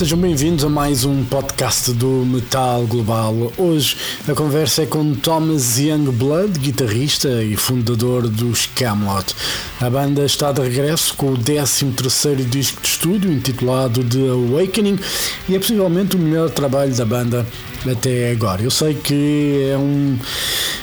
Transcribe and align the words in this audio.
Sejam 0.00 0.18
bem-vindos 0.18 0.64
a 0.64 0.68
mais 0.70 1.04
um 1.04 1.22
podcast 1.26 1.92
do 1.92 2.24
Metal 2.24 2.86
Global. 2.86 3.52
Hoje 3.58 3.98
a 4.26 4.32
conversa 4.32 4.84
é 4.84 4.86
com 4.86 5.14
Thomas 5.14 5.76
Youngblood, 5.76 6.58
guitarrista 6.58 7.28
e 7.42 7.54
fundador 7.54 8.26
dos 8.26 8.64
Camelot. 8.64 9.34
A 9.78 9.90
banda 9.90 10.24
está 10.24 10.52
de 10.52 10.62
regresso 10.62 11.14
com 11.16 11.32
o 11.32 11.36
13º 11.36 12.48
disco 12.48 12.80
de 12.80 12.88
estúdio 12.88 13.30
intitulado 13.30 14.02
The 14.02 14.30
Awakening 14.30 14.98
e 15.46 15.54
é 15.54 15.58
possivelmente 15.58 16.16
o 16.16 16.18
melhor 16.18 16.48
trabalho 16.48 16.94
da 16.94 17.04
banda 17.04 17.46
até 17.86 18.30
agora. 18.30 18.62
Eu 18.62 18.70
sei 18.70 18.94
que 18.94 19.68
é, 19.70 19.76
um, 19.76 20.18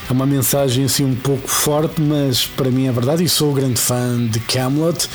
é 0.08 0.12
uma 0.12 0.24
mensagem 0.24 0.84
assim 0.86 1.04
um 1.04 1.14
pouco 1.14 1.46
forte, 1.46 2.00
mas 2.00 2.46
para 2.46 2.70
mim 2.70 2.86
é 2.86 2.92
verdade 2.92 3.22
e 3.22 3.28
sou 3.28 3.52
grande 3.52 3.78
fã 3.78 4.26
de 4.26 4.40
Camelot. 4.40 5.08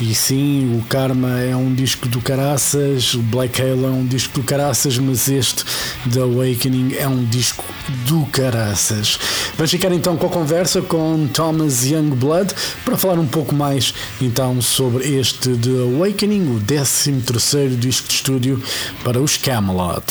E 0.00 0.14
sim, 0.14 0.76
o 0.76 0.82
Karma 0.86 1.40
é 1.40 1.54
um 1.54 1.72
disco 1.72 2.08
do 2.08 2.20
caraças, 2.20 3.14
o 3.14 3.22
Black 3.22 3.60
Halo 3.62 3.86
é 3.86 3.90
um 3.90 4.04
disco 4.04 4.40
do 4.40 4.42
caraças, 4.42 4.98
mas 4.98 5.28
este 5.28 5.64
The 6.12 6.20
Awakening 6.20 6.94
é 6.94 7.06
um 7.06 7.24
disco 7.24 7.64
do 8.06 8.26
caraças. 8.26 9.18
Vamos 9.56 9.70
ficar 9.70 9.92
então 9.92 10.16
com 10.16 10.26
a 10.26 10.30
conversa 10.30 10.82
com 10.82 11.28
Thomas 11.32 11.84
Youngblood 11.84 12.52
para 12.84 12.96
falar 12.96 13.18
um 13.20 13.26
pouco 13.26 13.54
mais 13.54 13.94
então 14.20 14.60
sobre 14.60 15.16
este 15.16 15.50
The 15.50 15.96
Awakening, 15.96 16.56
o 16.56 16.60
13 16.60 17.12
terceiro 17.20 17.76
disco 17.76 18.08
de 18.08 18.14
estúdio 18.14 18.62
para 19.04 19.20
os 19.20 19.36
Camelot. 19.36 20.04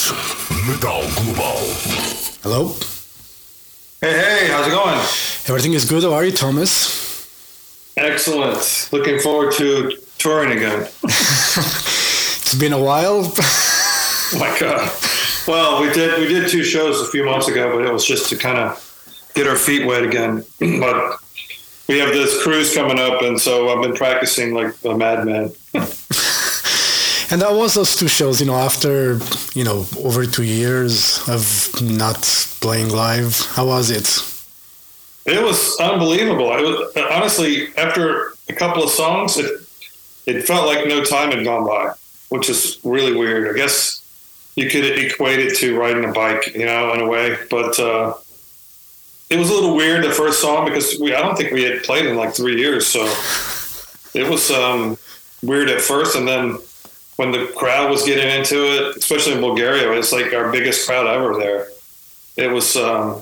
Metal 0.65 1.03
Global. 1.15 1.59
Hello? 2.45 2.98
Hey, 4.02 4.14
hey, 4.14 4.47
how's 4.47 4.66
it 4.66 4.72
going? 4.72 4.95
Everything 5.50 5.73
is 5.73 5.83
good. 5.83 6.03
How 6.03 6.14
are 6.14 6.23
you, 6.23 6.31
Thomas? 6.31 7.28
Excellent. 7.97 8.88
Looking 8.94 9.19
forward 9.19 9.53
to 9.56 9.91
touring 10.17 10.58
again. 10.58 10.88
It's 12.50 12.58
been 12.58 12.73
a 12.73 12.81
while. 12.81 13.31
Oh 13.38 14.38
my 14.39 14.58
God. 14.59 14.91
Well, 15.47 15.83
we 15.83 15.94
did 15.94 16.17
we 16.17 16.28
did 16.28 16.50
two 16.50 16.64
shows 16.64 17.00
a 17.00 17.06
few 17.11 17.23
months 17.23 17.47
ago, 17.47 17.78
but 17.78 17.86
it 17.86 17.94
was 17.94 18.03
just 18.03 18.28
to 18.30 18.38
kind 18.38 18.58
of 18.58 19.31
get 19.36 19.45
our 19.45 19.56
feet 19.56 19.86
wet 19.86 20.02
again. 20.02 20.44
but 20.59 21.19
we 21.88 22.00
have 22.00 22.09
this 22.09 22.41
cruise 22.41 22.73
coming 22.73 22.97
up, 22.97 23.22
and 23.22 23.39
so 23.39 23.69
I've 23.69 23.84
been 23.84 23.94
practicing 23.94 24.56
like 24.56 24.73
a 24.84 24.97
madman. 24.97 25.52
And 27.31 27.41
that 27.41 27.53
was 27.53 27.75
those 27.75 27.95
two 27.95 28.07
shows, 28.07 28.40
you 28.40 28.47
know, 28.47 28.56
after, 28.56 29.19
you 29.53 29.63
know, 29.63 29.85
over 30.03 30.25
two 30.25 30.44
years 30.44 31.22
of 31.29 31.72
not 31.81 32.22
playing 32.59 32.90
live. 32.90 33.45
How 33.51 33.67
was 33.67 33.91
it? 33.91 34.07
It 35.25 35.44
was 35.44 35.78
unbelievable. 35.79 36.51
It 36.53 36.63
was 36.63 36.97
honestly 37.12 37.67
after 37.78 38.34
a 38.50 38.53
couple 38.53 38.84
of 38.84 38.90
songs, 38.90 39.38
it 39.38 39.62
it 40.25 40.45
felt 40.45 40.66
like 40.66 40.88
no 40.88 41.03
time 41.03 41.31
had 41.31 41.44
gone 41.44 41.66
by, 41.67 41.94
which 42.29 42.50
is 42.50 42.79
really 42.84 43.16
weird. 43.16 43.47
I 43.47 43.57
guess 43.57 44.01
you 44.56 44.69
could 44.69 44.85
equate 44.85 45.40
it 45.40 45.56
to 45.57 45.78
riding 45.78 46.06
a 46.06 46.11
bike, 46.11 46.53
you 46.56 46.66
know, 46.66 46.94
in 46.94 47.01
a 47.01 47.07
way. 47.07 47.38
But 47.50 47.79
uh, 47.79 48.13
it 49.29 49.38
was 49.38 49.50
a 49.51 49.53
little 49.53 49.75
weird 49.75 50.03
the 50.03 50.11
first 50.11 50.41
song 50.41 50.66
because 50.66 51.00
we 51.00 51.13
I 51.13 51.22
don't 51.22 51.35
think 51.35 51.51
we 51.51 51.63
had 51.63 51.84
played 51.84 52.07
in 52.07 52.16
like 52.16 52.34
three 52.34 52.57
years, 52.59 52.88
so 52.88 53.01
it 54.19 54.28
was 54.28 54.50
um, 54.50 54.97
weird 55.44 55.69
at 55.69 55.81
first, 55.81 56.16
and 56.16 56.28
then 56.28 56.57
when 57.19 57.31
the 57.31 57.52
crowd 57.53 57.91
was 57.91 58.03
getting 58.06 58.30
into 58.34 58.57
it, 58.75 58.96
especially 58.96 59.34
in 59.34 59.41
Bulgaria, 59.41 59.91
it's 59.91 60.13
like 60.13 60.31
our 60.34 60.50
biggest 60.53 60.88
crowd 60.88 61.06
ever 61.06 61.35
there. 61.35 61.68
It 62.38 62.50
was 62.50 62.78
um, 62.78 63.22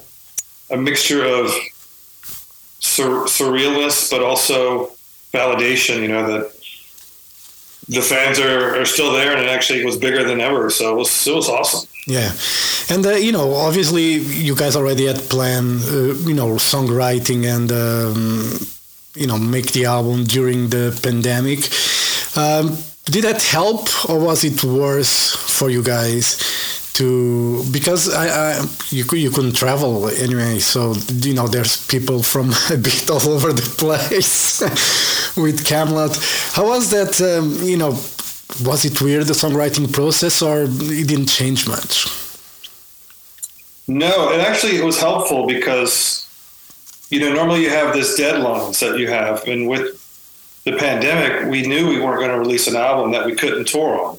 a 0.69 0.77
mixture 0.77 1.25
of 1.25 1.45
sur- 2.79 3.25
surrealness, 3.37 4.11
but 4.11 4.21
also 4.21 4.91
validation. 5.33 5.95
You 6.03 6.09
know 6.09 6.23
that 6.31 6.43
the 7.89 8.03
fans 8.03 8.37
are, 8.39 8.79
are 8.79 8.85
still 8.85 9.11
there, 9.13 9.31
and 9.33 9.41
it 9.43 9.49
actually 9.49 9.83
was 9.83 9.97
bigger 9.97 10.23
than 10.23 10.41
ever. 10.41 10.69
So 10.69 10.83
it 10.93 10.97
was 11.01 11.11
it 11.25 11.33
was 11.33 11.49
awesome. 11.49 11.89
Yeah, 12.05 12.31
and 12.93 13.03
uh, 13.03 13.15
you 13.27 13.31
know, 13.31 13.55
obviously, 13.55 14.07
you 14.45 14.55
guys 14.55 14.75
already 14.75 15.07
had 15.07 15.19
planned, 15.33 15.81
uh, 15.85 16.13
you 16.29 16.35
know, 16.35 16.49
songwriting 16.71 17.41
and 17.55 17.69
um, 17.71 18.59
you 19.15 19.25
know, 19.25 19.39
make 19.39 19.71
the 19.71 19.85
album 19.85 20.25
during 20.25 20.69
the 20.69 20.85
pandemic. 21.01 21.61
Um, 22.37 22.77
did 23.09 23.23
that 23.23 23.41
help, 23.43 24.09
or 24.09 24.19
was 24.19 24.43
it 24.43 24.63
worse 24.63 25.35
for 25.35 25.69
you 25.69 25.81
guys? 25.81 26.37
To 26.93 27.63
because 27.71 28.11
I, 28.11 28.27
I 28.27 28.65
you 28.89 29.05
could 29.05 29.19
you 29.19 29.29
couldn't 29.29 29.55
travel 29.55 30.09
anyway, 30.09 30.57
so 30.59 30.93
you 31.21 31.33
know 31.33 31.47
there's 31.47 31.85
people 31.87 32.23
from 32.23 32.49
a 32.71 32.77
bit 32.77 33.09
all 33.09 33.29
over 33.29 33.53
the 33.53 33.61
place 33.77 34.61
with 35.37 35.63
Kamelot. 35.63 36.13
How 36.55 36.67
was 36.67 36.89
that? 36.89 37.21
Um, 37.21 37.61
you 37.61 37.77
know, 37.77 37.91
was 38.65 38.83
it 38.83 38.99
weird 38.99 39.25
the 39.25 39.33
songwriting 39.33 39.93
process, 39.93 40.41
or 40.41 40.63
it 40.63 41.07
didn't 41.07 41.27
change 41.27 41.67
much? 41.67 42.07
No, 43.87 44.31
it 44.31 44.41
actually 44.41 44.77
it 44.77 44.83
was 44.83 44.99
helpful 44.99 45.45
because 45.45 46.27
you 47.09 47.19
know 47.19 47.31
normally 47.31 47.61
you 47.61 47.69
have 47.69 47.93
this 47.93 48.19
deadlines 48.19 48.79
that 48.79 48.97
you 48.97 49.07
have, 49.07 49.43
and 49.47 49.67
with 49.67 50.06
the 50.71 50.77
pandemic, 50.77 51.49
we 51.49 51.61
knew 51.61 51.87
we 51.87 52.01
weren't 52.01 52.19
going 52.19 52.31
to 52.31 52.39
release 52.39 52.67
an 52.67 52.75
album 52.75 53.11
that 53.11 53.25
we 53.25 53.35
couldn't 53.35 53.67
tour 53.67 53.99
on. 54.03 54.17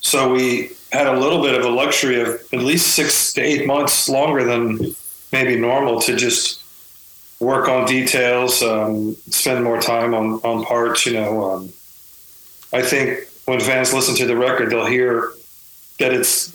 So 0.00 0.32
we 0.32 0.70
had 0.92 1.06
a 1.06 1.18
little 1.18 1.42
bit 1.42 1.54
of 1.54 1.64
a 1.64 1.68
luxury 1.68 2.22
of 2.22 2.28
at 2.52 2.60
least 2.60 2.96
six 2.96 3.34
to 3.34 3.42
eight 3.42 3.66
months 3.66 4.08
longer 4.08 4.44
than 4.44 4.94
maybe 5.30 5.56
normal 5.56 6.00
to 6.00 6.16
just 6.16 6.62
work 7.38 7.68
on 7.68 7.86
details, 7.86 8.62
um, 8.62 9.14
spend 9.28 9.62
more 9.62 9.78
time 9.78 10.14
on, 10.14 10.40
on 10.42 10.64
parts. 10.64 11.04
You 11.04 11.14
know, 11.14 11.50
um, 11.50 11.72
I 12.72 12.80
think 12.80 13.28
when 13.44 13.60
fans 13.60 13.92
listen 13.92 14.14
to 14.16 14.26
the 14.26 14.36
record, 14.36 14.70
they'll 14.70 14.86
hear 14.86 15.32
that 15.98 16.14
it's 16.14 16.54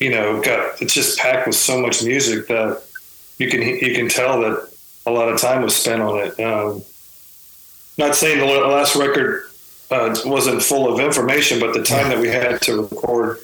you 0.00 0.10
know 0.10 0.42
got 0.42 0.82
it's 0.82 0.94
just 0.94 1.18
packed 1.18 1.46
with 1.46 1.56
so 1.56 1.80
much 1.80 2.02
music 2.02 2.48
that 2.48 2.82
you 3.38 3.48
can 3.48 3.62
you 3.62 3.94
can 3.94 4.08
tell 4.08 4.40
that 4.40 4.68
a 5.06 5.10
lot 5.10 5.28
of 5.28 5.40
time 5.40 5.62
was 5.62 5.76
spent 5.76 6.02
on 6.02 6.18
it. 6.18 6.40
Um, 6.40 6.82
not 7.98 8.14
saying 8.14 8.38
the 8.38 8.46
last 8.46 8.96
record 8.96 9.44
uh, 9.90 10.14
wasn't 10.24 10.62
full 10.62 10.92
of 10.92 11.00
information, 11.00 11.60
but 11.60 11.74
the 11.74 11.82
time 11.82 12.08
that 12.08 12.18
we 12.18 12.28
had 12.28 12.62
to 12.62 12.82
record 12.82 13.38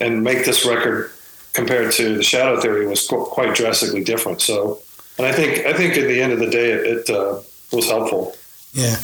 and 0.00 0.22
make 0.22 0.44
this 0.44 0.66
record 0.66 1.12
compared 1.52 1.92
to 1.92 2.16
the 2.16 2.22
Shadow 2.22 2.60
Theory 2.60 2.86
was 2.86 3.06
qu- 3.06 3.24
quite 3.24 3.54
drastically 3.54 4.02
different. 4.02 4.42
So, 4.42 4.80
and 5.18 5.26
I 5.26 5.32
think 5.32 5.66
I 5.66 5.72
think 5.72 5.96
at 5.96 6.08
the 6.08 6.20
end 6.20 6.32
of 6.32 6.40
the 6.40 6.50
day, 6.50 6.72
it, 6.72 7.08
it 7.08 7.10
uh, 7.10 7.40
was 7.72 7.86
helpful. 7.86 8.36
Yeah. 8.74 8.96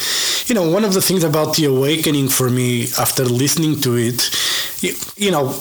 You 0.47 0.57
know, 0.57 0.69
one 0.69 0.85
of 0.85 0.95
the 0.95 1.01
things 1.01 1.23
about 1.23 1.55
The 1.55 1.67
Awakening 1.67 2.29
for 2.29 2.51
me 2.51 2.89
after 2.99 3.25
listening 3.25 3.81
to 3.83 3.95
it, 3.95 4.29
you, 4.83 4.95
you 5.17 5.31
know, 5.31 5.55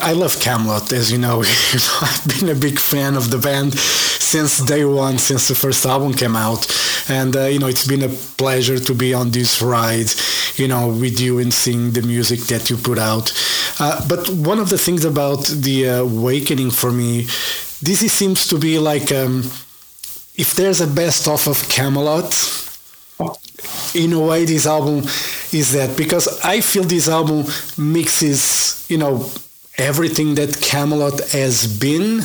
I 0.00 0.14
love 0.14 0.36
Kamelot, 0.36 0.92
as 0.92 1.12
you 1.12 1.18
know. 1.18 1.42
I've 1.42 2.26
been 2.26 2.48
a 2.48 2.58
big 2.58 2.80
fan 2.80 3.14
of 3.14 3.30
the 3.30 3.38
band 3.38 3.74
since 3.78 4.58
day 4.64 4.84
one, 4.84 5.18
since 5.18 5.46
the 5.46 5.54
first 5.54 5.86
album 5.86 6.12
came 6.12 6.34
out. 6.34 6.66
And, 7.08 7.36
uh, 7.36 7.44
you 7.44 7.60
know, 7.60 7.68
it's 7.68 7.86
been 7.86 8.02
a 8.02 8.08
pleasure 8.08 8.80
to 8.80 8.94
be 8.94 9.14
on 9.14 9.30
this 9.30 9.62
ride, 9.62 10.10
you 10.56 10.66
know, 10.66 10.88
with 10.88 11.20
you 11.20 11.38
and 11.38 11.54
seeing 11.54 11.92
the 11.92 12.02
music 12.02 12.40
that 12.46 12.68
you 12.68 12.76
put 12.76 12.98
out. 12.98 13.32
Uh, 13.78 14.04
but 14.08 14.28
one 14.28 14.58
of 14.58 14.70
the 14.70 14.78
things 14.78 15.04
about 15.04 15.46
The 15.46 15.86
Awakening 15.86 16.72
for 16.72 16.90
me, 16.90 17.22
this 17.80 18.00
seems 18.12 18.48
to 18.48 18.58
be 18.58 18.80
like 18.80 19.12
um, 19.12 19.42
if 20.34 20.54
there's 20.56 20.80
a 20.80 20.86
best 20.88 21.28
of 21.28 21.46
of 21.46 21.58
Kamelot, 21.68 22.71
in 23.94 24.12
a 24.12 24.20
way 24.20 24.44
this 24.44 24.66
album 24.66 24.98
is 25.52 25.72
that 25.72 25.96
because 25.96 26.40
I 26.44 26.60
feel 26.60 26.84
this 26.84 27.08
album 27.08 27.44
mixes, 27.76 28.86
you 28.88 28.98
know, 28.98 29.30
everything 29.78 30.34
that 30.36 30.50
Kamelot 30.50 31.32
has 31.32 31.78
been 31.78 32.20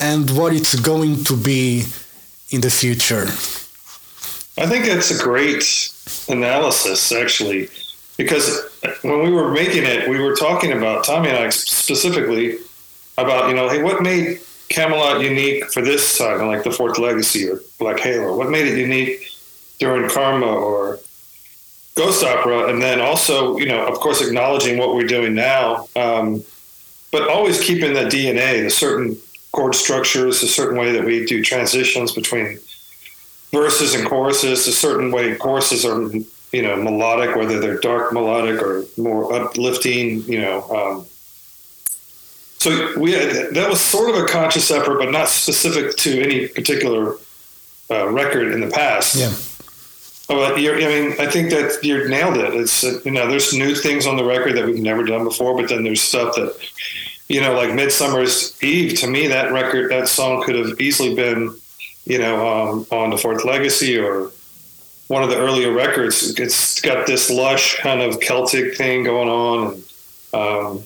and 0.00 0.30
what 0.36 0.52
it's 0.52 0.74
going 0.78 1.24
to 1.24 1.36
be 1.36 1.84
in 2.50 2.60
the 2.60 2.70
future. 2.70 3.26
I 4.56 4.66
think 4.66 4.86
it's 4.86 5.10
a 5.10 5.22
great 5.22 5.64
analysis, 6.28 7.10
actually, 7.12 7.68
because 8.16 8.68
when 9.02 9.22
we 9.22 9.30
were 9.30 9.50
making 9.50 9.84
it, 9.84 10.08
we 10.08 10.20
were 10.20 10.36
talking 10.36 10.72
about 10.72 11.04
Tommy 11.04 11.28
and 11.28 11.38
I 11.38 11.48
specifically 11.48 12.58
about 13.18 13.48
you 13.48 13.54
know, 13.54 13.68
hey, 13.68 13.82
what 13.82 14.02
made 14.02 14.40
Kamelot 14.68 15.22
unique 15.22 15.70
for 15.72 15.82
this 15.82 16.18
time, 16.18 16.46
like 16.46 16.64
the 16.64 16.70
Fourth 16.70 16.98
Legacy 16.98 17.48
or 17.48 17.60
Black 17.78 17.98
Halo? 18.00 18.36
What 18.36 18.50
made 18.50 18.66
it 18.66 18.78
unique 18.78 19.28
during 19.78 20.08
Karma 20.08 20.46
or 20.46 20.98
Ghost 21.94 22.24
Opera? 22.24 22.68
And 22.68 22.82
then 22.82 23.00
also, 23.00 23.56
you 23.58 23.66
know, 23.66 23.86
of 23.86 23.94
course, 24.00 24.20
acknowledging 24.20 24.78
what 24.78 24.94
we're 24.94 25.06
doing 25.06 25.34
now, 25.34 25.88
um, 25.96 26.42
but 27.10 27.28
always 27.28 27.62
keeping 27.62 27.94
the 27.94 28.04
DNA, 28.04 28.62
the 28.62 28.70
certain 28.70 29.16
chord 29.52 29.74
structures, 29.74 30.42
a 30.42 30.48
certain 30.48 30.76
way 30.76 30.92
that 30.92 31.04
we 31.04 31.24
do 31.24 31.42
transitions 31.42 32.12
between 32.12 32.58
verses 33.52 33.94
and 33.94 34.06
choruses, 34.08 34.66
a 34.66 34.72
certain 34.72 35.12
way 35.12 35.36
choruses 35.36 35.84
are, 35.84 36.10
you 36.52 36.62
know, 36.62 36.76
melodic, 36.76 37.36
whether 37.36 37.60
they're 37.60 37.78
dark 37.78 38.12
melodic 38.12 38.60
or 38.60 38.84
more 38.96 39.32
uplifting, 39.32 40.22
you 40.24 40.40
know. 40.40 40.68
Um, 40.70 41.06
so 42.58 42.98
we 42.98 43.12
had, 43.12 43.54
that 43.54 43.68
was 43.68 43.80
sort 43.80 44.10
of 44.10 44.16
a 44.16 44.26
conscious 44.26 44.70
effort, 44.70 44.98
but 44.98 45.10
not 45.10 45.28
specific 45.28 45.96
to 45.98 46.20
any 46.20 46.48
particular 46.48 47.16
uh, 47.90 48.08
record 48.08 48.52
in 48.52 48.60
the 48.60 48.70
past. 48.70 49.14
Yeah. 49.16 49.32
You're, 50.28 50.76
I 50.76 50.86
mean, 50.86 51.12
I 51.18 51.30
think 51.30 51.50
that 51.50 51.80
you 51.82 52.08
nailed 52.08 52.38
it. 52.38 52.54
It's 52.54 52.82
uh, 52.82 52.98
you 53.04 53.10
know, 53.10 53.28
there's 53.28 53.52
new 53.52 53.74
things 53.74 54.06
on 54.06 54.16
the 54.16 54.24
record 54.24 54.56
that 54.56 54.64
we've 54.64 54.80
never 54.80 55.02
done 55.02 55.24
before, 55.24 55.54
but 55.54 55.68
then 55.68 55.84
there's 55.84 56.00
stuff 56.00 56.34
that 56.36 56.56
you 57.28 57.40
know, 57.40 57.54
like 57.54 57.74
Midsummer's 57.74 58.62
Eve. 58.62 58.98
To 59.00 59.06
me, 59.06 59.26
that 59.28 59.52
record, 59.52 59.90
that 59.90 60.08
song 60.08 60.42
could 60.42 60.56
have 60.56 60.80
easily 60.80 61.14
been, 61.14 61.54
you 62.04 62.18
know, 62.18 62.46
um, 62.46 62.86
on 62.90 63.10
the 63.10 63.16
Fourth 63.16 63.44
Legacy 63.44 63.98
or 63.98 64.30
one 65.08 65.22
of 65.22 65.30
the 65.30 65.36
earlier 65.36 65.72
records. 65.72 66.38
It's 66.38 66.80
got 66.80 67.06
this 67.06 67.30
lush 67.30 67.76
kind 67.78 68.00
of 68.00 68.20
Celtic 68.20 68.76
thing 68.76 69.04
going 69.04 69.28
on, 69.28 69.74
and 69.74 69.84
um, 70.34 70.84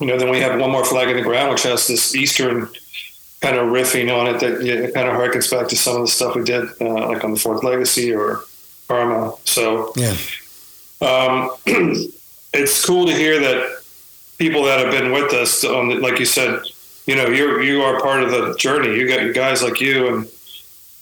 you 0.00 0.06
know, 0.06 0.18
then 0.18 0.30
we 0.30 0.40
have 0.40 0.58
one 0.58 0.70
more 0.70 0.84
flag 0.84 1.08
in 1.08 1.16
the 1.16 1.22
ground, 1.22 1.50
which 1.50 1.62
has 1.64 1.86
this 1.86 2.14
Eastern 2.14 2.68
kind 3.42 3.56
of 3.56 3.66
riffing 3.66 4.08
on 4.16 4.32
it 4.32 4.40
that 4.40 4.60
it 4.62 4.94
kind 4.94 5.08
of 5.08 5.14
harkens 5.14 5.50
back 5.50 5.68
to 5.68 5.76
some 5.76 5.96
of 5.96 6.02
the 6.02 6.08
stuff 6.08 6.34
we 6.36 6.44
did, 6.44 6.64
uh, 6.80 7.08
like 7.08 7.24
on 7.24 7.32
the 7.34 7.38
Fourth 7.38 7.64
Legacy 7.64 8.14
or 8.14 8.44
Karma. 8.88 9.34
So 9.44 9.92
Yeah. 9.96 10.14
um, 11.00 11.50
it's 12.54 12.84
cool 12.84 13.06
to 13.06 13.12
hear 13.12 13.40
that 13.40 13.82
people 14.38 14.62
that 14.64 14.78
have 14.78 14.90
been 14.92 15.10
with 15.12 15.32
us, 15.32 15.64
on 15.64 15.88
the, 15.88 15.96
like 15.96 16.18
you 16.20 16.24
said, 16.24 16.60
you 17.06 17.16
know, 17.16 17.26
you're 17.26 17.60
you 17.62 17.82
are 17.82 18.00
part 18.00 18.22
of 18.22 18.30
the 18.30 18.54
journey. 18.56 18.94
You 18.96 19.08
got 19.08 19.34
guys 19.34 19.60
like 19.62 19.80
you 19.80 20.06
and 20.14 20.28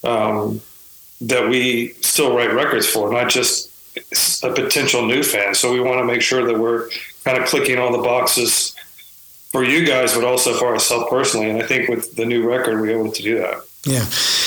um, 0.03 0.61
that 1.21 1.47
we 1.47 1.89
still 2.01 2.35
write 2.35 2.55
records 2.55 2.87
for, 2.87 3.13
not 3.13 3.29
just 3.29 3.69
a 4.43 4.51
potential 4.51 5.05
new 5.07 5.23
fan. 5.23 5.55
So 5.55 5.73
we 5.75 5.81
want 5.81 5.99
to 5.99 6.05
make 6.05 6.23
sure 6.23 6.47
that 6.47 6.59
we're 6.59 6.89
kind 7.25 7.37
of 7.37 7.47
clicking 7.47 7.79
all 7.79 7.93
the 7.93 8.03
boxes 8.03 8.75
for 9.51 9.65
you 9.65 9.85
guys, 9.85 10.15
but 10.15 10.25
also 10.25 10.55
for 10.55 10.69
ourselves 10.69 11.07
personally. 11.11 11.51
And 11.51 11.63
I 11.63 11.67
think 11.67 11.89
with 11.89 12.17
the 12.17 12.25
new 12.25 12.49
record, 12.49 12.81
we're 12.81 12.99
able 12.99 13.13
to 13.13 13.23
do 13.23 13.39
that. 13.39 13.63
Yeah, 13.85 14.05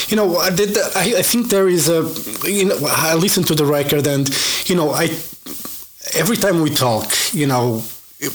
you 0.10 0.16
know, 0.16 0.38
I 0.38 0.50
did. 0.50 0.78
I, 0.78 1.20
I 1.20 1.22
think 1.24 1.50
there 1.50 1.68
is 1.68 1.90
a. 1.90 2.04
You 2.48 2.66
know, 2.66 2.78
I 2.88 3.16
listened 3.16 3.48
to 3.48 3.56
the 3.56 3.66
record, 3.66 4.06
and 4.06 4.30
you 4.70 4.76
know, 4.76 4.92
I 4.92 5.10
every 6.16 6.38
time 6.38 6.62
we 6.62 6.70
talk, 6.70 7.12
you 7.34 7.48
know, 7.48 7.84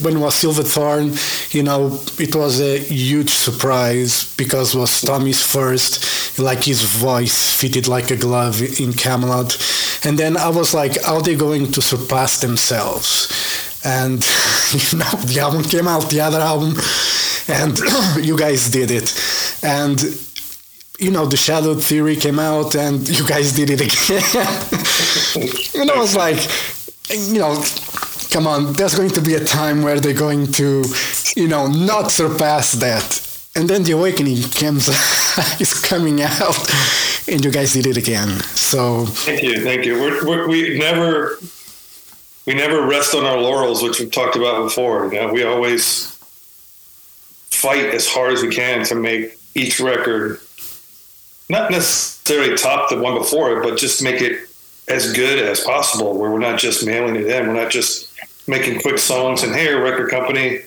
when 0.03 0.17
it 0.17 0.21
was 0.21 0.35
Silverthorn, 0.35 1.13
you 1.51 1.63
know, 1.63 1.99
it 2.19 2.35
was 2.35 2.61
a 2.61 2.79
huge 2.79 3.31
surprise 3.31 4.35
because 4.37 4.75
was 4.75 5.01
Tommy's 5.01 5.43
first, 5.43 6.39
like 6.39 6.65
his 6.65 6.83
voice 6.83 7.53
fitted 7.53 7.89
like 7.89 8.11
a 8.11 8.17
glove 8.17 8.61
in 8.61 8.93
Kamelot. 8.93 10.05
And 10.05 10.19
then 10.19 10.37
I 10.37 10.49
was 10.49 10.75
like, 10.75 10.97
are 11.07 11.23
they 11.23 11.37
going 11.37 11.73
to 11.73 11.83
surpass 11.83 12.41
themselves? 12.41 13.29
And, 13.89 14.21
you 14.93 14.99
know, 14.99 15.11
the 15.25 15.39
album 15.41 15.63
came 15.65 15.89
out, 15.89 16.11
the 16.11 16.21
other 16.21 16.41
album, 16.41 16.75
and 17.49 17.79
you 18.27 18.37
guys 18.37 18.69
did 18.71 18.91
it. 18.91 19.09
And, 19.63 19.99
you 20.99 21.11
know, 21.11 21.25
the 21.25 21.39
Shadow 21.39 21.75
Theory 21.75 22.17
came 22.17 22.39
out 22.39 22.75
and 22.75 23.09
you 23.19 23.27
guys 23.27 23.53
did 23.53 23.71
it 23.71 23.81
again. 23.81 24.23
and 25.81 25.91
I 25.91 25.99
was 25.99 26.15
like, 26.15 26.39
you 27.33 27.39
know, 27.39 27.65
come 28.31 28.47
on, 28.47 28.75
there's 28.75 28.95
going 28.95 29.11
to 29.11 29.23
be 29.23 29.35
a 29.35 29.45
time 29.45 29.83
where 29.83 29.99
they're 30.01 30.13
going 30.13 30.53
to, 30.53 30.85
you 31.35 31.49
know, 31.49 31.67
not 31.67 32.11
surpass 32.11 32.73
that. 32.73 33.25
And 33.57 33.71
then 33.71 33.85
the 33.85 33.93
awakening 33.93 34.43
comes 34.51 34.87
is 35.61 35.75
coming 35.75 36.21
out, 36.23 36.71
and 37.27 37.43
you 37.43 37.51
guys 37.51 37.73
did 37.73 37.87
it 37.87 37.97
again. 37.97 38.29
So 38.55 39.07
Thank 39.07 39.43
you, 39.43 39.63
thank 39.65 39.87
you. 39.87 39.95
We're, 39.95 40.25
we're, 40.25 40.49
we 40.49 40.79
never 40.79 41.39
we 42.49 42.55
never 42.55 42.87
rest 42.87 43.15
on 43.15 43.27
our 43.27 43.39
laurels, 43.39 43.83
which 43.83 44.01
we've 44.01 44.11
talked 44.11 44.35
about 44.35 44.63
before. 44.65 45.13
You 45.13 45.21
know, 45.21 45.31
we 45.31 45.45
always 45.45 46.07
fight 47.51 47.85
as 47.95 48.09
hard 48.09 48.33
as 48.33 48.41
we 48.43 48.49
can 48.49 48.87
to 48.87 48.95
make 48.95 49.35
each 49.55 49.79
record 49.81 50.41
not 51.51 51.71
necessarily 51.71 52.57
top 52.57 52.89
the 52.89 52.97
one 52.99 53.19
before 53.19 53.59
it, 53.59 53.63
but 53.63 53.79
just 53.79 54.03
make 54.03 54.23
it 54.23 54.49
as 54.89 55.13
good 55.13 55.39
as 55.39 55.61
possible. 55.61 56.17
Where 56.19 56.31
we're 56.31 56.39
not 56.39 56.59
just 56.59 56.87
mailing 56.87 57.17
it 57.17 57.27
in, 57.27 57.47
we're 57.47 57.53
not 57.53 57.71
just 57.71 58.09
making 58.49 58.81
quick 58.81 58.99
songs 58.99 59.43
and 59.43 59.55
hey, 59.55 59.75
record 59.75 60.11
company, 60.11 60.61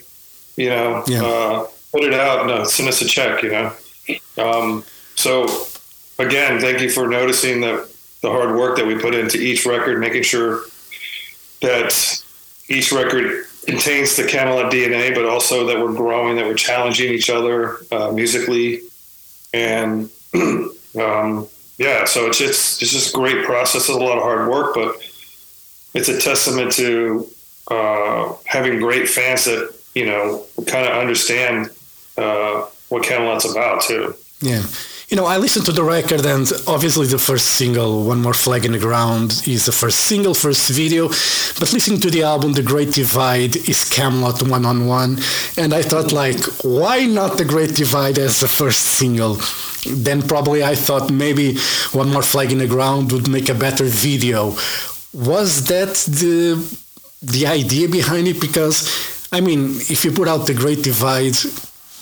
you 0.56 0.68
know, 0.68 1.02
Yeah. 1.08 1.24
uh, 1.24 1.66
put 1.90 2.04
it 2.04 2.14
out, 2.14 2.46
no, 2.46 2.62
send 2.64 2.88
us 2.88 3.02
a 3.02 3.06
check, 3.06 3.42
you 3.42 3.50
know. 3.50 3.72
Um, 4.38 4.84
so 5.16 5.66
again, 6.20 6.60
thank 6.60 6.80
you 6.80 6.90
for 6.90 7.08
noticing 7.08 7.60
the 7.60 7.88
the 8.22 8.30
hard 8.30 8.54
work 8.56 8.76
that 8.76 8.86
we 8.86 8.94
put 8.96 9.16
into 9.16 9.36
each 9.38 9.66
record, 9.66 9.98
making 9.98 10.22
sure 10.22 10.62
that 11.62 12.22
each 12.68 12.92
record 12.92 13.44
contains 13.66 14.16
the 14.16 14.24
Kamelot 14.24 14.70
DNA, 14.70 15.14
but 15.14 15.24
also 15.24 15.66
that 15.66 15.78
we're 15.78 15.94
growing, 15.94 16.36
that 16.36 16.44
we're 16.44 16.54
challenging 16.54 17.12
each 17.12 17.30
other 17.30 17.78
uh, 17.90 18.10
musically, 18.12 18.80
and 19.54 20.10
um, 20.34 21.48
yeah, 21.78 22.04
so 22.04 22.26
it's 22.26 22.38
just 22.38 22.82
it's 22.82 22.92
just 22.92 23.14
a 23.14 23.16
great 23.16 23.44
process. 23.44 23.88
It's 23.88 23.88
a 23.88 23.94
lot 23.94 24.18
of 24.18 24.22
hard 24.22 24.48
work, 24.48 24.74
but 24.74 24.96
it's 25.94 26.08
a 26.08 26.20
testament 26.20 26.72
to 26.72 27.26
uh, 27.70 28.34
having 28.44 28.78
great 28.78 29.08
fans 29.08 29.44
that 29.44 29.74
you 29.94 30.06
know 30.06 30.44
kind 30.66 30.86
of 30.86 30.96
understand 30.96 31.70
uh, 32.18 32.66
what 32.88 33.02
Kamelot's 33.02 33.50
about 33.50 33.82
too. 33.82 34.14
Yeah. 34.40 34.64
You 35.12 35.16
know, 35.16 35.26
I 35.26 35.36
listened 35.36 35.66
to 35.66 35.72
the 35.72 35.84
record, 35.84 36.24
and 36.24 36.50
obviously 36.66 37.06
the 37.06 37.18
first 37.18 37.48
single, 37.48 38.02
One 38.02 38.22
More 38.22 38.32
Flag 38.32 38.64
in 38.64 38.72
the 38.72 38.78
Ground, 38.78 39.42
is 39.46 39.66
the 39.66 39.70
first 39.70 40.06
single, 40.06 40.32
first 40.32 40.70
video. 40.70 41.08
But 41.08 41.70
listening 41.70 42.00
to 42.00 42.10
the 42.10 42.22
album, 42.22 42.54
The 42.54 42.62
Great 42.62 42.92
Divide 42.92 43.56
is 43.56 43.84
Kamelot 43.84 44.48
One 44.48 44.64
on 44.64 44.86
One. 44.86 45.18
And 45.58 45.74
I 45.74 45.82
thought, 45.82 46.12
like, 46.12 46.42
why 46.64 47.04
not 47.04 47.36
The 47.36 47.44
Great 47.44 47.74
Divide 47.74 48.16
as 48.16 48.40
the 48.40 48.48
first 48.48 48.86
single? 48.86 49.36
Then 49.84 50.22
probably 50.22 50.64
I 50.64 50.74
thought 50.74 51.10
maybe 51.10 51.58
One 51.92 52.10
More 52.10 52.22
Flag 52.22 52.50
in 52.50 52.56
the 52.56 52.66
Ground 52.66 53.12
would 53.12 53.28
make 53.28 53.50
a 53.50 53.54
better 53.54 53.84
video. 53.84 54.56
Was 55.12 55.66
that 55.66 55.92
the 56.08 56.56
the 57.20 57.46
idea 57.46 57.86
behind 57.86 58.28
it? 58.28 58.40
Because, 58.40 59.28
I 59.30 59.42
mean, 59.42 59.76
if 59.90 60.06
you 60.06 60.10
put 60.12 60.26
out 60.26 60.46
The 60.46 60.54
Great 60.54 60.82
Divide, 60.82 61.36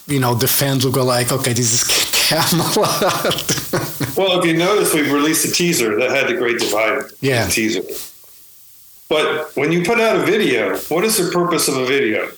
you 0.06 0.20
know, 0.20 0.36
the 0.36 0.46
fans 0.46 0.84
will 0.84 0.92
go 0.92 1.04
like, 1.04 1.32
okay, 1.32 1.52
this 1.52 1.72
is 1.72 1.99
Kamelot. 2.30 4.16
Well, 4.16 4.38
if 4.38 4.44
you 4.46 4.54
notice, 4.56 4.94
we've 4.94 5.12
released 5.12 5.44
a 5.46 5.50
teaser 5.50 5.98
that 5.98 6.10
had 6.10 6.28
the 6.28 6.34
Great 6.34 6.58
Divide 6.60 7.02
Yeah. 7.20 7.46
teaser. 7.48 7.82
But 9.08 9.50
when 9.56 9.72
you 9.72 9.82
put 9.84 9.98
out 10.00 10.16
a 10.16 10.20
video, 10.24 10.76
what 10.88 11.04
is 11.04 11.16
the 11.16 11.32
purpose 11.32 11.66
of 11.68 11.76
a 11.76 11.84
video? 11.86 12.30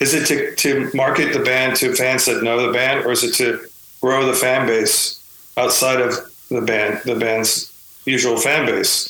Is 0.00 0.12
it 0.14 0.26
to, 0.26 0.54
to 0.56 0.90
market 0.94 1.32
the 1.32 1.38
band 1.40 1.76
to 1.76 1.94
fans 1.94 2.26
that 2.26 2.42
know 2.42 2.66
the 2.66 2.72
band, 2.72 3.06
or 3.06 3.12
is 3.12 3.22
it 3.24 3.34
to 3.36 3.60
grow 4.02 4.26
the 4.26 4.34
fan 4.34 4.66
base 4.66 5.18
outside 5.56 6.00
of 6.00 6.14
the 6.50 6.60
band, 6.60 7.00
the 7.04 7.14
band's 7.14 7.72
usual 8.04 8.36
fan 8.36 8.66
base? 8.66 9.06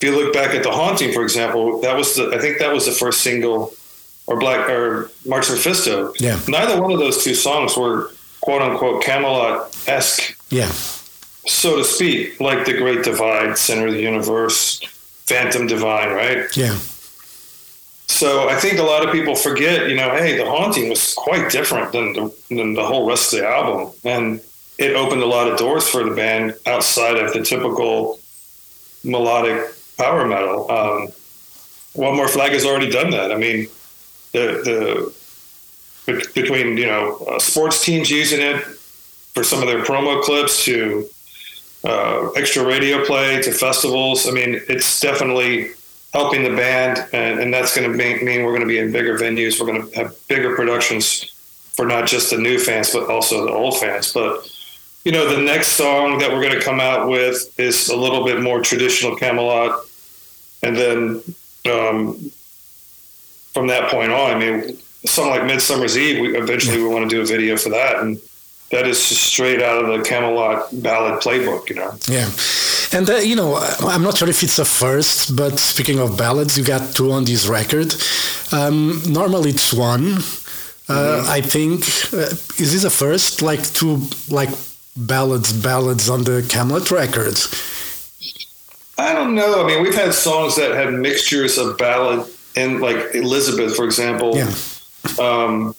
If 0.00 0.08
you 0.08 0.14
look 0.16 0.34
back 0.34 0.54
at 0.54 0.62
the 0.62 0.72
haunting, 0.72 1.12
for 1.12 1.22
example, 1.22 1.80
that 1.80 1.96
was 1.96 2.16
the 2.16 2.32
I 2.34 2.38
think 2.38 2.58
that 2.58 2.72
was 2.72 2.84
the 2.84 2.92
first 2.92 3.22
single, 3.22 3.72
or 4.26 4.38
Black 4.38 4.68
or 4.68 5.10
March 5.24 5.48
Mephisto. 5.48 6.12
Yeah. 6.18 6.38
Neither 6.48 6.82
one 6.82 6.92
of 6.92 6.98
those 6.98 7.22
two 7.24 7.34
songs 7.34 7.76
were 7.76 8.10
quote 8.44 8.62
unquote 8.62 9.02
Kamelot 9.02 9.88
esque 9.88 10.36
yeah, 10.50 10.70
so 11.46 11.76
to 11.76 11.84
speak, 11.84 12.40
like 12.40 12.64
the 12.64 12.72
Great 12.74 13.04
Divide, 13.04 13.58
Center 13.58 13.86
of 13.88 13.94
the 13.94 14.00
Universe, 14.00 14.80
Phantom 15.26 15.66
Divine, 15.66 16.10
right? 16.10 16.56
yeah, 16.56 16.76
So 18.06 18.48
I 18.48 18.56
think 18.56 18.78
a 18.78 18.82
lot 18.82 19.04
of 19.04 19.12
people 19.12 19.34
forget, 19.34 19.88
you 19.90 19.96
know, 19.96 20.10
hey, 20.10 20.36
The 20.36 20.46
Haunting 20.46 20.88
was 20.88 21.12
quite 21.14 21.50
different 21.50 21.92
than 21.92 22.12
the, 22.12 22.34
than 22.48 22.74
the 22.74 22.84
whole 22.84 23.06
rest 23.08 23.32
of 23.32 23.40
the 23.40 23.46
album. 23.48 23.92
And 24.04 24.40
it 24.78 24.94
opened 24.96 25.22
a 25.22 25.26
lot 25.26 25.50
of 25.50 25.58
doors 25.58 25.86
for 25.88 26.02
the 26.04 26.14
band 26.14 26.54
outside 26.66 27.16
of 27.16 27.32
the 27.32 27.42
typical 27.42 28.18
melodic 29.02 29.58
power 29.98 30.26
metal. 30.26 30.70
Um, 30.70 31.08
One 31.92 32.16
More 32.16 32.28
Flag 32.28 32.52
has 32.52 32.64
already 32.64 32.90
done 32.90 33.10
that. 33.10 33.32
I 33.32 33.36
mean, 33.36 33.68
the, 34.32 34.62
the 34.68 35.14
between, 36.06 36.76
you 36.76 36.86
know, 36.86 37.16
uh, 37.28 37.38
sports 37.38 37.84
teams 37.84 38.10
using 38.10 38.40
it 38.40 38.62
for 39.32 39.42
some 39.42 39.60
of 39.60 39.68
their 39.68 39.82
promo 39.84 40.22
clips 40.22 40.64
to 40.64 41.08
uh, 41.84 42.30
extra 42.32 42.64
radio 42.64 43.04
play 43.04 43.42
to 43.42 43.52
festivals. 43.52 44.28
I 44.28 44.32
mean, 44.32 44.60
it's 44.68 45.00
definitely 45.00 45.70
helping 46.12 46.44
the 46.44 46.50
band, 46.50 47.06
and, 47.12 47.40
and 47.40 47.52
that's 47.52 47.76
going 47.76 47.90
to 47.90 47.96
mean 47.96 48.44
we're 48.44 48.52
going 48.52 48.60
to 48.60 48.66
be 48.66 48.78
in 48.78 48.92
bigger 48.92 49.18
venues. 49.18 49.60
We're 49.60 49.66
going 49.66 49.90
to 49.90 49.96
have 49.96 50.14
bigger 50.28 50.54
productions 50.54 51.30
for 51.72 51.86
not 51.86 52.06
just 52.06 52.30
the 52.30 52.38
new 52.38 52.58
fans, 52.58 52.92
but 52.92 53.10
also 53.10 53.44
the 53.46 53.52
old 53.52 53.78
fans. 53.78 54.12
But 54.12 54.48
you 55.04 55.12
know, 55.12 55.28
the 55.28 55.42
next 55.42 55.72
song 55.72 56.18
that 56.18 56.30
we're 56.30 56.40
going 56.40 56.58
to 56.58 56.64
come 56.64 56.80
out 56.80 57.08
with 57.08 57.58
is 57.58 57.88
a 57.88 57.96
little 57.96 58.24
bit 58.24 58.40
more 58.40 58.60
traditional 58.62 59.16
Kamelot, 59.16 59.84
and 60.62 60.76
then 60.76 61.22
um, 61.70 62.30
from 63.52 63.66
that 63.66 63.90
point 63.90 64.12
on, 64.12 64.30
I 64.30 64.38
mean, 64.38 64.78
song 65.06 65.30
like 65.30 65.44
Midsummer's 65.44 65.96
Eve, 65.96 66.20
we 66.20 66.36
eventually 66.36 66.78
we 66.82 66.88
want 66.88 67.08
to 67.08 67.14
do 67.14 67.22
a 67.22 67.26
video 67.26 67.56
for 67.56 67.70
that, 67.70 68.00
and 68.00 68.18
that 68.70 68.86
is 68.86 69.00
straight 69.00 69.62
out 69.62 69.84
of 69.84 69.88
the 69.90 70.08
Kamelot 70.08 70.82
ballad 70.82 71.20
playbook, 71.22 71.68
you 71.68 71.76
know. 71.76 71.94
yeah. 72.08 72.30
And 72.96 73.10
uh, 73.10 73.16
you 73.16 73.36
know, 73.36 73.56
I'm 73.80 74.02
not 74.02 74.18
sure 74.18 74.28
if 74.28 74.42
it's 74.42 74.58
a 74.58 74.64
first, 74.64 75.34
but 75.36 75.58
speaking 75.58 75.98
of 75.98 76.16
ballads, 76.16 76.56
you 76.56 76.64
got 76.64 76.94
two 76.94 77.12
on 77.12 77.24
this 77.24 77.46
record. 77.46 77.94
Um, 78.52 79.02
normally 79.08 79.50
it's 79.50 79.72
one. 79.72 80.18
Uh, 80.86 81.24
I 81.26 81.40
think 81.40 81.80
uh, 82.12 82.30
is 82.62 82.72
this 82.72 82.84
a 82.84 82.90
first 82.90 83.42
like 83.42 83.62
two 83.72 84.02
like 84.28 84.50
ballads 84.96 85.52
ballads 85.52 86.08
on 86.08 86.24
the 86.24 86.42
Kamelot 86.42 86.90
records? 86.90 87.48
I 88.96 89.12
don't 89.12 89.34
know. 89.34 89.64
I 89.64 89.66
mean, 89.66 89.82
we've 89.82 89.94
had 89.94 90.14
songs 90.14 90.56
that 90.56 90.72
had 90.72 90.92
mixtures 90.92 91.58
of 91.58 91.76
ballad 91.78 92.28
and 92.54 92.80
like 92.80 93.14
Elizabeth, 93.14 93.74
for 93.74 93.86
example. 93.86 94.36
Yeah. 94.36 94.54
Um, 95.18 95.74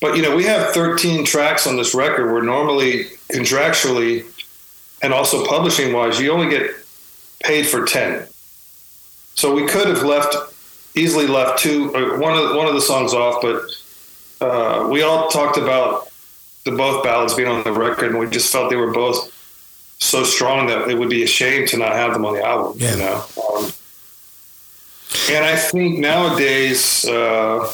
but 0.00 0.16
you 0.16 0.22
know, 0.22 0.34
we 0.34 0.44
have 0.44 0.72
13 0.72 1.24
tracks 1.24 1.66
on 1.66 1.76
this 1.76 1.94
record. 1.94 2.32
Where 2.32 2.42
normally 2.42 3.04
contractually 3.32 4.26
and 5.02 5.12
also 5.12 5.46
publishing 5.46 5.92
wise, 5.92 6.20
you 6.20 6.30
only 6.32 6.50
get 6.50 6.70
paid 7.42 7.66
for 7.66 7.84
10. 7.84 8.26
So 9.34 9.54
we 9.54 9.66
could 9.66 9.88
have 9.88 10.02
left 10.02 10.36
easily 10.94 11.26
left 11.26 11.58
two 11.58 11.94
or 11.94 12.18
one 12.18 12.38
of 12.38 12.56
one 12.56 12.66
of 12.66 12.74
the 12.74 12.80
songs 12.80 13.12
off, 13.14 13.42
but 13.42 13.62
uh, 14.40 14.88
we 14.88 15.02
all 15.02 15.28
talked 15.28 15.58
about 15.58 16.08
the 16.64 16.72
both 16.72 17.04
ballads 17.04 17.34
being 17.34 17.48
on 17.48 17.62
the 17.64 17.72
record, 17.72 18.10
and 18.10 18.18
we 18.18 18.26
just 18.28 18.52
felt 18.52 18.70
they 18.70 18.76
were 18.76 18.92
both 18.92 19.30
so 19.98 20.24
strong 20.24 20.66
that 20.66 20.88
it 20.88 20.98
would 20.98 21.10
be 21.10 21.22
a 21.22 21.26
shame 21.26 21.66
to 21.68 21.76
not 21.76 21.92
have 21.92 22.12
them 22.12 22.24
on 22.24 22.34
the 22.34 22.44
album. 22.44 22.76
Yeah. 22.78 22.92
You 22.92 22.98
know. 22.98 23.24
Um, 23.54 23.72
and 25.30 25.44
I 25.44 25.56
think 25.56 25.98
nowadays, 25.98 27.04
uh, 27.06 27.70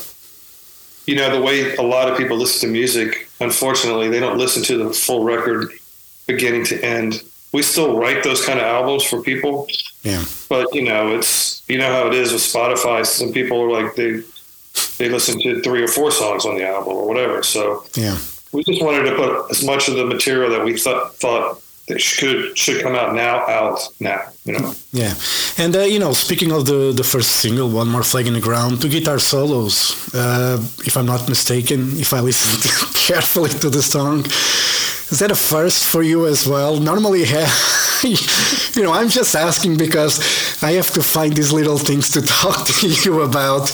you 1.10 1.16
know, 1.16 1.28
the 1.36 1.42
way 1.42 1.74
a 1.74 1.82
lot 1.82 2.08
of 2.08 2.16
people 2.16 2.36
listen 2.36 2.68
to 2.68 2.72
music, 2.72 3.28
unfortunately, 3.40 4.08
they 4.08 4.20
don't 4.20 4.38
listen 4.38 4.62
to 4.62 4.76
the 4.84 4.90
full 4.94 5.24
record 5.24 5.72
beginning 6.28 6.64
to 6.66 6.80
end. 6.84 7.20
We 7.52 7.62
still 7.64 7.98
write 7.98 8.22
those 8.22 8.44
kind 8.46 8.60
of 8.60 8.64
albums 8.64 9.02
for 9.02 9.20
people, 9.20 9.66
Yeah. 10.04 10.22
but 10.48 10.72
you 10.72 10.82
know, 10.82 11.16
it's 11.16 11.62
you 11.68 11.78
know 11.78 11.90
how 11.92 12.06
it 12.06 12.14
is 12.14 12.32
with 12.32 12.42
Spotify. 12.42 13.04
Some 13.04 13.32
people 13.32 13.60
are 13.60 13.72
like 13.82 13.96
they 13.96 14.22
they 14.98 15.08
listen 15.08 15.40
to 15.42 15.60
three 15.62 15.82
or 15.82 15.88
four 15.88 16.12
songs 16.12 16.46
on 16.46 16.54
the 16.54 16.64
album 16.64 16.92
or 16.94 17.04
whatever. 17.08 17.42
So 17.42 17.82
Yeah. 17.96 18.16
we 18.52 18.62
just 18.62 18.80
wanted 18.80 19.02
to 19.10 19.16
put 19.16 19.50
as 19.50 19.64
much 19.64 19.88
of 19.88 19.96
the 19.96 20.04
material 20.04 20.48
that 20.52 20.64
we 20.64 20.78
thought 20.78 21.16
thought 21.16 21.60
that 21.90 22.00
should 22.00 22.56
should 22.56 22.80
come 22.82 22.94
out 22.94 23.14
now 23.14 23.36
out 23.58 23.78
now. 23.98 24.20
You 24.44 24.52
know. 24.54 24.72
Yeah, 24.92 25.14
and 25.58 25.76
uh, 25.76 25.80
you 25.80 25.98
know, 25.98 26.12
speaking 26.12 26.52
of 26.52 26.64
the 26.64 26.92
the 26.92 27.04
first 27.04 27.30
single, 27.42 27.68
"One 27.68 27.88
More 27.88 28.04
Flag 28.04 28.26
in 28.26 28.34
the 28.34 28.40
Ground," 28.40 28.80
two 28.80 28.88
guitar 28.88 29.18
solos. 29.18 29.74
Uh, 30.14 30.58
if 30.86 30.96
I'm 30.96 31.06
not 31.06 31.28
mistaken, 31.28 31.78
if 31.98 32.12
I 32.12 32.20
listen 32.20 32.52
carefully 33.06 33.50
to 33.62 33.68
the 33.70 33.82
song, 33.82 34.24
is 35.10 35.18
that 35.18 35.30
a 35.30 35.34
first 35.34 35.84
for 35.92 36.02
you 36.02 36.26
as 36.26 36.46
well? 36.46 36.78
Normally, 36.78 37.24
you 38.76 38.82
know, 38.84 38.92
I'm 38.92 39.08
just 39.08 39.34
asking 39.34 39.76
because 39.76 40.14
I 40.62 40.72
have 40.72 40.90
to 40.92 41.02
find 41.02 41.32
these 41.34 41.52
little 41.52 41.78
things 41.78 42.10
to 42.10 42.20
talk 42.40 42.66
to 42.66 42.88
you 42.88 43.22
about. 43.22 43.66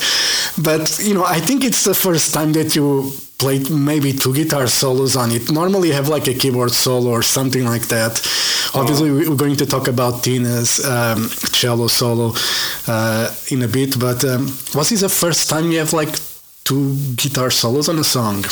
But 0.57 0.85
you 1.03 1.15
know, 1.15 1.25
I 1.25 1.41
think 1.41 1.65
it's 1.65 1.85
the 1.85 1.95
first 1.95 2.33
time 2.33 2.53
that 2.55 2.75
you 2.75 3.13
played 3.39 3.71
maybe 3.71 4.13
two 4.13 4.35
guitar 4.35 4.67
solos 4.67 5.17
on 5.17 5.31
it. 5.33 5.51
Normally, 5.51 5.89
you 5.89 5.95
have 5.95 6.09
like 6.09 6.27
a 6.29 6.35
keyboard 6.35 6.73
solo 6.73 7.11
or 7.11 7.23
something 7.23 7.65
like 7.65 7.89
that. 7.89 8.13
Obviously, 8.75 9.11
we're 9.11 9.37
going 9.37 9.57
to 9.57 9.67
talk 9.67 9.89
about 9.89 10.23
Tina's 10.23 10.85
um, 10.85 11.29
cello 11.53 11.87
solo 11.89 12.33
uh, 12.87 13.35
in 13.51 13.63
a 13.63 13.69
bit. 13.69 13.99
But 13.99 14.25
um, 14.25 14.47
was 14.75 14.91
this 14.91 15.01
the 15.01 15.09
first 15.09 15.49
time 15.49 15.71
you 15.71 15.79
have 15.79 15.93
like 15.93 16.15
two 16.65 16.97
guitar 17.17 17.51
solos 17.51 17.89
on 17.89 17.99
a 17.99 18.05
song? 18.05 18.45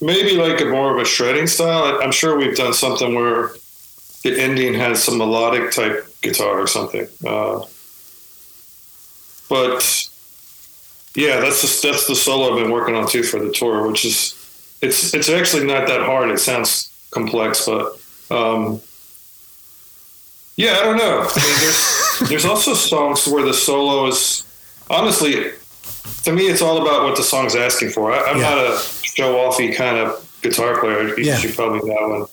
Maybe 0.00 0.36
like 0.36 0.60
a 0.60 0.66
more 0.66 0.92
of 0.92 0.98
a 0.98 1.04
shredding 1.04 1.46
style. 1.46 2.00
I'm 2.02 2.12
sure 2.12 2.36
we've 2.36 2.56
done 2.56 2.74
something 2.74 3.14
where 3.14 3.52
the 4.22 4.38
ending 4.38 4.74
has 4.74 5.02
some 5.02 5.16
melodic 5.18 5.72
type 5.72 6.06
guitar 6.20 6.60
or 6.60 6.66
something. 6.66 7.06
Uh, 7.26 7.64
but 9.48 10.09
yeah, 11.14 11.40
that's 11.40 11.60
just 11.60 11.82
that's 11.82 12.06
the 12.06 12.14
solo 12.14 12.52
I've 12.56 12.62
been 12.62 12.72
working 12.72 12.94
on 12.94 13.06
too 13.08 13.22
for 13.22 13.38
the 13.40 13.50
tour, 13.52 13.86
which 13.86 14.04
is 14.04 14.34
it's 14.82 15.12
it's 15.14 15.28
actually 15.28 15.66
not 15.66 15.86
that 15.88 16.02
hard. 16.02 16.30
It 16.30 16.38
sounds 16.38 16.90
complex, 17.10 17.66
but 17.66 17.98
um, 18.30 18.80
yeah, 20.56 20.72
I 20.78 20.84
don't 20.84 20.98
know. 20.98 21.20
I 21.22 21.46
mean, 21.46 21.60
there's 21.60 22.28
there's 22.28 22.44
also 22.44 22.74
songs 22.74 23.26
where 23.26 23.44
the 23.44 23.54
solo 23.54 24.06
is 24.06 24.44
honestly 24.88 25.52
to 26.24 26.32
me 26.32 26.42
it's 26.48 26.60
all 26.62 26.80
about 26.82 27.04
what 27.04 27.16
the 27.16 27.22
song's 27.22 27.54
asking 27.56 27.90
for. 27.90 28.12
I, 28.12 28.22
I'm 28.30 28.38
Yeah. 28.38 28.42
not 28.50 28.58
a 28.58 28.78
show 29.02 29.34
offy 29.36 29.74
kind 29.74 29.96
of 29.98 30.26
guitar 30.42 30.78
player, 30.80 31.08
as 31.14 31.18
Yeah. 31.18 31.38
you 31.40 31.52
probably 31.52 31.88
know, 31.90 32.14
and 32.14 32.26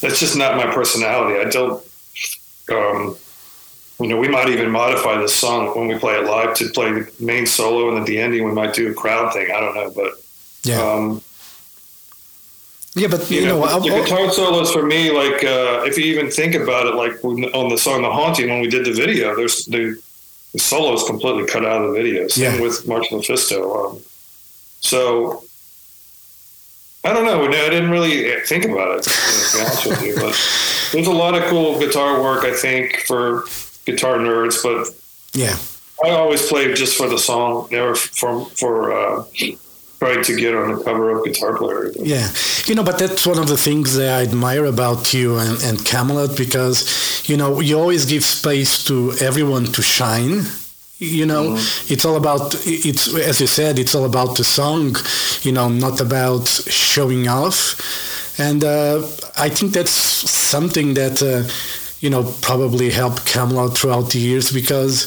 that's 0.00 0.18
just 0.18 0.36
not 0.36 0.56
my 0.56 0.66
personality. 0.72 1.38
I 1.40 1.50
don't. 1.50 1.82
Um, 2.70 3.16
you 4.00 4.08
know, 4.08 4.16
we 4.16 4.28
might 4.28 4.48
even 4.48 4.70
modify 4.70 5.18
this 5.20 5.34
song 5.34 5.76
when 5.78 5.86
we 5.88 5.98
play 5.98 6.14
it 6.14 6.24
live 6.26 6.54
to 6.56 6.68
play 6.70 6.90
the 6.92 7.12
main 7.20 7.46
solo, 7.46 7.88
and 7.90 7.98
at 7.98 8.06
the 8.06 8.18
ending 8.18 8.44
we 8.44 8.52
might 8.52 8.74
do 8.74 8.90
a 8.90 8.94
crowd 8.94 9.32
thing. 9.32 9.50
I 9.50 9.60
don't 9.60 9.74
know, 9.74 9.90
but 9.94 10.12
Yeah, 10.64 10.80
um, 10.82 11.22
yeah, 12.94 13.08
but 13.08 13.30
you, 13.30 13.40
you 13.40 13.46
know, 13.46 13.58
know, 13.60 13.64
I'll- 13.64 13.80
the 13.80 13.88
guitar 13.90 14.30
solos 14.32 14.72
for 14.72 14.84
me, 14.84 15.10
like 15.10 15.44
uh, 15.44 15.84
if 15.86 15.96
you 15.98 16.04
even 16.06 16.30
think 16.30 16.54
about 16.54 16.86
it, 16.86 16.94
like 16.94 17.22
on 17.24 17.68
the 17.68 17.78
song 17.78 18.02
"The 18.02 18.10
Haunting" 18.10 18.48
when 18.48 18.60
we 18.60 18.68
did 18.68 18.84
the 18.84 18.92
video, 18.92 19.36
there's 19.36 19.64
the, 19.66 20.00
the 20.52 20.58
solo 20.58 20.94
is 20.94 21.04
completely 21.04 21.46
cut 21.46 21.64
out 21.64 21.82
of 21.84 21.92
the 21.92 21.96
video. 22.02 22.26
Same 22.28 22.54
Yeah. 22.56 22.60
with 22.60 22.86
March 22.88 23.06
Mephisto. 23.12 23.58
Um, 23.90 24.00
so 24.80 25.44
I 27.04 27.12
don't 27.12 27.24
know. 27.24 27.44
I 27.46 27.50
didn't 27.70 27.90
really 27.90 28.40
think 28.46 28.64
about 28.64 28.98
it. 28.98 29.02
To 29.04 29.10
be 29.10 29.60
honest 29.60 29.86
with 29.86 30.02
you, 30.04 30.14
but 30.16 30.34
there's 30.92 31.06
a 31.06 31.12
lot 31.12 31.34
of 31.34 31.44
cool 31.44 31.78
guitar 31.78 32.20
work. 32.22 32.44
I 32.44 32.52
think 32.52 32.96
for 33.06 33.44
guitar 33.90 34.18
nerds, 34.18 34.62
but 34.62 34.88
yeah. 35.32 35.56
I 36.02 36.10
always 36.16 36.46
play 36.46 36.72
just 36.74 36.96
for 36.96 37.08
the 37.08 37.18
song, 37.18 37.68
never 37.70 37.94
for 37.94 38.46
for 38.60 38.92
uh, 38.92 39.24
trying 40.00 40.24
to 40.24 40.34
get 40.34 40.54
on 40.54 40.74
the 40.74 40.82
cover 40.82 41.10
of 41.10 41.24
Guitar 41.24 41.56
Player. 41.56 41.92
Yeah, 41.96 42.28
you 42.66 42.74
know, 42.74 42.82
but 42.82 42.98
that's 42.98 43.26
one 43.26 43.38
of 43.38 43.48
the 43.48 43.56
things 43.56 43.96
that 43.96 44.08
I 44.18 44.22
admire 44.22 44.64
about 44.64 45.12
you 45.12 45.38
and, 45.38 45.62
and 45.62 45.78
Kamelot 45.78 46.36
because, 46.36 47.28
you 47.28 47.36
know, 47.36 47.60
you 47.60 47.78
always 47.78 48.06
give 48.06 48.24
space 48.24 48.82
to 48.84 49.12
everyone 49.20 49.66
to 49.66 49.82
shine. 49.82 50.46
You 50.98 51.26
know, 51.26 51.56
it's 51.88 52.04
all 52.04 52.16
about 52.16 52.54
it's 52.66 53.14
as 53.14 53.40
you 53.40 53.46
said, 53.46 53.78
it's 53.78 53.94
all 53.94 54.04
about 54.04 54.36
the 54.36 54.44
song. 54.44 54.96
You 55.42 55.52
know, 55.52 55.68
not 55.68 56.00
about 56.00 56.48
showing 56.48 57.28
off. 57.28 57.58
And 58.38 58.64
uh, 58.64 59.06
I 59.36 59.48
think 59.50 59.72
that's 59.72 59.92
something 59.92 60.94
that 60.94 61.22
uh, 61.22 61.42
you 62.00 62.10
know 62.10 62.34
probably 62.42 62.90
helped 62.90 63.26
Kamelot 63.26 63.76
throughout 63.76 64.10
the 64.10 64.18
years 64.18 64.52
because 64.52 65.06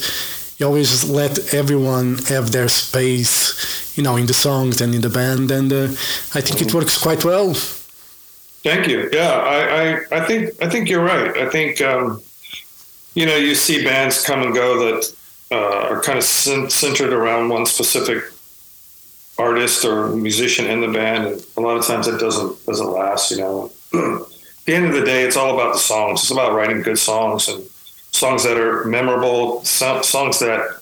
you 0.57 0.65
always 0.65 1.09
let 1.09 1.53
everyone 1.53 2.17
have 2.29 2.51
their 2.51 2.69
space, 2.69 3.97
you 3.97 4.03
know, 4.03 4.15
in 4.15 4.27
the 4.27 4.33
songs 4.33 4.81
and 4.81 4.93
in 4.93 5.01
the 5.01 5.09
band, 5.09 5.51
and 5.51 5.73
uh, 5.73 5.83
I 6.33 6.41
think 6.41 6.61
it 6.61 6.73
works 6.73 6.97
quite 6.97 7.25
well. 7.25 7.53
Thank 8.63 8.87
you. 8.87 9.09
Yeah, 9.11 9.31
I, 9.31 9.59
I, 9.81 10.19
I 10.19 10.25
think 10.25 10.51
I 10.61 10.69
think 10.69 10.89
you're 10.89 11.03
right. 11.03 11.35
I 11.37 11.49
think 11.49 11.81
um, 11.81 12.21
you 13.13 13.25
know 13.25 13.35
you 13.35 13.55
see 13.55 13.83
bands 13.83 14.23
come 14.23 14.41
and 14.41 14.53
go 14.53 14.79
that 14.85 15.13
uh, 15.51 15.87
are 15.89 16.01
kind 16.01 16.17
of 16.17 16.23
centered 16.23 17.13
around 17.13 17.49
one 17.49 17.65
specific 17.65 18.23
artist 19.37 19.83
or 19.83 20.09
musician 20.09 20.65
in 20.67 20.81
the 20.81 20.87
band, 20.87 21.27
and 21.27 21.45
a 21.57 21.61
lot 21.61 21.77
of 21.77 21.85
times 21.85 22.07
it 22.07 22.19
doesn't 22.19 22.65
doesn't 22.65 22.91
last. 22.91 23.31
You 23.31 23.37
know, 23.37 23.71
the 24.65 24.73
end 24.73 24.85
of 24.85 24.93
the 24.93 25.03
day, 25.03 25.23
it's 25.23 25.35
all 25.35 25.53
about 25.53 25.73
the 25.73 25.79
songs. 25.79 26.21
It's 26.21 26.31
about 26.31 26.53
writing 26.53 26.81
good 26.81 26.97
songs 26.97 27.47
and 27.49 27.63
songs 28.11 28.43
that 28.43 28.57
are 28.57 28.85
memorable, 28.85 29.63
songs 29.63 30.39
that 30.39 30.79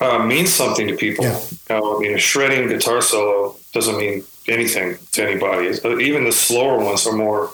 uh, 0.00 0.18
mean 0.24 0.46
something 0.46 0.88
to 0.88 0.96
people. 0.96 1.24
Yeah. 1.24 1.40
You 1.70 1.76
know, 1.76 1.96
I 1.96 2.00
mean, 2.00 2.14
a 2.14 2.18
shredding 2.18 2.68
guitar 2.68 3.00
solo 3.00 3.56
doesn't 3.72 3.96
mean 3.96 4.24
anything 4.48 4.98
to 5.12 5.22
anybody. 5.24 5.68
Uh, 5.84 5.98
Even 5.98 6.24
the 6.24 6.32
slower 6.32 6.78
ones 6.78 7.06
are 7.06 7.12
more, 7.12 7.50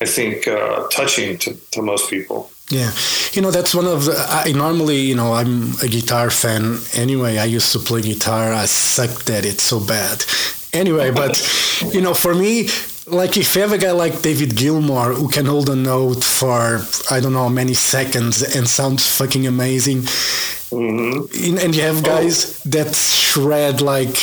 I 0.00 0.06
think, 0.06 0.46
uh, 0.46 0.86
touching 0.88 1.38
to, 1.38 1.54
to 1.72 1.82
most 1.82 2.10
people. 2.10 2.50
Yeah, 2.70 2.92
you 3.32 3.42
know 3.42 3.50
that's 3.50 3.74
one 3.74 3.86
of 3.86 4.04
the. 4.04 4.14
I 4.28 4.52
normally, 4.52 5.00
you 5.00 5.16
know, 5.16 5.32
I'm 5.32 5.72
a 5.82 5.88
guitar 5.88 6.30
fan 6.30 6.78
anyway. 6.94 7.36
I 7.36 7.46
used 7.46 7.72
to 7.72 7.80
play 7.80 8.00
guitar. 8.00 8.52
I 8.52 8.66
sucked 8.66 9.28
at 9.28 9.44
it 9.44 9.60
so 9.60 9.80
bad. 9.80 10.24
Anyway, 10.72 11.10
but 11.10 11.42
you 11.92 12.00
know, 12.00 12.14
for 12.14 12.32
me, 12.32 12.68
like 13.06 13.36
if 13.36 13.54
you 13.54 13.62
have 13.62 13.72
a 13.72 13.78
guy 13.78 13.90
like 13.92 14.22
David 14.22 14.50
Gilmour 14.50 15.14
who 15.14 15.28
can 15.28 15.46
hold 15.46 15.68
a 15.68 15.76
note 15.76 16.22
for 16.24 16.80
I 17.10 17.20
don't 17.20 17.32
know 17.32 17.42
how 17.44 17.48
many 17.48 17.74
seconds 17.74 18.42
and 18.56 18.68
sounds 18.68 19.06
fucking 19.16 19.46
amazing, 19.46 20.02
hmm 20.70 21.22
and 21.64 21.74
you 21.74 21.82
have 21.82 22.02
guys 22.04 22.62
that 22.64 22.94
shred 22.94 23.80
like 23.80 24.16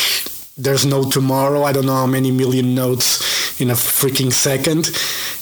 there's 0.57 0.85
no 0.85 1.03
tomorrow. 1.09 1.63
I 1.63 1.71
don't 1.73 1.85
know 1.85 1.95
how 1.95 2.07
many 2.07 2.31
million 2.31 2.73
notes 2.75 3.59
in 3.61 3.69
a 3.69 3.73
freaking 3.75 4.31
second, 4.31 4.87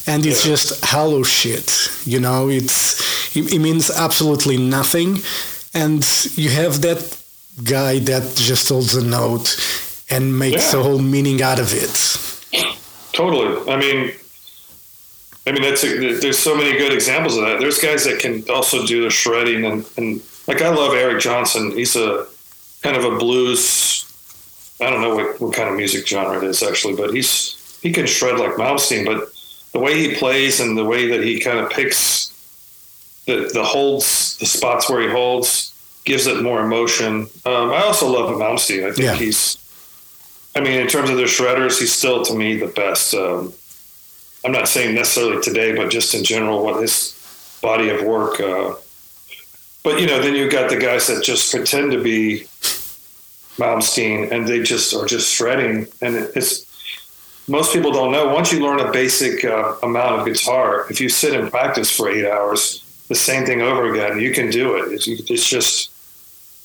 and 0.07 0.25
it's 0.25 0.45
Yeah. 0.45 0.51
just 0.53 0.83
hollow 0.85 1.23
shit. 1.23 1.89
You 2.05 2.19
know, 2.19 2.49
it's 2.49 3.35
it, 3.35 3.53
it 3.53 3.59
means 3.59 3.89
absolutely 3.91 4.57
nothing, 4.57 5.21
and 5.73 6.03
you 6.35 6.49
have 6.49 6.81
that 6.81 7.01
guy 7.63 7.99
that 7.99 8.35
just 8.35 8.67
holds 8.69 8.95
a 8.95 9.03
note 9.05 9.55
and 10.09 10.37
makes 10.37 10.73
Yeah. 10.73 10.79
a 10.79 10.83
whole 10.83 10.99
meaning 11.01 11.41
out 11.41 11.59
of 11.59 11.73
it. 11.73 11.95
Totally. 13.15 13.71
I 13.71 13.77
mean, 13.77 14.11
I 15.47 15.51
mean, 15.51 15.61
that's 15.61 15.83
a, 15.83 16.13
there's 16.19 16.39
so 16.39 16.55
many 16.55 16.77
good 16.77 16.91
examples 16.91 17.37
of 17.37 17.45
that. 17.45 17.59
There's 17.59 17.79
guys 17.79 18.03
that 18.05 18.19
can 18.19 18.43
also 18.49 18.85
do 18.85 19.03
the 19.03 19.09
shredding, 19.09 19.65
and, 19.65 19.85
and 19.97 20.21
like 20.47 20.61
I 20.61 20.69
love 20.69 20.93
Eric 20.93 21.21
Johnson. 21.21 21.71
He's 21.71 21.95
a 21.95 22.27
kind 22.81 22.97
of 22.97 23.05
a 23.05 23.17
blues 23.17 24.01
I 24.81 24.89
don't 24.89 25.01
know 25.01 25.15
what, 25.15 25.39
what 25.39 25.53
kind 25.55 25.69
of 25.69 25.75
music 25.77 26.05
genre 26.05 26.37
it 26.37 26.43
is 26.43 26.61
actually, 26.61 26.95
but 26.95 27.13
he's 27.13 27.79
he 27.81 27.93
can 27.93 28.05
shred 28.05 28.37
like 28.39 28.51
Malmsteen, 28.55 29.05
but 29.05 29.29
the 29.71 29.79
way 29.79 29.97
he 29.99 30.15
plays 30.15 30.59
and 30.59 30.77
the 30.77 30.83
way 30.83 31.07
that 31.07 31.23
he 31.23 31.39
kind 31.39 31.59
of 31.59 31.69
picks 31.69 32.29
the 33.27 33.49
the 33.53 33.63
holds, 33.63 34.37
the 34.37 34.45
spots 34.45 34.89
where 34.89 35.01
he 35.01 35.07
holds, 35.09 35.73
gives 36.03 36.27
it 36.27 36.43
more 36.43 36.59
emotion. 36.61 37.27
Um, 37.45 37.71
I 37.71 37.83
also 37.83 38.07
love 38.11 38.29
Malmsteen. 38.35 38.83
I 38.85 38.91
think 38.91 39.05
Yeah. 39.05 39.15
he's, 39.15 39.57
I 40.55 40.61
mean, 40.61 40.79
in 40.79 40.87
terms 40.87 41.09
of 41.09 41.17
the 41.17 41.23
shredders, 41.23 41.79
he's 41.79 41.93
still 41.93 42.23
to 42.23 42.33
me 42.33 42.55
the 42.57 42.67
best. 42.67 43.13
Um, 43.13 43.53
I'm 44.45 44.51
not 44.51 44.67
saying 44.67 44.95
necessarily 44.95 45.41
today, 45.41 45.75
but 45.75 45.89
just 45.89 46.13
in 46.13 46.23
general, 46.23 46.63
what 46.63 46.81
his 46.81 47.59
body 47.61 47.89
of 47.89 48.03
work. 48.03 48.39
Uh, 48.39 48.75
but 49.83 49.99
you 49.99 50.07
know, 50.07 50.21
then 50.21 50.35
you've 50.35 50.51
got 50.51 50.69
the 50.69 50.77
guys 50.77 51.07
that 51.07 51.23
just 51.23 51.51
pretend 51.51 51.91
to 51.91 52.01
be 52.01 52.45
Malmsteen, 53.57 54.31
and 54.31 54.47
they 54.47 54.61
just 54.61 54.93
are 54.93 55.05
just 55.05 55.33
shredding. 55.33 55.87
And 56.01 56.15
it's 56.15 56.65
most 57.47 57.73
people 57.73 57.91
don't 57.91 58.11
know. 58.11 58.29
Once 58.29 58.51
you 58.51 58.63
learn 58.65 58.79
a 58.79 58.91
basic 58.91 59.43
uh, 59.43 59.75
amount 59.83 60.19
of 60.19 60.25
guitar, 60.25 60.87
if 60.89 61.01
you 61.01 61.09
sit 61.09 61.37
and 61.37 61.51
practice 61.51 61.95
for 61.95 62.09
eight 62.09 62.25
hours, 62.25 62.83
the 63.09 63.15
same 63.15 63.45
thing 63.45 63.61
over 63.61 63.91
again, 63.93 64.19
you 64.19 64.31
can 64.31 64.49
do 64.49 64.75
it. 64.75 64.93
It's, 64.93 65.07
it's 65.07 65.47
just. 65.47 65.91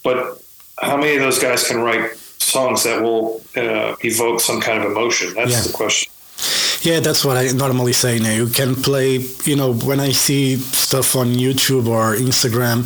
But 0.02 0.40
how 0.80 0.96
many 0.96 1.16
of 1.16 1.20
those 1.20 1.38
guys 1.38 1.66
can 1.66 1.80
write 1.80 2.12
songs 2.40 2.82
that 2.84 3.00
will 3.02 3.40
uh, 3.56 3.94
evoke 4.02 4.40
some 4.40 4.60
kind 4.60 4.82
of 4.82 4.90
emotion? 4.92 5.34
That's 5.34 5.50
Yeah. 5.52 5.60
the 5.62 5.72
question. 5.72 6.10
Yeah, 6.82 7.00
that's 7.00 7.22
what 7.24 7.36
I 7.36 7.48
normally 7.52 7.92
say 7.92 8.18
now. 8.18 8.32
You 8.32 8.46
can 8.46 8.74
play, 8.74 9.18
you 9.44 9.54
know, 9.54 9.74
when 9.74 10.00
I 10.00 10.12
see 10.12 10.56
stuff 10.56 11.14
on 11.14 11.34
YouTube 11.34 11.86
or 11.86 12.16
Instagram, 12.16 12.84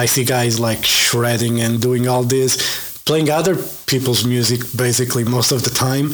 I 0.00 0.06
see 0.06 0.24
guys 0.24 0.58
like 0.58 0.84
shredding 0.84 1.60
and 1.60 1.80
doing 1.80 2.08
all 2.08 2.24
this, 2.24 2.58
playing 3.06 3.30
other 3.30 3.54
people's 3.86 4.24
music 4.26 4.60
basically 4.76 5.22
most 5.24 5.52
of 5.52 5.62
the 5.62 5.70
time. 5.70 6.10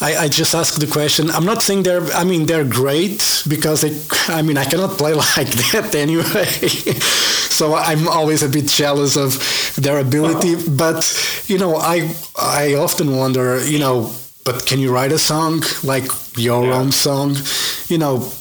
I, 0.00 0.24
I 0.24 0.28
just 0.28 0.54
ask 0.54 0.80
the 0.80 0.86
question. 0.86 1.30
I'm 1.30 1.44
not 1.44 1.62
saying 1.62 1.82
they're, 1.82 2.02
I 2.14 2.24
mean, 2.24 2.46
they're 2.46 2.64
great 2.64 3.44
because 3.46 3.82
they, 3.82 3.92
I 4.34 4.40
mean, 4.42 4.56
I 4.56 4.64
cannot 4.64 4.96
play 4.98 5.12
like 5.26 5.50
that 5.72 5.94
anyway. 5.94 6.46
so 7.58 7.74
I'm 7.74 8.08
always 8.08 8.42
a 8.42 8.48
bit 8.48 8.66
jealous 8.66 9.16
of 9.16 9.30
their 9.76 9.98
ability. 9.98 10.54
Uh-huh. 10.54 10.70
But, 10.76 11.44
you 11.46 11.58
know, 11.58 11.76
I, 11.76 12.10
I 12.38 12.74
often 12.74 13.16
wonder, 13.16 13.62
you 13.64 13.78
know, 13.78 14.10
but 14.44 14.64
can 14.66 14.78
you 14.80 14.90
write 14.92 15.12
a 15.12 15.18
song 15.18 15.62
like 15.84 16.10
your 16.38 16.64
Yeah. 16.64 16.78
own 16.78 16.90
song? 16.92 17.36
You 17.88 17.98
know, 17.98 18.32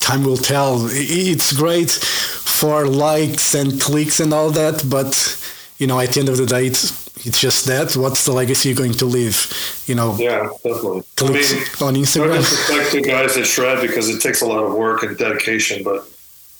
time 0.00 0.24
will 0.24 0.36
tell. 0.36 0.88
It's 0.90 1.52
great 1.52 1.92
for 1.92 2.86
likes 2.88 3.54
and 3.54 3.80
clicks 3.80 4.18
and 4.18 4.34
all 4.34 4.50
that, 4.50 4.82
but 4.90 5.14
you 5.80 5.86
know, 5.86 5.98
at 5.98 6.10
the 6.10 6.20
end 6.20 6.28
of 6.28 6.36
the 6.36 6.44
day, 6.44 6.66
it's 6.66 7.08
it's 7.26 7.40
just 7.40 7.64
that. 7.66 7.96
What's 7.96 8.26
the 8.26 8.32
legacy 8.32 8.68
you're 8.68 8.76
going 8.76 8.92
to 8.92 9.06
leave? 9.06 9.50
You 9.86 9.94
know, 9.94 10.14
Yeah, 10.18 10.48
definitely. 10.62 11.02
I 11.18 11.24
mean, 11.24 11.44
on 11.80 11.94
Instagram. 11.94 12.36
disrespect 12.36 12.92
to 12.92 13.00
guys 13.00 13.34
that 13.34 13.46
shred 13.46 13.80
because 13.80 14.10
it 14.10 14.20
takes 14.20 14.42
a 14.42 14.46
lot 14.46 14.62
of 14.62 14.74
work 14.74 15.02
and 15.02 15.16
dedication, 15.16 15.82
but 15.82 16.06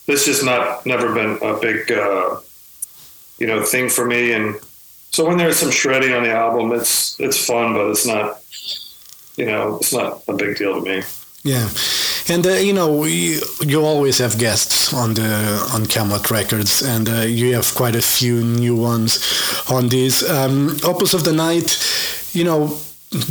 this 0.06 0.24
just 0.24 0.42
not 0.42 0.87
never 0.87 1.12
been 1.14 1.38
a 1.42 1.61
big 1.61 1.92
uh, 1.92 2.40
you 3.38 3.46
know 3.46 3.62
thing 3.62 3.90
for 3.90 4.06
me. 4.06 4.33
And 4.33 4.56
so 5.11 5.28
when 5.28 5.37
there's 5.37 5.59
some 5.59 5.70
shredding 5.70 6.14
on 6.14 6.22
the 6.22 6.33
album, 6.33 6.72
it's 6.72 7.20
it's 7.20 7.46
fun, 7.46 7.74
but 7.74 7.90
it's 7.90 8.06
not 8.06 8.40
you 9.37 9.44
know 9.44 9.76
it's 9.76 9.92
not 9.92 10.22
a 10.28 10.33
big 10.33 10.56
deal 10.56 10.74
to 10.74 10.80
me. 10.80 11.02
Yeah, 11.42 11.68
and 12.28 12.46
uh, 12.46 12.50
you 12.50 12.72
know 12.72 13.04
you, 13.04 13.40
you 13.61 13.85
always 13.85 14.18
have 14.18 14.38
guests 14.38 14.92
on 14.92 15.14
the 15.14 15.22
on 15.74 15.87
Kamelot 15.87 16.30
Records, 16.30 16.83
and 16.83 17.09
uh, 17.09 17.20
you 17.22 17.54
have 17.54 17.74
quite 17.74 17.96
a 17.96 18.02
few 18.02 18.42
new 18.42 18.76
ones 18.76 19.18
on 19.70 19.88
this. 19.88 20.28
Um, 20.28 20.76
Opus 20.85 21.14
of 21.14 21.24
the 21.24 21.33
Night, 21.33 21.78
you 22.33 22.44
know, 22.44 22.76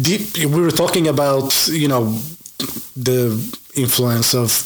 deep, 0.02 0.38
we 0.38 0.62
were 0.62 0.72
talking 0.72 1.08
about 1.08 1.68
you 1.68 1.88
know 1.88 2.18
the 2.96 3.32
influence 3.76 4.34
of 4.34 4.66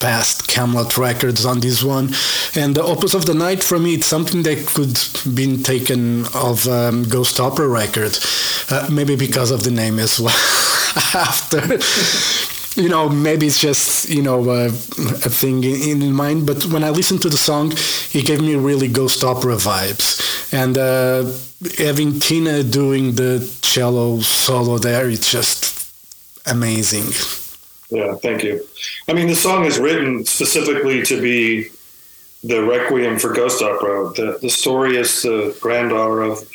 past 0.00 0.48
Kamelot 0.48 0.96
records 0.96 1.44
on 1.44 1.60
this 1.60 1.84
one, 1.84 2.14
and 2.54 2.74
the 2.74 2.82
Opus 2.82 3.14
of 3.14 3.26
the 3.26 3.34
Night 3.34 3.62
for 3.62 3.78
me 3.78 3.94
it's 3.94 4.06
something 4.06 4.42
that 4.42 4.66
could 4.66 4.98
been 5.34 5.62
taken 5.62 6.24
of 6.34 6.66
um, 6.66 7.04
Ghost 7.04 7.38
Opera 7.38 7.68
record, 7.68 8.18
uh, 8.70 8.88
maybe 8.90 9.14
because 9.16 9.50
of 9.50 9.62
the 9.62 9.70
name 9.70 9.98
as 9.98 10.18
well. 10.18 10.34
After 11.14 11.60
you 12.76 12.88
know, 12.88 13.08
maybe 13.08 13.46
it's 13.46 13.60
just 13.60 14.08
you 14.08 14.22
know 14.22 14.48
uh, 14.48 14.66
a 14.66 15.30
thing 15.30 15.64
in, 15.64 16.02
in 16.02 16.12
mind. 16.12 16.46
But 16.46 16.66
when 16.66 16.84
I 16.84 16.90
listened 16.90 17.22
to 17.22 17.28
the 17.28 17.36
song, 17.36 17.72
it 18.12 18.26
gave 18.26 18.40
me 18.40 18.54
really 18.54 18.88
ghost 18.88 19.24
opera 19.24 19.56
vibes, 19.56 20.52
and 20.52 20.78
uh, 20.78 21.32
having 21.78 22.20
Tina 22.20 22.62
doing 22.62 23.14
the 23.14 23.48
cello 23.62 24.20
solo 24.20 24.78
there, 24.78 25.08
it's 25.08 25.30
just 25.30 25.92
amazing. 26.46 27.12
Yeah, 27.90 28.14
thank 28.14 28.44
you. 28.44 28.64
I 29.08 29.14
mean, 29.14 29.26
the 29.26 29.34
song 29.34 29.64
is 29.64 29.78
written 29.78 30.24
specifically 30.24 31.02
to 31.02 31.20
be 31.20 31.70
the 32.44 32.62
requiem 32.62 33.18
for 33.18 33.32
ghost 33.32 33.62
opera. 33.62 34.12
The 34.14 34.38
the 34.40 34.50
story 34.50 34.96
is 34.96 35.22
the 35.22 35.56
granddaughter 35.60 36.22
of 36.22 36.48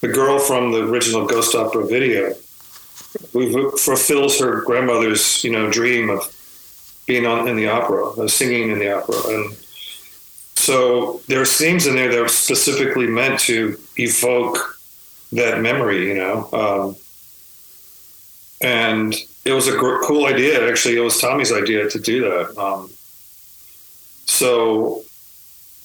the 0.00 0.08
girl 0.08 0.38
from 0.38 0.72
the 0.72 0.82
original 0.88 1.26
ghost 1.26 1.54
opera 1.54 1.86
video, 1.86 2.34
fulfills 3.78 4.38
her 4.38 4.62
grandmother's 4.62 5.42
you 5.44 5.50
know 5.50 5.70
dream 5.70 6.10
of 6.10 6.34
being 7.06 7.26
on 7.26 7.48
in 7.48 7.56
the 7.56 7.68
opera, 7.68 8.04
of 8.04 8.30
singing 8.30 8.70
in 8.70 8.78
the 8.78 8.92
opera, 8.92 9.16
and 9.28 9.54
so 10.54 11.20
there 11.28 11.40
are 11.40 11.44
scenes 11.44 11.86
in 11.86 11.94
there 11.94 12.10
that 12.10 12.20
are 12.20 12.28
specifically 12.28 13.06
meant 13.06 13.40
to 13.40 13.78
evoke 13.96 14.78
that 15.32 15.60
memory. 15.60 16.08
You 16.08 16.14
know. 16.14 16.48
Um, 16.52 16.96
and 18.62 19.14
it 19.44 19.52
was 19.52 19.66
a 19.66 19.76
gr- 19.76 20.02
cool 20.04 20.26
idea. 20.26 20.68
Actually, 20.68 20.96
it 20.96 21.00
was 21.00 21.20
Tommy's 21.20 21.52
idea 21.52 21.90
to 21.90 21.98
do 21.98 22.22
that. 22.22 22.56
Um, 22.56 22.90
so, 24.24 25.02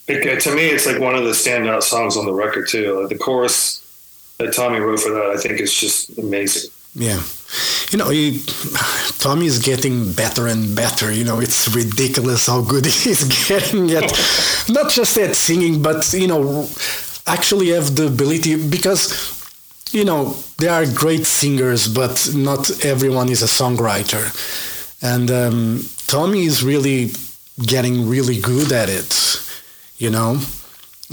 it, 0.07 0.41
to 0.41 0.55
me, 0.55 0.67
it's 0.67 0.85
like 0.85 0.99
one 0.99 1.15
of 1.15 1.23
the 1.23 1.31
standout 1.31 1.81
songs 1.81 2.15
on 2.17 2.25
the 2.25 2.33
record 2.33 2.67
too. 2.67 2.99
Like 2.99 3.09
the 3.09 3.17
chorus 3.17 3.83
that 4.37 4.53
Tommy 4.53 4.79
wrote 4.79 4.99
for 4.99 5.11
that, 5.11 5.31
I 5.35 5.37
think, 5.37 5.59
is 5.59 5.73
just 5.73 6.17
amazing. 6.17 6.69
Yeah. 6.97 7.21
You 7.91 7.99
know, 7.99 8.10
he, 8.10 8.43
Tommy 9.19 9.45
is 9.45 9.60
getting 9.60 10.12
better 10.13 10.47
and 10.47 10.75
better. 10.75 11.12
You 11.12 11.23
know, 11.23 11.39
it's 11.39 11.73
ridiculous 11.73 12.47
how 12.47 12.62
good 12.62 12.86
he's 13.03 13.23
getting 13.47 13.91
at 13.91 14.12
not 14.69 14.89
just 14.91 15.15
at 15.17 15.36
singing, 15.36 15.81
but, 15.81 16.12
you 16.13 16.27
know, 16.27 16.67
actually 17.27 17.69
have 17.69 17.95
the 17.95 18.07
ability 18.07 18.69
because, 18.69 19.13
you 19.91 20.03
know, 20.03 20.36
there 20.57 20.71
are 20.71 20.91
great 20.91 21.25
singers, 21.27 21.88
but 21.88 22.31
not 22.33 22.83
everyone 22.83 23.29
is 23.29 23.43
a 23.43 23.45
songwriter. 23.45 24.25
And 25.03 25.29
um, 25.29 25.86
Tommy 26.07 26.45
is 26.45 26.63
really 26.63 27.12
getting 27.63 28.10
really 28.10 28.39
good 28.39 28.71
at 28.71 28.89
it, 28.89 29.39
you 29.97 30.10
know? 30.10 30.39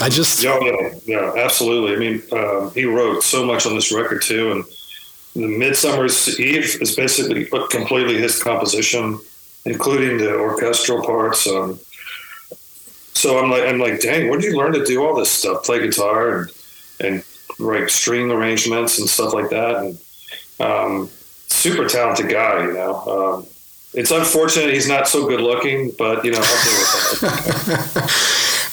I 0.01 0.09
just. 0.09 0.43
Yeah, 0.43 0.59
yeah, 0.61 0.91
yeah, 1.05 1.33
absolutely. 1.37 1.95
I 1.95 1.99
mean, 1.99 2.23
um, 2.33 2.73
he 2.75 2.85
wrote 2.85 3.23
so 3.23 3.45
much 3.45 3.65
on 3.67 3.77
this 3.77 3.93
record 3.93 4.23
too, 4.23 4.51
and 4.51 4.65
Midsummer's 5.35 6.39
Eve 6.39 6.81
is 6.81 6.95
basically 6.95 7.47
completely 7.71 8.19
his 8.19 8.41
composition, 8.43 9.19
including 9.65 10.19
the 10.19 10.35
orchestral 10.35 11.05
parts. 11.05 11.47
Um, 11.47 11.81
so 13.15 13.39
I'm 13.43 13.51
like, 13.51 13.65
I'm 13.65 13.79
like, 13.79 14.01
dang, 14.01 14.29
where 14.29 14.39
did 14.39 14.53
you 14.53 14.57
learn 14.57 14.73
to 14.75 14.85
do 14.85 15.05
all 15.05 15.15
this 15.15 15.31
stuff? 15.31 15.65
Play 15.65 15.81
guitar 15.81 16.39
and 16.39 16.51
and 17.01 17.25
write 17.59 17.91
string 17.91 18.31
arrangements 18.31 18.99
and 18.99 19.09
stuff 19.09 19.33
like 19.33 19.51
that. 19.51 19.77
And 19.77 19.99
um, 20.61 21.11
super 21.49 21.89
talented 21.89 22.29
guy, 22.29 22.67
you 22.67 22.73
know. 22.73 22.95
Um, 23.07 23.47
it's 23.95 24.11
unfortunate 24.11 24.75
he's 24.75 24.89
not 24.89 25.07
so 25.09 25.27
good 25.27 25.41
looking, 25.41 25.93
but 25.97 26.25
you 26.25 26.33
know, 26.33 26.39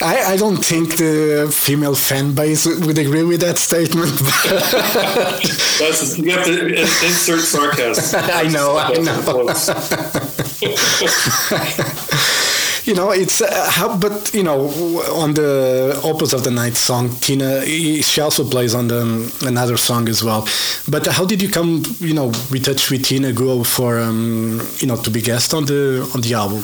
I'll 0.02 0.10
deal 0.10 0.12
with 0.12 0.12
that. 0.12 0.12
I, 0.28 0.34
I 0.34 0.38
don't 0.38 0.64
think 0.64 0.98
the 0.98 1.50
female 1.52 1.96
fan 1.96 2.34
base 2.34 2.66
would 2.66 2.98
agree 2.98 3.24
with 3.24 3.42
that 3.42 3.58
statement. 3.58 4.12
That's 5.80 6.18
you 6.18 6.32
have 6.32 6.46
to 6.46 6.68
insert 7.06 7.42
sarcasm. 7.42 8.22
I 8.34 8.48
know, 8.48 8.78
I 8.78 8.94
know. 8.94 9.52
you 12.86 12.94
know, 12.96 13.12
it's 13.12 13.42
uh, 13.42 13.70
how, 13.72 13.98
but 13.98 14.34
you 14.34 14.44
know, 14.44 14.68
on 15.14 15.34
the 15.34 16.00
Opus 16.04 16.34
of 16.34 16.44
the 16.44 16.52
Night 16.52 16.76
song, 16.76 17.10
Tina, 17.22 17.66
she 17.66 18.22
also 18.22 18.44
plays 18.48 18.76
on 18.76 18.88
the, 18.88 19.02
um, 19.02 19.32
another 19.46 19.78
song 19.78 20.08
as 20.10 20.24
well. 20.24 20.48
But 20.90 21.08
how 21.08 21.26
did 21.26 21.42
you 21.42 21.50
come, 21.50 21.84
you 22.00 22.14
know, 22.14 22.32
retouch 22.50 22.90
with 22.92 23.06
Tina 23.06 23.32
Guo 23.32 23.66
for, 23.66 24.00
um, 24.00 24.62
you 24.80 24.88
know, 24.88 24.98
to 24.98 25.10
be 25.10 25.22
guest 25.22 25.54
on 25.54 25.66
the 25.66 26.10
on 26.14 26.22
the 26.22 26.34
album? 26.34 26.64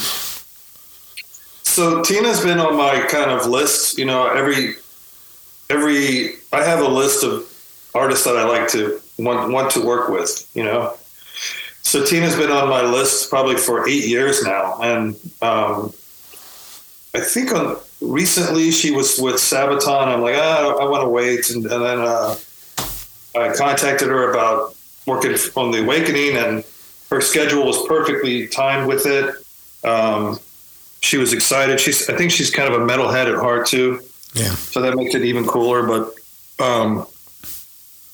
So 1.78 2.02
Tina's 2.02 2.42
been 2.42 2.60
on 2.60 2.76
my 2.76 3.02
kind 3.02 3.30
of 3.30 3.46
list. 3.46 4.00
You 4.00 4.06
know, 4.06 4.26
every 4.26 4.78
every 5.70 6.38
I 6.52 6.64
have 6.64 6.80
a 6.80 6.88
list 6.88 7.24
of 7.24 7.48
artists 7.94 8.26
that 8.26 8.36
I 8.36 8.46
like 8.46 8.68
to 8.70 9.00
want 9.20 9.52
want 9.52 9.70
to 9.74 9.86
work 9.86 10.10
with. 10.10 10.50
You 10.56 10.64
know, 10.64 10.98
so 11.84 12.04
Tina's 12.04 12.36
been 12.36 12.50
on 12.50 12.68
my 12.68 12.82
list 12.82 13.30
probably 13.30 13.58
for 13.58 13.88
eight 13.88 14.08
years 14.08 14.44
now, 14.44 14.80
and 14.82 15.16
um, 15.44 15.94
I 17.14 17.20
think 17.20 17.54
on 17.54 17.78
recently 18.02 18.72
she 18.72 18.90
was 18.90 19.20
with 19.20 19.36
Sabaton. 19.36 20.08
I'm 20.08 20.22
like, 20.22 20.36
ah, 20.36 20.78
I 20.80 20.90
want 20.90 21.04
to 21.04 21.10
wait, 21.10 21.52
and, 21.52 21.64
and 21.64 21.86
then 21.86 22.00
uh, 22.00 22.36
I 23.36 23.56
contacted 23.56 24.08
her 24.08 24.32
about 24.32 24.76
working 25.06 25.36
on 25.56 25.70
the 25.70 25.84
Awakening, 25.84 26.38
and 26.38 26.64
her 27.12 27.22
schedule 27.22 27.68
was 27.68 27.86
perfectly 27.88 28.48
timed 28.48 28.88
with 28.88 29.06
it. 29.06 29.36
Um, 29.88 30.40
she 31.02 31.18
was 31.18 31.34
excited. 31.34 31.80
She's, 31.80 32.10
I 32.10 32.16
think 32.16 32.32
she's 32.32 32.52
kind 32.52 32.74
of 32.74 32.82
a 32.82 32.86
metalhead 32.86 33.32
at 33.32 33.40
heart 33.40 33.68
too. 33.68 34.02
Yeah. 34.34 34.54
So 34.56 34.82
that 34.82 34.96
makes 34.96 35.16
it 35.16 35.24
even 35.24 35.46
cooler. 35.46 35.84
But 35.84 36.14
um, 36.64 37.08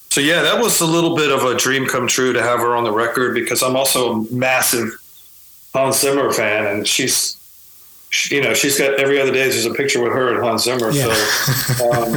so 0.09 0.21
yeah, 0.21 0.41
that 0.43 0.61
was 0.61 0.79
a 0.81 0.85
little 0.85 1.15
bit 1.15 1.31
of 1.31 1.43
a 1.43 1.55
dream 1.55 1.87
come 1.87 2.07
true 2.07 2.33
to 2.33 2.41
have 2.41 2.59
her 2.59 2.75
on 2.75 2.83
the 2.83 2.91
record 2.91 3.33
because 3.33 3.63
I'm 3.63 3.75
also 3.75 4.13
a 4.13 4.33
massive 4.33 4.89
Hans 5.73 5.99
Zimmer 6.01 6.31
fan, 6.31 6.67
and 6.67 6.87
she's 6.87 7.39
she, 8.09 8.35
you 8.35 8.43
know 8.43 8.53
she's 8.53 8.77
got 8.77 8.99
every 8.99 9.19
other 9.19 9.31
day 9.31 9.49
there's 9.49 9.65
a 9.65 9.73
picture 9.73 10.03
with 10.03 10.13
her 10.13 10.33
and 10.35 10.43
Hans 10.43 10.63
Zimmer. 10.63 10.91
Yeah. 10.91 11.13
So 11.13 11.91
um, 11.93 12.11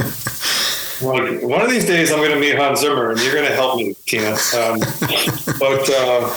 like 1.01 1.41
one 1.41 1.61
of 1.61 1.69
these 1.69 1.85
days 1.85 2.11
I'm 2.11 2.19
going 2.19 2.31
to 2.31 2.39
meet 2.39 2.55
Hans 2.55 2.81
Zimmer, 2.81 3.11
and 3.11 3.19
you're 3.21 3.33
going 3.33 3.47
to 3.47 3.55
help 3.55 3.77
me, 3.77 3.95
Tina. 4.05 4.31
Um, 4.31 4.79
but 5.59 5.89
uh, 5.89 6.35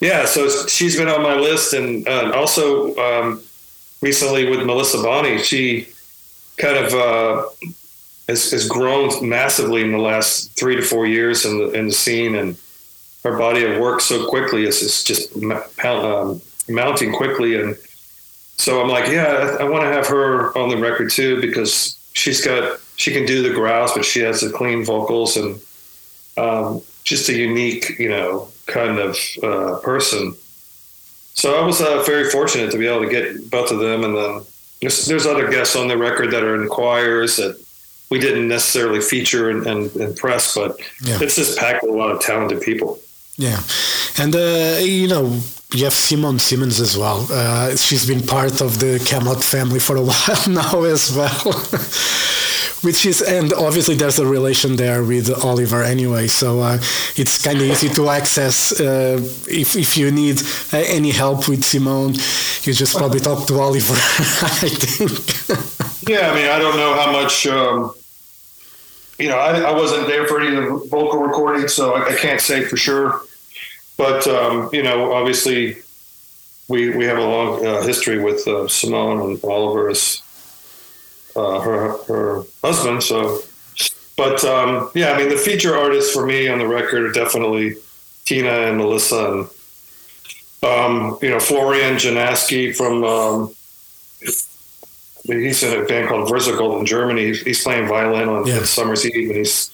yeah, 0.00 0.24
so 0.24 0.48
she's 0.66 0.96
been 0.96 1.08
on 1.08 1.22
my 1.22 1.34
list, 1.34 1.72
and 1.74 2.06
uh, 2.06 2.32
also 2.34 2.94
um, 2.96 3.42
recently 4.02 4.50
with 4.50 4.66
Melissa 4.66 5.02
Bonny, 5.02 5.38
she 5.38 5.88
kind 6.58 6.76
of 6.76 6.92
uh, 6.92 7.48
has, 8.28 8.50
has 8.50 8.68
grown 8.68 9.26
massively 9.26 9.82
in 9.82 9.92
the 9.92 9.98
last 9.98 10.50
three 10.58 10.76
to 10.76 10.82
four 10.82 11.06
years 11.06 11.46
in 11.46 11.58
the 11.58 11.70
in 11.70 11.86
the 11.86 11.92
scene, 11.92 12.34
and 12.34 12.56
her 13.24 13.38
body 13.38 13.64
of 13.64 13.80
work 13.80 14.00
so 14.00 14.28
quickly 14.28 14.64
is, 14.64 14.82
is 14.82 15.02
just 15.02 15.34
um, 15.84 16.42
mounting 16.68 17.12
quickly, 17.12 17.58
and 17.58 17.76
so 18.58 18.82
I'm 18.82 18.88
like, 18.88 19.08
yeah, 19.08 19.56
I, 19.58 19.62
I 19.62 19.68
want 19.68 19.84
to 19.84 19.88
have 19.88 20.06
her 20.08 20.56
on 20.58 20.68
the 20.68 20.76
record 20.76 21.10
too 21.10 21.40
because 21.40 21.98
she's 22.12 22.44
got 22.44 22.78
she 22.96 23.12
can 23.12 23.24
do 23.24 23.42
the 23.42 23.54
growls, 23.54 23.92
but 23.94 24.04
she 24.04 24.20
has 24.20 24.40
the 24.40 24.50
clean 24.50 24.84
vocals 24.84 25.36
and 25.36 25.60
um, 26.36 26.82
just 27.04 27.28
a 27.28 27.34
unique, 27.34 27.98
you 27.98 28.08
know, 28.08 28.48
kind 28.66 28.98
of 28.98 29.16
uh, 29.42 29.78
person. 29.82 30.34
So 31.34 31.60
I 31.60 31.64
was 31.64 31.80
uh, 31.80 32.02
very 32.04 32.28
fortunate 32.30 32.70
to 32.72 32.78
be 32.78 32.86
able 32.86 33.02
to 33.04 33.10
get 33.10 33.50
both 33.50 33.70
of 33.70 33.78
them, 33.78 34.04
and 34.04 34.16
then 34.16 34.40
there's, 34.80 35.06
there's 35.06 35.26
other 35.26 35.50
guests 35.50 35.76
on 35.76 35.88
the 35.88 35.96
record 35.96 36.30
that 36.32 36.44
are 36.44 36.60
in 36.60 36.68
choirs 36.68 37.36
that 37.36 37.56
we 38.10 38.18
didn't 38.18 38.48
necessarily 38.48 39.00
feature 39.00 39.48
and, 39.50 39.66
and, 39.66 39.94
and 39.96 40.16
press, 40.16 40.54
but 40.54 40.78
Yeah. 41.02 41.18
it's 41.22 41.36
just 41.36 41.58
packed 41.58 41.82
with 41.82 41.92
a 41.94 41.96
lot 41.96 42.10
of 42.10 42.20
talented 42.20 42.60
people. 42.60 42.98
Yeah, 43.38 43.60
and 44.18 44.34
uh, 44.36 44.76
you 44.82 45.08
know 45.08 45.40
you 45.72 45.84
have 45.84 45.94
Simone 45.94 46.38
Simons 46.38 46.78
as 46.80 46.98
well. 46.98 47.26
Uh, 47.30 47.74
she's 47.76 48.06
been 48.06 48.20
part 48.20 48.60
of 48.60 48.78
the 48.78 48.98
Kamelot 49.08 49.42
family 49.42 49.78
for 49.80 49.96
a 49.96 50.02
while 50.10 50.48
now 50.48 50.82
as 50.84 51.10
well. 51.16 51.64
Which 52.82 53.06
is, 53.06 53.22
and 53.22 53.52
obviously 53.52 53.94
there's 53.94 54.18
a 54.18 54.26
relation 54.26 54.74
there 54.74 55.04
with 55.04 55.30
Oliver 55.44 55.84
anyway, 55.84 56.26
so 56.26 56.60
uh, 56.60 56.78
it's 57.14 57.40
kind 57.40 57.58
of 57.58 57.64
easy 57.64 57.88
to 57.90 58.08
access. 58.08 58.80
Uh, 58.80 59.20
if, 59.46 59.76
if 59.76 59.96
you 59.96 60.10
need 60.10 60.42
uh, 60.72 60.78
any 60.78 61.12
help 61.12 61.48
with 61.48 61.64
Simone, 61.64 62.14
you 62.64 62.72
just 62.72 62.96
probably 62.96 63.20
talk 63.20 63.46
to 63.46 63.60
Oliver, 63.60 63.92
I 63.96 64.68
think. 64.68 66.08
Yeah, 66.08 66.32
I 66.32 66.34
mean, 66.34 66.48
I 66.48 66.58
don't 66.58 66.76
know 66.76 66.94
how 66.94 67.12
much. 67.12 67.46
Um, 67.46 67.94
you 69.18 69.28
know, 69.28 69.38
I, 69.38 69.60
I 69.60 69.72
wasn't 69.72 70.08
there 70.08 70.26
for 70.26 70.40
any 70.40 70.56
of 70.56 70.64
the 70.64 70.88
vocal 70.88 71.20
recording, 71.20 71.68
so 71.68 71.94
I, 71.94 72.08
I 72.08 72.14
can't 72.16 72.40
say 72.40 72.64
for 72.64 72.76
sure. 72.76 73.22
But 73.96 74.26
um, 74.26 74.70
you 74.72 74.82
know, 74.82 75.12
obviously, 75.12 75.76
we 76.68 76.90
we 76.90 77.04
have 77.04 77.18
a 77.18 77.24
long 77.24 77.64
uh, 77.64 77.82
history 77.82 78.18
with 78.18 78.46
uh, 78.48 78.66
Simone 78.66 79.20
and 79.20 79.44
Oliver 79.44 79.90
as 79.90 80.21
uh, 81.36 81.60
her 81.60 81.96
her 82.04 82.42
husband. 82.62 83.02
So, 83.02 83.40
but 84.16 84.44
um, 84.44 84.90
yeah, 84.94 85.12
I 85.12 85.18
mean, 85.18 85.28
the 85.28 85.36
feature 85.36 85.76
artists 85.76 86.12
for 86.12 86.26
me 86.26 86.48
on 86.48 86.58
the 86.58 86.66
record 86.66 87.02
are 87.04 87.12
definitely 87.12 87.76
Tina 88.24 88.50
and 88.50 88.78
Melissa, 88.78 89.32
and 89.32 89.48
um, 90.62 91.18
you 91.22 91.30
know, 91.30 91.40
Florian 91.40 91.96
Janaski 91.96 92.74
from. 92.74 93.04
Um, 93.04 93.54
he's 95.24 95.62
in 95.62 95.80
a 95.80 95.86
band 95.86 96.08
called 96.08 96.28
Vertical 96.28 96.78
in 96.80 96.86
Germany. 96.86 97.26
He's, 97.26 97.42
he's 97.42 97.62
playing 97.62 97.86
violin 97.86 98.28
on 98.28 98.46
Yeah. 98.46 98.64
Summer's 98.64 99.06
Eve, 99.06 99.28
and 99.28 99.38
he's 99.38 99.70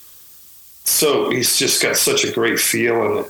so 0.85 1.31
he's 1.31 1.59
just 1.59 1.83
got 1.83 1.97
such 1.97 2.25
a 2.25 2.33
great 2.33 2.59
feel, 2.59 3.19
and 3.19 3.27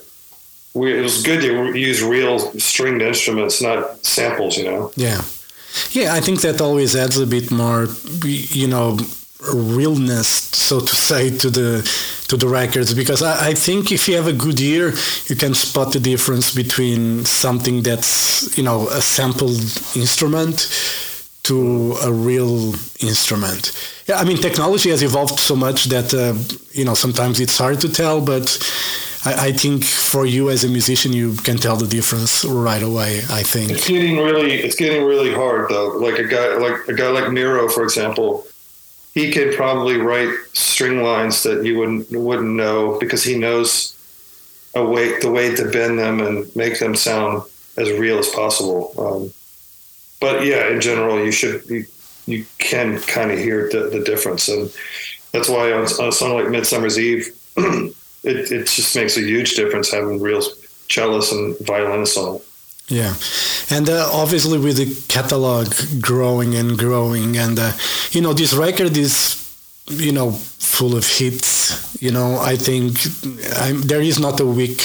we, 0.74 0.96
it 0.96 1.02
was 1.02 1.22
good 1.22 1.40
to 1.40 1.78
use 1.78 2.02
real 2.02 2.38
stringed 2.58 3.02
instruments, 3.02 3.60
not 3.62 4.04
samples. 4.04 4.56
You 4.56 4.64
know. 4.64 4.92
Yeah, 4.96 5.22
yeah. 5.92 6.14
I 6.14 6.20
think 6.20 6.40
that 6.42 6.60
always 6.60 6.94
adds 6.96 7.18
a 7.18 7.26
bit 7.26 7.50
more, 7.50 7.88
you 8.24 8.68
know, 8.68 8.98
realness, 9.54 10.28
so 10.28 10.80
to 10.80 10.96
say, 10.96 11.36
to 11.38 11.50
the 11.50 11.82
to 12.28 12.36
the 12.36 12.48
records. 12.48 12.94
Because 12.94 13.22
I, 13.22 13.48
I 13.50 13.54
think 13.54 13.92
if 13.92 14.08
you 14.08 14.16
have 14.16 14.26
a 14.26 14.32
good 14.32 14.60
ear, 14.60 14.92
you 15.26 15.36
can 15.36 15.54
spot 15.54 15.92
the 15.92 16.00
difference 16.00 16.54
between 16.54 17.24
something 17.24 17.82
that's 17.82 18.56
you 18.56 18.64
know 18.64 18.88
a 18.88 19.00
sampled 19.00 19.60
instrument 19.94 20.68
to 21.44 21.96
a 22.02 22.12
real 22.12 22.74
instrument. 23.00 23.72
Yeah, 24.06 24.18
I 24.18 24.24
mean, 24.24 24.36
technology 24.36 24.90
has 24.90 25.02
evolved 25.02 25.40
so 25.40 25.56
much 25.56 25.84
that 25.86 26.12
uh, 26.12 26.34
you 26.72 26.84
know 26.84 26.94
sometimes 26.94 27.40
it's 27.40 27.58
hard 27.58 27.80
to 27.80 27.88
tell, 27.88 28.20
but. 28.20 28.58
I, 29.24 29.48
I 29.48 29.52
think 29.52 29.84
for 29.84 30.26
you 30.26 30.50
as 30.50 30.64
a 30.64 30.68
musician, 30.68 31.12
you 31.12 31.34
can 31.34 31.56
tell 31.56 31.76
the 31.76 31.86
difference 31.86 32.44
right 32.44 32.82
away. 32.82 33.22
I 33.30 33.42
think. 33.42 33.70
It's 33.70 33.88
getting 33.88 34.18
really, 34.18 34.54
it's 34.54 34.76
getting 34.76 35.04
really 35.04 35.32
hard 35.32 35.68
though. 35.68 35.88
Like 35.88 36.18
a 36.18 36.24
guy, 36.24 36.56
like 36.56 36.88
a 36.88 36.94
guy 36.94 37.08
like 37.08 37.32
Miro, 37.32 37.68
for 37.68 37.82
example, 37.82 38.46
he 39.14 39.32
could 39.32 39.54
probably 39.54 39.96
write 39.96 40.32
string 40.52 41.02
lines 41.02 41.42
that 41.42 41.64
you 41.64 41.78
wouldn't 41.78 42.10
wouldn't 42.10 42.50
know 42.50 42.98
because 43.00 43.24
he 43.24 43.36
knows 43.36 43.94
a 44.74 44.84
way, 44.84 45.18
the 45.20 45.30
way 45.30 45.54
to 45.54 45.70
bend 45.70 45.98
them 45.98 46.20
and 46.20 46.54
make 46.54 46.78
them 46.78 46.94
sound 46.94 47.42
as 47.76 47.90
real 47.92 48.18
as 48.18 48.28
possible. 48.28 48.92
Um, 48.98 49.32
but 50.20 50.44
yeah, 50.44 50.68
in 50.68 50.80
general, 50.80 51.24
you 51.24 51.32
should 51.32 51.64
you, 51.68 51.86
you 52.26 52.44
can 52.58 53.00
kind 53.00 53.30
of 53.30 53.38
hear 53.38 53.68
the, 53.70 53.88
the 53.90 54.00
difference, 54.00 54.48
and 54.48 54.72
that's 55.32 55.48
why 55.48 55.72
on, 55.72 55.84
on 55.84 56.08
a 56.08 56.12
song 56.12 56.34
like 56.34 56.48
Midsummer's 56.48 56.98
Eve, 56.98 57.34
it 58.24 58.50
it 58.50 58.66
just 58.66 58.94
makes 58.96 59.16
a 59.16 59.20
huge 59.20 59.54
difference 59.54 59.90
having 59.90 60.20
real 60.20 60.40
cellists 60.88 61.32
and 61.32 61.56
violinists 61.66 62.16
on 62.16 62.36
it. 62.36 62.42
Yeah, 62.88 63.14
and 63.70 63.88
uh, 63.88 64.08
obviously 64.12 64.58
with 64.58 64.78
the 64.78 64.88
catalog 65.08 65.74
growing 66.00 66.54
and 66.54 66.78
growing, 66.78 67.36
and 67.36 67.58
uh, 67.58 67.72
you 68.12 68.22
know 68.22 68.32
this 68.32 68.54
record 68.54 68.96
is, 68.96 69.36
you 69.88 70.12
know, 70.12 70.32
full 70.32 70.96
of 70.96 71.06
hits. 71.06 72.02
You 72.02 72.12
know, 72.12 72.38
I 72.38 72.56
think 72.56 72.96
I'm, 73.60 73.82
there 73.82 74.00
is 74.00 74.18
not 74.18 74.40
a 74.40 74.46
weak, 74.46 74.80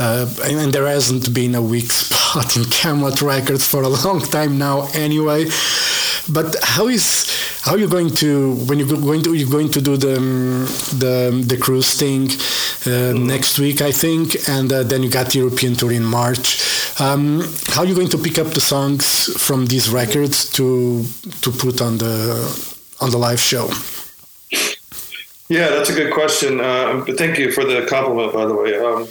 uh, 0.00 0.26
and 0.42 0.72
there 0.72 0.88
hasn't 0.88 1.32
been 1.32 1.54
a 1.54 1.62
weak 1.62 1.92
spot 2.02 2.56
in 2.56 2.64
Kamelot 2.64 3.22
Records 3.22 3.64
for 3.64 3.82
a 3.82 3.88
long 3.88 4.20
time 4.20 4.58
now. 4.58 4.88
Anyway, 4.94 5.44
but 6.28 6.56
how 6.62 6.88
is 6.88 7.30
how 7.62 7.72
are 7.72 7.78
you 7.78 7.88
going 7.88 8.10
to 8.10 8.54
when 8.66 8.78
you're 8.78 8.88
going 8.88 9.22
to 9.22 9.34
you're 9.34 9.50
going 9.50 9.70
to 9.70 9.80
do 9.80 9.96
the 9.96 10.16
um, 10.16 10.66
the 10.98 11.44
the 11.46 11.56
cruise 11.56 11.94
thing 11.94 12.28
uh, 12.86 13.12
next 13.12 13.58
week 13.58 13.82
I 13.82 13.92
think 13.92 14.48
and 14.48 14.72
uh, 14.72 14.82
then 14.82 15.02
you 15.02 15.10
got 15.10 15.26
the 15.32 15.38
European 15.38 15.74
tour 15.74 15.92
in 15.92 16.04
March 16.04 16.46
um, 17.00 17.40
how 17.72 17.82
are 17.82 17.86
you 17.86 17.94
going 17.94 18.08
to 18.10 18.18
pick 18.18 18.38
up 18.38 18.48
the 18.48 18.60
songs 18.60 19.04
from 19.46 19.66
these 19.66 19.90
records 19.90 20.50
to 20.52 21.04
to 21.42 21.50
put 21.50 21.80
on 21.80 21.98
the 21.98 22.16
on 23.00 23.10
the 23.10 23.18
live 23.18 23.40
show 23.40 23.68
Yeah, 25.50 25.68
that's 25.68 25.90
a 25.90 25.92
good 25.92 26.12
question. 26.14 26.60
Uh, 26.60 27.02
but 27.04 27.18
thank 27.18 27.36
you 27.36 27.50
for 27.50 27.64
the 27.64 27.84
compliment, 27.86 28.32
by 28.32 28.46
the 28.46 28.54
way. 28.54 28.78
Um, 28.78 29.08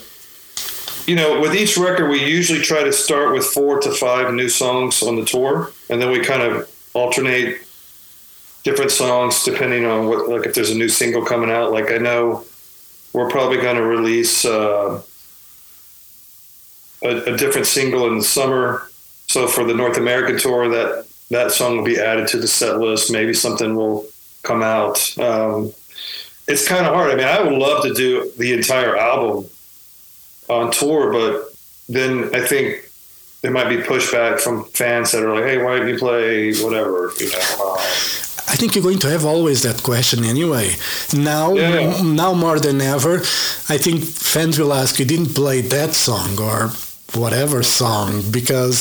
you 1.06 1.14
know, 1.14 1.38
with 1.38 1.54
each 1.54 1.76
record, 1.76 2.08
we 2.08 2.24
usually 2.24 2.62
try 2.62 2.82
to 2.82 2.92
start 2.92 3.34
with 3.34 3.44
four 3.44 3.78
to 3.80 3.92
five 3.92 4.32
new 4.32 4.48
songs 4.48 5.02
on 5.02 5.16
the 5.16 5.24
tour, 5.24 5.70
and 5.90 6.00
then 6.00 6.10
we 6.10 6.20
kind 6.20 6.40
of 6.40 6.70
alternate 6.94 7.60
different 8.62 8.90
songs 8.90 9.42
depending 9.44 9.84
on 9.84 10.06
what, 10.06 10.28
like 10.28 10.46
if 10.46 10.54
there's 10.54 10.70
a 10.70 10.76
new 10.76 10.88
single 10.88 11.24
coming 11.24 11.50
out. 11.50 11.72
Like 11.72 11.90
I 11.90 11.98
know 11.98 12.44
we're 13.12 13.30
probably 13.30 13.58
going 13.58 13.76
to 13.76 13.82
release 13.82 14.44
uh, 14.44 15.02
a, 17.02 17.08
a 17.08 17.36
different 17.36 17.66
single 17.66 18.06
in 18.06 18.18
the 18.18 18.24
summer. 18.24 18.88
So 19.26 19.46
for 19.46 19.64
the 19.64 19.74
North 19.74 19.96
American 19.96 20.38
tour, 20.38 20.68
that 20.68 21.06
that 21.30 21.52
song 21.52 21.76
will 21.76 21.84
be 21.84 21.98
added 21.98 22.28
to 22.28 22.38
the 22.38 22.48
set 22.48 22.78
list. 22.78 23.12
Maybe 23.12 23.32
something 23.32 23.74
will 23.74 24.06
come 24.42 24.62
out. 24.62 25.18
Um, 25.18 25.72
it's 26.48 26.66
kind 26.66 26.84
of 26.86 26.94
hard. 26.94 27.12
I 27.12 27.14
mean, 27.14 27.26
I 27.26 27.40
would 27.42 27.52
love 27.52 27.84
to 27.84 27.94
do 27.94 28.32
the 28.36 28.52
entire 28.52 28.96
album 28.96 29.48
on 30.48 30.72
tour, 30.72 31.12
but 31.12 31.44
then 31.88 32.34
I 32.34 32.44
think 32.44 32.90
there 33.42 33.52
might 33.52 33.68
be 33.68 33.76
pushback 33.76 34.40
from 34.40 34.64
fans 34.64 35.12
that 35.12 35.22
are 35.22 35.34
like, 35.34 35.44
"Hey, 35.44 35.58
why 35.58 35.78
don't 35.78 35.88
you 35.88 35.96
play 35.96 36.52
whatever?" 36.54 37.12
You 37.18 37.30
know. 37.30 37.76
Uh, 37.78 38.19
I 38.52 38.56
think 38.56 38.74
you're 38.74 38.82
going 38.90 38.98
to 39.00 39.10
have 39.10 39.24
always 39.24 39.62
that 39.62 39.82
question 39.82 40.24
anyway. 40.24 40.68
Now, 41.14 41.54
Yeah. 41.54 42.02
now 42.02 42.32
more 42.34 42.58
than 42.66 42.80
ever, 42.80 43.14
I 43.74 43.78
think 43.78 43.96
fans 44.04 44.58
will 44.58 44.72
ask, 44.72 44.98
"You 44.98 45.04
didn't 45.06 45.34
play 45.34 45.58
that 45.76 45.94
song 45.94 46.30
or 46.48 46.72
whatever 47.22 47.62
song?" 47.62 48.08
Because, 48.38 48.76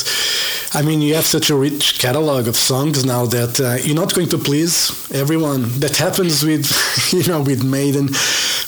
I 0.73 0.81
mean, 0.81 0.99
you 1.05 1.13
have 1.19 1.27
such 1.27 1.47
a 1.51 1.55
rich 1.55 1.99
catalog 1.99 2.47
of 2.47 2.55
songs 2.57 2.97
now 3.05 3.23
that 3.37 3.53
uh, 3.59 3.77
you're 3.85 4.01
not 4.03 4.13
going 4.15 4.29
to 4.29 4.37
please 4.49 4.75
everyone. 5.13 5.61
That 5.83 5.97
happens 5.97 6.43
with, 6.49 6.65
you 7.17 7.23
know, 7.31 7.41
with 7.41 7.61
Maiden, 7.63 8.05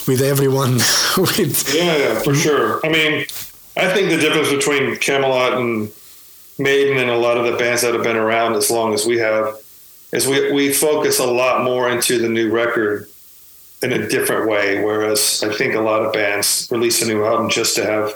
with 0.10 0.22
everyone. 0.34 0.74
with 1.18 1.56
Yeah, 1.74 1.96
yeah, 2.04 2.20
for 2.26 2.36
sure. 2.36 2.80
I 2.86 2.90
mean, 2.98 3.14
I 3.86 3.88
think 3.94 4.06
the 4.14 4.18
difference 4.26 4.50
between 4.50 4.84
Kamelot 5.06 5.52
and 5.62 5.72
Maiden 6.60 6.98
and 7.02 7.10
a 7.10 7.18
lot 7.18 7.36
of 7.40 7.44
the 7.50 7.56
bands 7.58 7.82
that 7.82 7.94
have 7.96 8.04
been 8.04 8.18
around 8.28 8.52
as 8.56 8.70
long 8.70 8.94
as 8.94 9.06
we 9.12 9.18
have 9.18 9.44
is 10.12 10.28
we, 10.28 10.52
we 10.52 10.74
focus 10.74 11.20
a 11.20 11.26
lot 11.26 11.64
more 11.64 11.90
into 11.90 12.18
the 12.20 12.30
new 12.30 12.52
record 12.52 13.08
in 13.82 13.94
a 13.94 14.08
different 14.08 14.50
way. 14.50 14.84
Whereas 14.84 15.44
I 15.44 15.54
think 15.54 15.74
a 15.74 15.82
lot 15.82 16.06
of 16.06 16.14
bands 16.14 16.68
release 16.72 17.02
a 17.02 17.08
new 17.08 17.26
album 17.26 17.50
just 17.50 17.76
to 17.76 17.86
have 17.86 18.14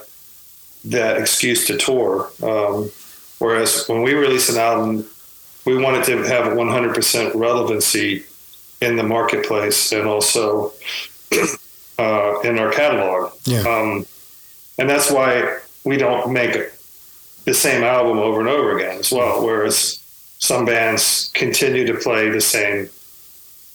that 0.86 1.18
excuse 1.18 1.66
to 1.68 1.78
tour. 1.78 2.30
Um, 2.44 2.92
whereas 3.40 3.88
when 3.88 4.02
we 4.04 4.14
release 4.14 4.50
an 4.50 4.58
album, 4.58 5.06
we 5.66 5.78
want 5.78 5.98
it 5.98 6.06
to 6.06 6.18
have 6.24 6.54
100% 6.54 7.36
relevancy 7.36 8.24
in 8.82 8.96
the 8.96 9.04
marketplace 9.04 9.92
and 9.92 10.08
also 10.08 10.74
uh, 11.98 12.40
in 12.42 12.60
our 12.60 12.72
catalog. 12.72 13.32
Yeah. 13.46 13.62
Um, 13.62 14.06
and 14.78 14.90
that's 14.90 15.10
why 15.10 15.60
we 15.84 15.98
don't 15.98 16.32
make 16.34 16.72
the 17.46 17.54
same 17.54 17.84
album 17.84 18.20
over 18.20 18.42
and 18.42 18.50
over 18.50 18.78
again 18.78 19.00
as 19.00 19.12
well. 19.12 19.44
Whereas 19.44 20.05
some 20.46 20.66
bands 20.66 21.32
continue 21.34 21.86
to 21.88 21.96
play 21.96 22.30
the 22.30 22.40
same. 22.42 22.90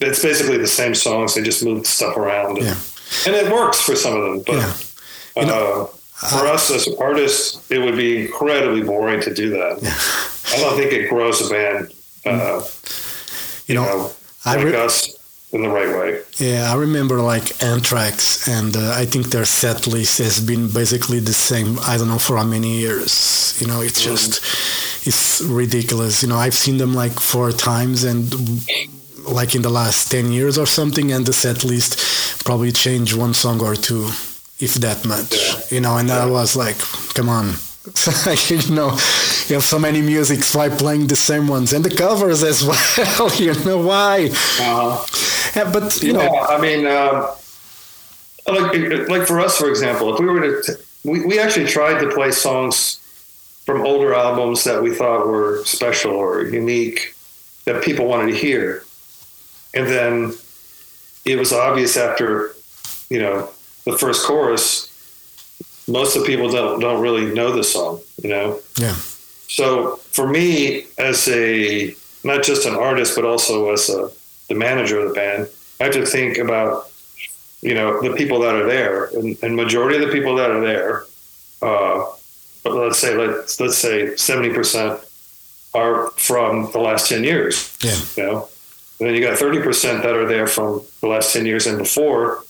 It's 0.01 0.23
basically 0.23 0.57
the 0.59 0.69
same 0.69 0.95
songs. 0.95 1.35
They 1.35 1.43
just 1.43 1.65
move 1.65 1.87
stuff 1.87 2.17
around, 2.17 2.59
and, 2.59 2.67
Yeah. 2.67 2.77
and 3.27 3.35
it 3.35 3.53
works 3.53 3.81
for 3.81 3.97
some 3.97 4.15
of 4.17 4.23
them. 4.23 4.43
But 4.47 4.57
Yeah. 4.57 4.73
You 5.37 5.47
know, 5.47 5.91
uh, 6.23 6.29
for 6.29 6.47
us 6.47 6.71
as 6.71 6.89
artists, 6.99 7.59
it 7.71 7.79
would 7.79 7.97
be 7.97 8.27
incredibly 8.27 8.83
boring 8.83 9.21
to 9.23 9.33
do 9.33 9.51
that. 9.51 9.79
I 10.53 10.61
don't 10.61 10.77
think 10.77 10.93
it 10.93 11.09
grows 11.09 11.41
a 11.47 11.49
band. 11.49 11.93
Uh, 12.27 12.63
you 13.67 13.75
know, 13.75 13.85
know, 13.85 14.11
I 14.45 14.57
like 14.57 14.65
re- 14.67 14.77
us 14.77 15.09
in 15.53 15.63
the 15.63 15.69
right 15.69 15.89
way. 15.89 16.23
Yeah, 16.39 16.73
I 16.73 16.77
remember 16.77 17.21
like 17.21 17.63
Anthrax, 17.63 18.47
and 18.49 18.77
uh, 18.77 18.93
I 18.93 19.05
think 19.05 19.27
their 19.27 19.45
set 19.45 19.87
list 19.87 20.19
has 20.19 20.41
been 20.41 20.69
basically 20.71 21.21
the 21.21 21.33
same. 21.33 21.79
I 21.81 21.97
don't 21.97 22.09
know 22.09 22.19
for 22.19 22.37
how 22.37 22.45
many 22.45 22.79
years. 22.79 23.59
You 23.61 23.67
know, 23.67 23.81
it's 23.81 24.01
just 24.01 24.39
it's 25.07 25.41
ridiculous. 25.43 26.23
You 26.23 26.29
know, 26.29 26.37
I've 26.37 26.55
seen 26.55 26.79
them 26.79 26.95
like 26.95 27.13
four 27.19 27.53
times, 27.53 28.05
and 28.05 28.33
like 29.29 29.55
in 29.55 29.63
the 29.63 29.71
last 29.71 30.11
ten 30.11 30.31
years 30.33 30.57
or 30.57 30.67
something, 30.67 31.13
and 31.13 31.27
the 31.27 31.33
set 31.33 31.65
list 31.65 32.45
probably 32.45 32.73
changed 32.73 33.17
one 33.17 33.35
song 33.35 33.61
or 33.61 33.75
two, 33.75 34.05
if 34.61 34.75
that 34.75 35.05
much. 35.05 35.33
Yeah. 35.35 35.75
You 35.75 35.81
know, 35.81 35.97
and 35.97 36.11
I 36.11 36.27
was 36.27 36.55
like, 36.57 36.79
come 37.15 37.29
on. 37.29 37.55
you 38.49 38.75
know, 38.75 38.91
you 39.49 39.55
have 39.57 39.65
so 39.65 39.79
many 39.79 40.03
musics, 40.03 40.55
why 40.55 40.69
playing 40.69 41.07
the 41.07 41.17
same 41.17 41.49
ones 41.49 41.73
and 41.73 41.83
the 41.83 41.91
covers 41.91 42.43
as 42.43 42.63
well? 42.69 43.35
you 43.37 43.55
know 43.65 43.79
why? 43.79 44.27
Uh-huh. 44.27 45.05
Yeah, 45.57 45.71
but 45.73 46.01
you 46.03 46.13
yeah, 46.13 46.27
know, 46.27 46.39
I 46.41 46.61
mean, 46.61 46.87
um, 46.87 47.27
like 48.47 49.09
like 49.09 49.27
for 49.27 49.41
us, 49.41 49.57
for 49.59 49.69
example, 49.69 50.13
if 50.15 50.21
we 50.21 50.27
were 50.27 50.41
to, 50.41 50.63
t- 50.63 50.83
we 51.05 51.25
we 51.27 51.39
actually 51.39 51.67
tried 51.67 52.01
to 52.01 52.11
play 52.11 52.31
songs 52.31 52.97
from 53.65 53.83
older 53.83 54.15
albums 54.15 54.65
that 54.65 54.83
we 54.83 54.95
thought 54.95 55.27
were 55.27 55.63
special 55.65 56.13
or 56.13 56.45
unique 56.45 57.15
that 57.65 57.83
people 57.85 58.07
wanted 58.07 58.33
to 58.33 58.37
hear, 58.39 58.85
and 59.75 59.87
then 59.87 60.33
it 61.25 61.37
was 61.39 61.53
obvious 61.53 61.97
after, 61.97 62.55
you 63.11 63.21
know, 63.21 63.51
the 63.85 63.97
first 63.99 64.25
chorus, 64.27 64.89
most 65.87 66.17
of 66.17 66.23
the 66.23 66.27
people 66.27 66.49
don't 66.49 66.81
don't 66.81 67.01
really 67.03 67.27
know 67.35 67.53
the 67.53 67.65
song, 67.65 68.01
you 68.23 68.31
know. 68.31 68.61
yeah. 68.77 68.95
So 69.49 69.97
for 70.13 70.29
me, 70.29 70.87
as 70.99 71.29
a 71.29 71.95
not 72.25 72.43
just 72.43 72.67
an 72.67 72.75
artist, 72.75 73.17
but 73.17 73.25
also 73.25 73.73
as 73.73 73.89
a, 73.91 74.11
the 74.51 74.57
manager 74.57 74.99
of 74.99 75.09
the 75.09 75.15
band, 75.15 75.49
I 75.81 75.85
have 75.85 75.95
to 75.95 76.05
think 76.05 76.37
about 76.37 76.91
you 77.63 77.75
know 77.75 78.03
the 78.03 78.15
people 78.15 78.41
that 78.41 78.55
are 78.55 78.67
there, 78.67 79.07
and, 79.07 79.37
and 79.43 79.57
majority 79.57 80.03
of 80.03 80.07
the 80.07 80.13
people 80.13 80.37
that 80.37 80.51
are 80.51 80.61
there, 80.61 81.05
uh, 81.63 82.05
but 82.63 82.75
let's 82.75 82.99
say 82.99 83.17
let's 83.17 83.59
let's 83.61 83.79
say 83.79 84.15
seventy 84.17 84.53
percent 84.53 85.01
are 85.73 86.11
from 86.11 86.71
the 86.73 86.81
last 86.81 87.09
ten 87.09 87.25
years. 87.25 87.77
Yeah. 87.81 87.99
You 88.17 88.23
know, 88.23 88.49
and 88.99 89.09
then 89.09 89.15
you 89.15 89.23
got 89.23 89.39
thirty 89.39 89.63
percent 89.63 90.03
that 90.03 90.15
are 90.15 90.27
there 90.27 90.47
from 90.47 90.83
the 91.01 91.07
last 91.07 91.33
ten 91.33 91.47
years 91.47 91.67
and 91.67 91.79
before. 91.79 92.45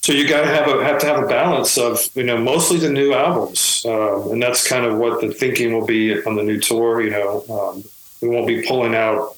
So 0.00 0.12
you 0.12 0.28
got 0.28 0.42
to 0.42 0.48
have 0.48 0.68
a 0.68 0.84
have 0.84 0.98
to 1.00 1.06
have 1.06 1.22
a 1.22 1.26
balance 1.26 1.78
of 1.78 2.08
you 2.14 2.24
know 2.24 2.38
mostly 2.38 2.78
the 2.78 2.90
new 2.90 3.12
albums, 3.12 3.84
um, 3.88 4.32
and 4.32 4.42
that's 4.42 4.66
kind 4.66 4.84
of 4.86 4.98
what 4.98 5.20
the 5.20 5.32
thinking 5.32 5.72
will 5.72 5.86
be 5.86 6.22
on 6.24 6.34
the 6.36 6.42
new 6.42 6.60
tour. 6.60 7.02
You 7.02 7.10
know, 7.10 7.44
um, 7.50 7.84
we 8.20 8.28
won't 8.28 8.46
be 8.46 8.62
pulling 8.66 8.94
out, 8.94 9.36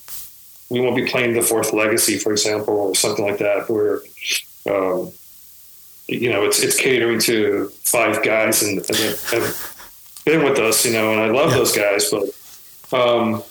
we 0.71 0.81
won't 0.81 0.97
be 0.97 1.07
playing 1.07 1.35
the 1.35 1.43
Fourth 1.43 1.73
Legacy, 1.73 2.19
for 2.19 2.33
example, 2.33 2.75
or 2.75 2.95
something 2.95 3.25
like 3.25 3.39
that, 3.39 3.69
where 3.71 4.01
um, 4.69 5.13
you 6.09 6.31
know 6.31 6.45
it's 6.45 6.63
it's 6.63 6.77
catering 6.77 7.21
to 7.21 7.69
five 7.83 8.23
guys 8.23 8.63
and, 8.63 8.79
and 8.79 8.97
have 9.33 10.23
been 10.25 10.45
with 10.45 10.59
us, 10.59 10.85
you 10.85 10.93
know, 10.93 11.13
and 11.13 11.21
I 11.21 11.27
love 11.29 11.51
Yeah. 11.51 11.57
those 11.59 11.73
guys, 11.77 12.11
but 12.11 12.25
um, 12.99 13.43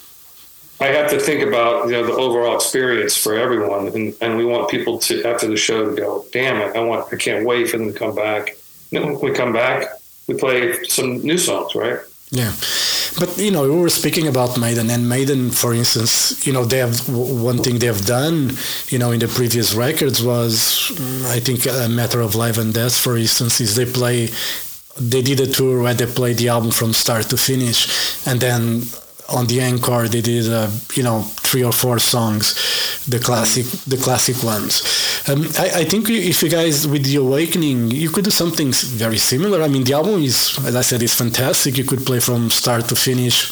I 0.82 0.88
have 0.88 1.10
to 1.12 1.20
think 1.20 1.42
about 1.48 1.86
you 1.86 1.94
know 1.94 2.06
the 2.06 2.14
overall 2.14 2.56
experience 2.56 3.16
for 3.16 3.36
everyone, 3.36 3.88
and, 3.88 4.14
and 4.22 4.38
we 4.38 4.46
want 4.46 4.70
people 4.70 5.00
to 5.00 5.24
after 5.24 5.48
the 5.48 5.56
show 5.58 5.90
to 5.90 5.96
go, 5.96 6.26
damn 6.34 6.58
it, 6.62 6.76
I 6.76 6.80
want 6.82 7.14
I 7.14 7.16
can't 7.18 7.46
wait 7.46 7.70
for 7.70 7.78
them 7.78 7.92
to 7.94 7.98
come 7.98 8.14
back. 8.16 8.50
And 8.92 9.04
then 9.04 9.14
when 9.14 9.22
we 9.22 9.32
come 9.32 9.54
back, 9.54 9.88
we 10.28 10.36
play 10.36 10.84
some 10.84 11.18
new 11.24 11.38
songs, 11.38 11.76
right? 11.76 12.00
Yeah, 12.32 12.54
but 13.20 13.38
you 13.38 13.52
know, 13.52 13.64
we 13.64 13.80
were 13.80 13.90
speaking 13.90 14.28
about 14.28 14.58
Maiden, 14.60 14.90
and 14.90 15.08
Maiden, 15.08 15.52
for 15.52 15.74
instance, 15.74 16.46
you 16.46 16.52
know, 16.52 16.66
they 16.66 16.80
have 16.80 17.08
one 17.08 17.60
thing 17.60 17.78
they 17.78 17.86
have 17.86 18.06
done, 18.06 18.58
you 18.90 18.98
know, 18.98 19.12
in 19.12 19.20
the 19.20 19.28
previous 19.28 19.76
records 19.76 20.24
was, 20.24 20.92
mm, 20.96 21.26
I 21.26 21.40
think, 21.40 21.66
a 21.68 21.88
matter 21.88 22.22
of 22.22 22.34
life 22.34 22.58
and 22.58 22.74
death. 22.74 22.98
For 22.98 23.16
instance, 23.16 23.62
is 23.62 23.76
they 23.76 23.86
play, 23.86 24.30
they 25.00 25.22
did 25.22 25.40
a 25.40 25.48
tour 25.48 25.84
where 25.84 25.94
they 25.94 26.08
played 26.08 26.38
the 26.38 26.50
album 26.50 26.72
from 26.72 26.94
start 26.94 27.30
to 27.30 27.38
finish, 27.38 27.88
and 28.28 28.42
then 28.42 28.82
on 29.30 29.48
the 29.48 29.62
encore 29.62 30.08
they 30.08 30.22
did, 30.22 30.52
uh, 30.52 30.70
you 30.94 31.04
know, 31.04 31.22
three 31.22 31.64
or 31.64 31.72
four 31.72 32.00
songs, 32.00 32.54
the 33.08 33.20
classic, 33.20 33.66
the 33.86 33.98
classic 33.98 34.44
ones. 34.44 34.84
Um, 35.28 35.48
I, 35.58 35.82
I 35.82 35.84
think 35.86 36.10
if 36.10 36.44
you 36.44 36.50
guys 36.50 36.88
with 36.88 37.06
the 37.06 37.16
Awakening, 37.18 37.92
you 37.92 38.10
could 38.10 38.26
do 38.26 38.32
something 38.32 38.72
very 38.72 39.18
similar. 39.18 39.64
I 39.64 39.68
mean, 39.68 39.84
the 39.84 39.94
album 39.94 40.22
is, 40.22 40.60
as 40.66 40.76
I 40.76 40.82
said, 40.82 41.02
is 41.02 41.14
fantastic. 41.14 41.78
You 41.78 41.84
could 41.84 42.06
play 42.06 42.20
from 42.20 42.52
start 42.52 42.88
to 42.90 42.96
finish. 42.96 43.52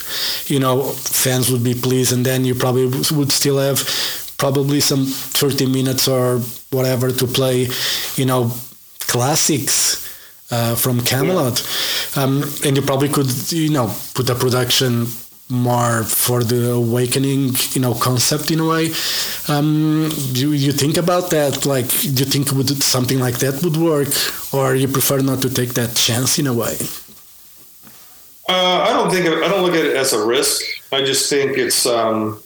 You 0.49 0.59
know, 0.59 0.83
fans 0.83 1.49
would 1.51 1.63
be 1.63 1.73
pleased, 1.73 2.13
and 2.13 2.25
then 2.25 2.45
you 2.45 2.53
probably 2.55 2.85
would 2.87 3.31
still 3.31 3.57
have 3.57 3.79
probably 4.37 4.79
some 4.81 5.05
30 5.05 5.65
minutes 5.67 6.07
or 6.07 6.39
whatever 6.71 7.11
to 7.11 7.25
play. 7.25 7.67
You 8.15 8.25
know, 8.25 8.51
classics 8.99 10.03
uh, 10.51 10.75
from 10.75 10.99
Kamelot, 10.99 12.17
um, 12.17 12.43
and 12.65 12.77
you 12.77 12.83
probably 12.83 13.09
could, 13.09 13.51
you 13.51 13.69
know, 13.69 13.91
put 14.13 14.29
a 14.29 14.35
production 14.35 15.07
more 15.53 16.03
for 16.03 16.43
the 16.43 16.71
awakening, 16.71 17.53
you 17.71 17.81
know, 17.81 17.93
concept 17.93 18.51
in 18.51 18.59
a 18.59 18.67
way. 18.67 18.91
Um, 19.47 20.09
do 20.33 20.53
you 20.53 20.71
think 20.71 20.97
about 20.97 21.29
that? 21.29 21.65
Like, 21.65 21.87
do 21.89 22.09
you 22.09 22.25
think 22.25 22.51
would 22.51 22.81
something 22.83 23.19
like 23.19 23.37
that 23.39 23.63
would 23.63 23.77
work, 23.77 24.09
or 24.53 24.75
you 24.75 24.87
prefer 24.87 25.19
not 25.19 25.41
to 25.43 25.49
take 25.49 25.73
that 25.75 25.95
chance 25.95 26.39
in 26.39 26.47
a 26.47 26.53
way? 26.53 26.77
Uh, 28.49 28.85
I 28.87 28.89
don't 28.89 29.09
think 29.11 29.25
I 29.27 29.47
don't 29.47 29.63
look 29.63 29.75
at 29.75 29.85
it 29.85 29.95
as 29.95 30.11
a 30.13 30.25
risk. 30.25 30.61
I 30.91 31.03
just 31.03 31.29
think 31.29 31.57
it's. 31.57 31.85
Um, 31.85 32.41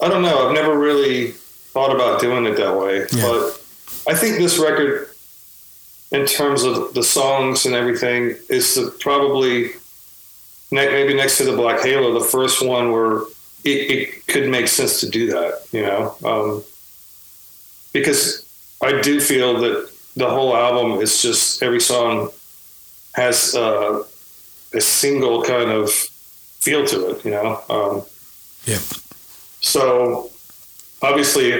I 0.00 0.08
don't 0.08 0.22
know. 0.22 0.48
I've 0.48 0.54
never 0.54 0.76
really 0.76 1.30
thought 1.72 1.94
about 1.94 2.20
doing 2.20 2.44
it 2.44 2.56
that 2.56 2.76
way, 2.78 3.06
Yeah. 3.12 3.22
but 3.22 3.60
I 4.06 4.14
think 4.14 4.36
this 4.36 4.58
record, 4.58 5.08
in 6.10 6.26
terms 6.26 6.64
of 6.64 6.92
the 6.92 7.02
songs 7.04 7.64
and 7.66 7.74
everything, 7.74 8.36
is 8.50 8.78
probably 9.00 9.70
maybe 10.72 11.14
next 11.14 11.36
to 11.38 11.44
the 11.44 11.54
Black 11.56 11.82
Halo, 11.82 12.18
the 12.18 12.24
first 12.24 12.64
one 12.66 12.90
where 12.90 13.22
it, 13.64 13.90
it 13.90 14.26
could 14.26 14.48
make 14.48 14.66
sense 14.68 15.00
to 15.00 15.08
do 15.08 15.26
that. 15.28 15.62
You 15.72 15.82
know, 15.82 16.16
um, 16.24 16.64
because 17.92 18.44
I 18.82 19.00
do 19.00 19.20
feel 19.20 19.60
that 19.60 19.90
the 20.16 20.28
whole 20.28 20.56
album 20.56 21.00
is 21.00 21.22
just 21.22 21.62
every 21.62 21.80
song 21.80 22.30
has 23.14 23.54
uh, 23.54 24.02
a 24.74 24.80
single 24.80 25.42
kind 25.42 25.70
of 25.70 25.90
feel 25.90 26.84
to 26.86 27.10
it, 27.10 27.24
you 27.24 27.30
know. 27.30 27.60
Um, 27.68 28.02
Yeah. 28.64 28.78
So 29.60 30.30
obviously, 31.02 31.50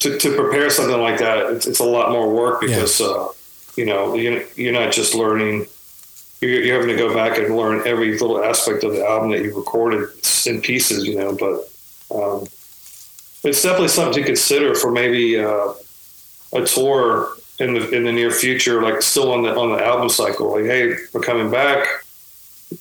to, 0.00 0.18
to 0.18 0.36
prepare 0.36 0.70
something 0.70 1.00
like 1.00 1.18
that, 1.18 1.50
it's, 1.52 1.66
it's 1.66 1.80
a 1.80 1.84
lot 1.84 2.10
more 2.10 2.28
work 2.32 2.60
because 2.60 3.00
uh, 3.00 3.28
you 3.76 3.86
know 3.86 4.14
you, 4.14 4.46
you're 4.56 4.72
not 4.72 4.92
just 4.92 5.14
learning. 5.14 5.66
You're, 6.42 6.62
you're 6.62 6.80
having 6.80 6.94
to 6.94 7.00
go 7.00 7.14
back 7.14 7.38
and 7.38 7.56
learn 7.56 7.86
every 7.86 8.18
little 8.18 8.42
aspect 8.42 8.82
of 8.82 8.92
the 8.92 9.06
album 9.06 9.30
that 9.30 9.42
you 9.42 9.56
recorded 9.56 10.08
in 10.44 10.60
pieces, 10.60 11.06
you 11.06 11.16
know. 11.16 11.34
But 11.34 11.70
um, 12.14 12.46
it's 13.44 13.62
definitely 13.62 13.88
something 13.88 14.22
to 14.22 14.26
consider 14.26 14.74
for 14.74 14.90
maybe 14.90 15.38
uh, 15.38 15.72
a 16.52 16.64
tour 16.64 17.36
in 17.60 17.74
the 17.74 17.88
in 17.90 18.04
the 18.04 18.12
near 18.12 18.32
future, 18.32 18.82
like 18.82 19.02
still 19.02 19.32
on 19.32 19.42
the 19.42 19.54
on 19.54 19.70
the 19.70 19.84
album 19.84 20.08
cycle. 20.08 20.52
Like, 20.52 20.64
hey, 20.64 20.96
we're 21.12 21.20
coming 21.20 21.50
back. 21.50 21.86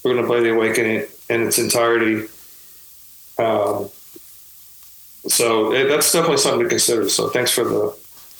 We're 0.04 0.13
going 0.13 0.24
to 0.24 0.28
play 0.28 0.41
the 0.41 0.54
Awakening 0.54 1.06
in 1.30 1.47
its 1.47 1.60
entirety. 1.60 2.28
Um, 3.38 3.89
so 5.28 5.74
it, 5.74 5.88
that's 5.88 6.12
definitely 6.12 6.38
something 6.38 6.63
to 6.63 6.69
consider. 6.69 7.10
So 7.10 7.30
thanks 7.30 7.52
for 7.52 7.63
the 7.63 7.91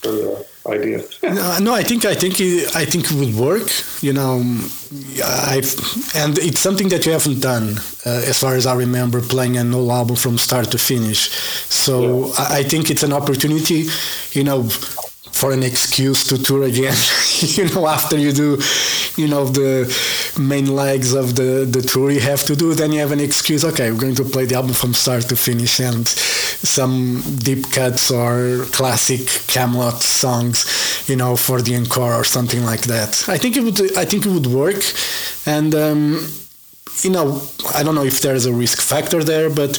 for 0.02 0.12
the 0.12 0.48
idea. 0.68 1.04
no, 1.24 1.58
no, 1.60 1.74
I 1.74 1.84
think 1.84 2.06
I 2.06 2.16
think 2.16 2.40
it, 2.40 2.76
I 2.76 2.86
think 2.86 3.06
it 3.06 3.14
would 3.14 3.36
work. 3.36 3.70
You 4.02 4.14
know, 4.14 4.42
I've 5.24 5.74
and 6.16 6.38
it's 6.38 6.60
something 6.60 6.90
that 6.90 7.06
you 7.06 7.12
haven't 7.12 7.40
done, 7.42 7.78
uh, 8.06 8.30
as 8.32 8.40
far 8.40 8.56
as 8.56 8.66
I 8.66 8.76
remember, 8.76 9.22
playing 9.22 9.58
an 9.58 9.72
whole 9.72 9.92
album 9.92 10.16
from 10.16 10.38
start 10.38 10.72
to 10.72 10.78
finish. 10.78 11.30
So 11.70 12.28
Yeah. 12.28 12.34
I, 12.38 12.58
I 12.60 12.64
think 12.64 12.90
it's 12.90 13.04
an 13.04 13.14
opportunity. 13.14 13.88
You 14.32 14.44
know. 14.44 14.70
For 15.32 15.54
an 15.54 15.64
excuse 15.64 16.28
to 16.28 16.38
tour 16.38 16.64
again, 16.64 16.96
you 17.40 17.66
know, 17.74 17.88
after 17.88 18.16
you 18.16 18.32
do, 18.32 18.60
you 19.16 19.28
know, 19.28 19.46
the 19.46 19.88
main 20.40 20.68
legs 20.76 21.14
of 21.14 21.36
the, 21.36 21.66
the 21.66 21.82
tour 21.82 22.12
you 22.12 22.20
have 22.20 22.44
to 22.46 22.56
do, 22.56 22.76
then 22.76 22.92
you 22.92 23.00
have 23.00 23.12
an 23.12 23.20
excuse. 23.20 23.64
Okay, 23.64 23.92
we're 23.92 24.00
going 24.00 24.14
to 24.16 24.24
play 24.26 24.46
the 24.46 24.56
album 24.56 24.74
from 24.74 24.94
start 24.94 25.24
to 25.30 25.36
finish, 25.36 25.80
and 25.80 26.06
some 26.64 27.22
deep 27.38 27.72
cuts 27.72 28.12
or 28.12 28.66
classic 28.72 29.22
Kamelot 29.48 30.02
songs, 30.02 31.04
you 31.08 31.16
know, 31.16 31.36
for 31.36 31.62
the 31.62 31.76
encore 31.76 32.14
or 32.14 32.24
something 32.24 32.64
like 32.64 32.82
that. 32.82 33.28
I 33.28 33.38
think 33.38 33.58
it 33.58 33.64
would. 33.64 33.98
I 33.98 34.06
think 34.06 34.26
it 34.26 34.32
would 34.32 34.48
work, 34.48 34.84
and 35.46 35.74
um, 35.74 36.28
you 37.02 37.10
know, 37.10 37.42
I 37.74 37.84
don't 37.84 37.96
know 37.96 38.06
if 38.06 38.22
there's 38.22 38.46
a 38.46 38.54
risk 38.54 38.82
factor 38.82 39.24
there, 39.24 39.50
but 39.50 39.78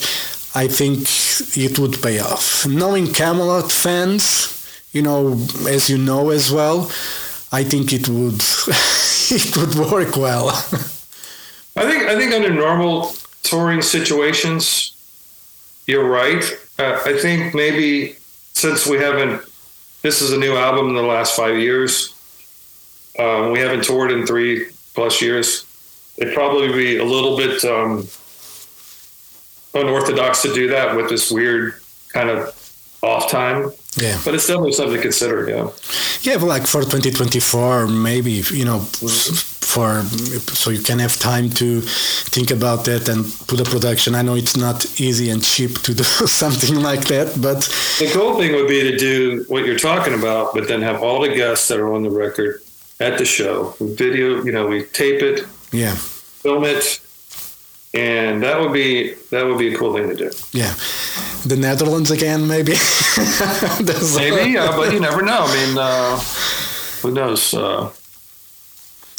I 0.55 0.67
think 0.69 1.09
it 1.57 1.79
would 1.79 2.03
pay 2.03 2.19
off. 2.19 2.67
Knowing 2.67 3.07
Kamelot 3.07 3.71
fans, 3.73 4.49
you 4.93 5.03
know, 5.03 5.33
as 5.69 5.89
you 5.89 5.99
know 5.99 6.31
as 6.31 6.51
well, 6.53 6.91
I 7.53 7.65
think 7.65 7.93
it 7.93 8.09
would. 8.09 8.43
it 9.31 9.57
would 9.57 9.75
work 9.77 10.17
well. 10.17 10.49
I 11.75 11.91
think 11.91 12.03
I 12.05 12.17
think 12.17 12.35
under 12.35 12.53
normal 12.53 13.15
touring 13.43 13.83
situations, 13.83 14.95
you're 15.87 16.09
right. 16.09 16.45
Uh, 16.79 17.01
I 17.05 17.19
think 17.19 17.55
maybe 17.55 18.17
since 18.53 18.87
we 18.87 18.99
haven't, 18.99 19.43
this 20.03 20.21
is 20.21 20.33
a 20.33 20.39
new 20.39 20.57
album 20.57 20.89
in 20.89 20.95
the 20.95 21.03
last 21.03 21.37
five 21.37 21.59
years. 21.59 22.15
Um, 23.19 23.53
we 23.53 23.59
haven't 23.59 23.85
toured 23.85 24.11
in 24.11 24.27
three 24.27 24.69
plus 24.95 25.21
years. 25.21 25.67
It'd 26.17 26.35
probably 26.35 26.69
be 26.69 26.99
a 26.99 27.05
little 27.05 27.37
bit 27.37 27.65
um, 27.65 28.07
unorthodox 29.75 30.43
to 30.43 30.55
do 30.55 30.69
that 30.69 30.97
with 30.97 31.09
this 31.09 31.31
weird 31.31 31.75
kind 32.13 32.31
of 32.31 32.59
off 33.03 33.31
time, 33.31 33.73
yeah. 33.97 34.21
but 34.25 34.35
it's 34.35 34.47
definitely 34.47 34.73
something 34.73 34.97
to 34.97 35.03
consider. 35.03 35.49
Yeah. 35.49 35.71
Yeah, 36.21 36.39
but 36.39 36.47
like 36.47 36.67
for 36.67 36.83
2024, 36.83 37.89
maybe 37.89 38.43
you 38.53 38.65
know, 38.65 38.87
for 39.75 40.03
so 40.55 40.71
you 40.71 40.83
can 40.83 40.99
have 40.99 41.15
time 41.19 41.47
to 41.63 41.81
think 42.35 42.51
about 42.51 42.85
that 42.85 43.09
and 43.09 43.25
put 43.51 43.59
a 43.61 43.65
production. 43.75 44.15
I 44.15 44.23
know 44.23 44.35
it's 44.37 44.57
not 44.57 44.79
easy 45.01 45.31
and 45.33 45.43
cheap 45.43 45.73
to 45.87 45.93
do 45.95 46.05
something 46.43 46.77
like 46.89 47.05
that, 47.13 47.27
but 47.41 47.61
The 47.99 48.11
cool 48.13 48.33
thing 48.39 48.53
would 48.57 48.69
be 48.69 48.81
to 48.91 48.97
do 48.97 49.45
what 49.49 49.65
you're 49.67 49.79
talking 49.91 50.15
about, 50.15 50.45
but 50.55 50.69
then 50.69 50.83
have 50.83 51.03
all 51.03 51.19
the 51.27 51.33
guests 51.35 51.69
that 51.69 51.79
are 51.79 51.93
on 51.97 52.03
the 52.03 52.11
record 52.25 52.61
at 53.01 53.19
the 53.19 53.25
show. 53.25 53.75
We 53.81 53.87
video, 53.95 54.27
you 54.47 54.53
know, 54.53 54.67
we 54.73 54.85
tape 54.85 55.21
it, 55.31 55.47
yeah, 55.73 55.95
film 56.45 56.65
it, 56.65 57.01
and 57.95 58.43
that 58.45 58.61
would 58.61 58.73
be 58.73 59.15
that 59.31 59.43
would 59.47 59.59
be 59.59 59.75
a 59.75 59.77
cool 59.79 59.93
thing 59.97 60.09
to 60.09 60.17
do. 60.25 60.31
yeah, 60.53 60.75
the 61.47 61.57
Netherlands 61.57 62.11
again, 62.11 62.47
maybe. 62.47 62.73
Maybe, 64.17 64.57
uh, 64.59 64.77
but 64.77 64.93
you 64.95 65.01
never 65.01 65.23
know. 65.23 65.41
I 65.49 65.55
mean, 65.57 65.73
uh, 65.79 66.19
who 67.03 67.11
knows? 67.11 67.53
Uh, 67.55 67.91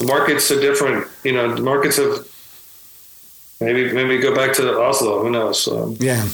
the 0.03 0.07
markets 0.15 0.51
are 0.51 0.59
different. 0.59 1.07
You 1.23 1.33
know, 1.33 1.55
the 1.55 1.61
markets 1.61 1.97
have. 1.97 2.27
Maybe 3.61 3.93
maybe 3.93 4.17
go 4.17 4.35
back 4.35 4.53
to 4.57 4.63
Oslo. 4.79 5.21
Who 5.23 5.29
knows? 5.29 5.67
Um, 5.67 5.95
Yeah. 5.99 6.25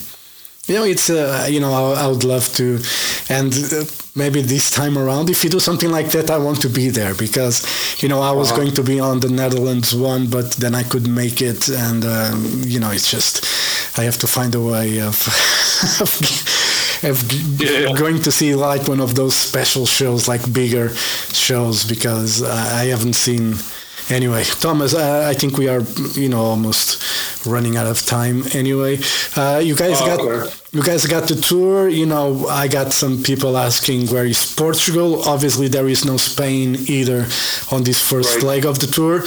You 0.68 0.76
know, 0.76 0.84
it's, 0.84 1.10
uh, 1.10 1.48
you 1.50 1.60
know, 1.60 1.72
I, 1.74 2.04
I 2.04 2.08
would 2.08 2.24
love 2.24 2.46
to. 2.60 2.78
And 3.28 3.52
uh, 3.74 3.86
maybe 4.16 4.42
this 4.44 4.70
time 4.70 5.00
around, 5.00 5.30
if 5.30 5.44
you 5.44 5.50
do 5.50 5.60
something 5.60 5.90
like 5.90 6.10
that, 6.12 6.30
I 6.30 6.38
want 6.38 6.62
to 6.62 6.70
be 6.70 6.90
there 6.90 7.16
because, 7.16 7.66
you 8.04 8.08
know, 8.10 8.22
I 8.22 8.32
was 8.32 8.52
Uh-huh. 8.52 8.62
going 8.62 8.74
to 8.76 8.84
be 8.84 9.00
on 9.00 9.20
the 9.20 9.30
Netherlands 9.30 9.96
one, 9.96 10.28
but 10.30 10.52
then 10.62 10.76
I 10.76 10.84
couldn't 10.84 11.14
make 11.16 11.42
it. 11.42 11.70
And, 11.70 12.06
um, 12.06 12.62
you 12.66 12.80
know, 12.80 12.92
it's 12.92 13.10
just, 13.10 13.42
I 13.98 14.04
have 14.04 14.18
to 14.20 14.28
find 14.28 14.54
a 14.54 14.60
way 14.62 15.02
of, 15.02 15.16
of, 16.04 16.12
of 17.04 17.24
Yeah. 17.62 17.94
going 17.94 18.22
to 18.24 18.32
see 18.32 18.56
like 18.56 18.88
one 18.88 19.00
of 19.02 19.14
those 19.16 19.36
special 19.36 19.86
shows, 19.86 20.28
like 20.28 20.44
bigger 20.54 20.90
shows, 21.34 21.84
because 21.86 22.42
I 22.44 22.82
I 22.82 22.86
haven't 22.94 23.16
seen. 23.16 23.56
Anyway, 24.12 24.44
Thomas, 24.60 24.96
uh, 24.96 25.28
I 25.32 25.36
think 25.36 25.58
we 25.60 25.68
are, 25.70 25.84
you 26.16 26.30
know, 26.30 26.42
almost 26.54 26.98
running 27.46 27.78
out 27.78 27.86
of 27.86 27.98
time. 28.06 28.44
Anyway, 28.54 28.98
uh, 29.36 29.62
you 29.64 29.76
guys 29.76 29.98
Oh, 30.02 30.06
got 30.10 30.20
okay. 30.20 30.50
you 30.72 30.82
guys 30.82 31.06
got 31.06 31.28
the 31.28 31.36
tour. 31.36 31.88
You 31.90 32.08
know, 32.08 32.48
I 32.64 32.68
got 32.68 32.92
some 32.92 33.22
people 33.22 33.56
asking 33.56 34.08
where 34.12 34.26
is 34.26 34.44
Portugal. 34.56 35.22
Obviously, 35.28 35.68
there 35.70 35.88
is 35.88 36.06
no 36.06 36.18
Spain 36.18 36.76
either 36.88 37.28
on 37.72 37.84
this 37.84 38.00
first 38.02 38.34
Right. 38.36 38.44
leg 38.52 38.66
of 38.66 38.80
the 38.80 38.88
tour. 38.88 39.24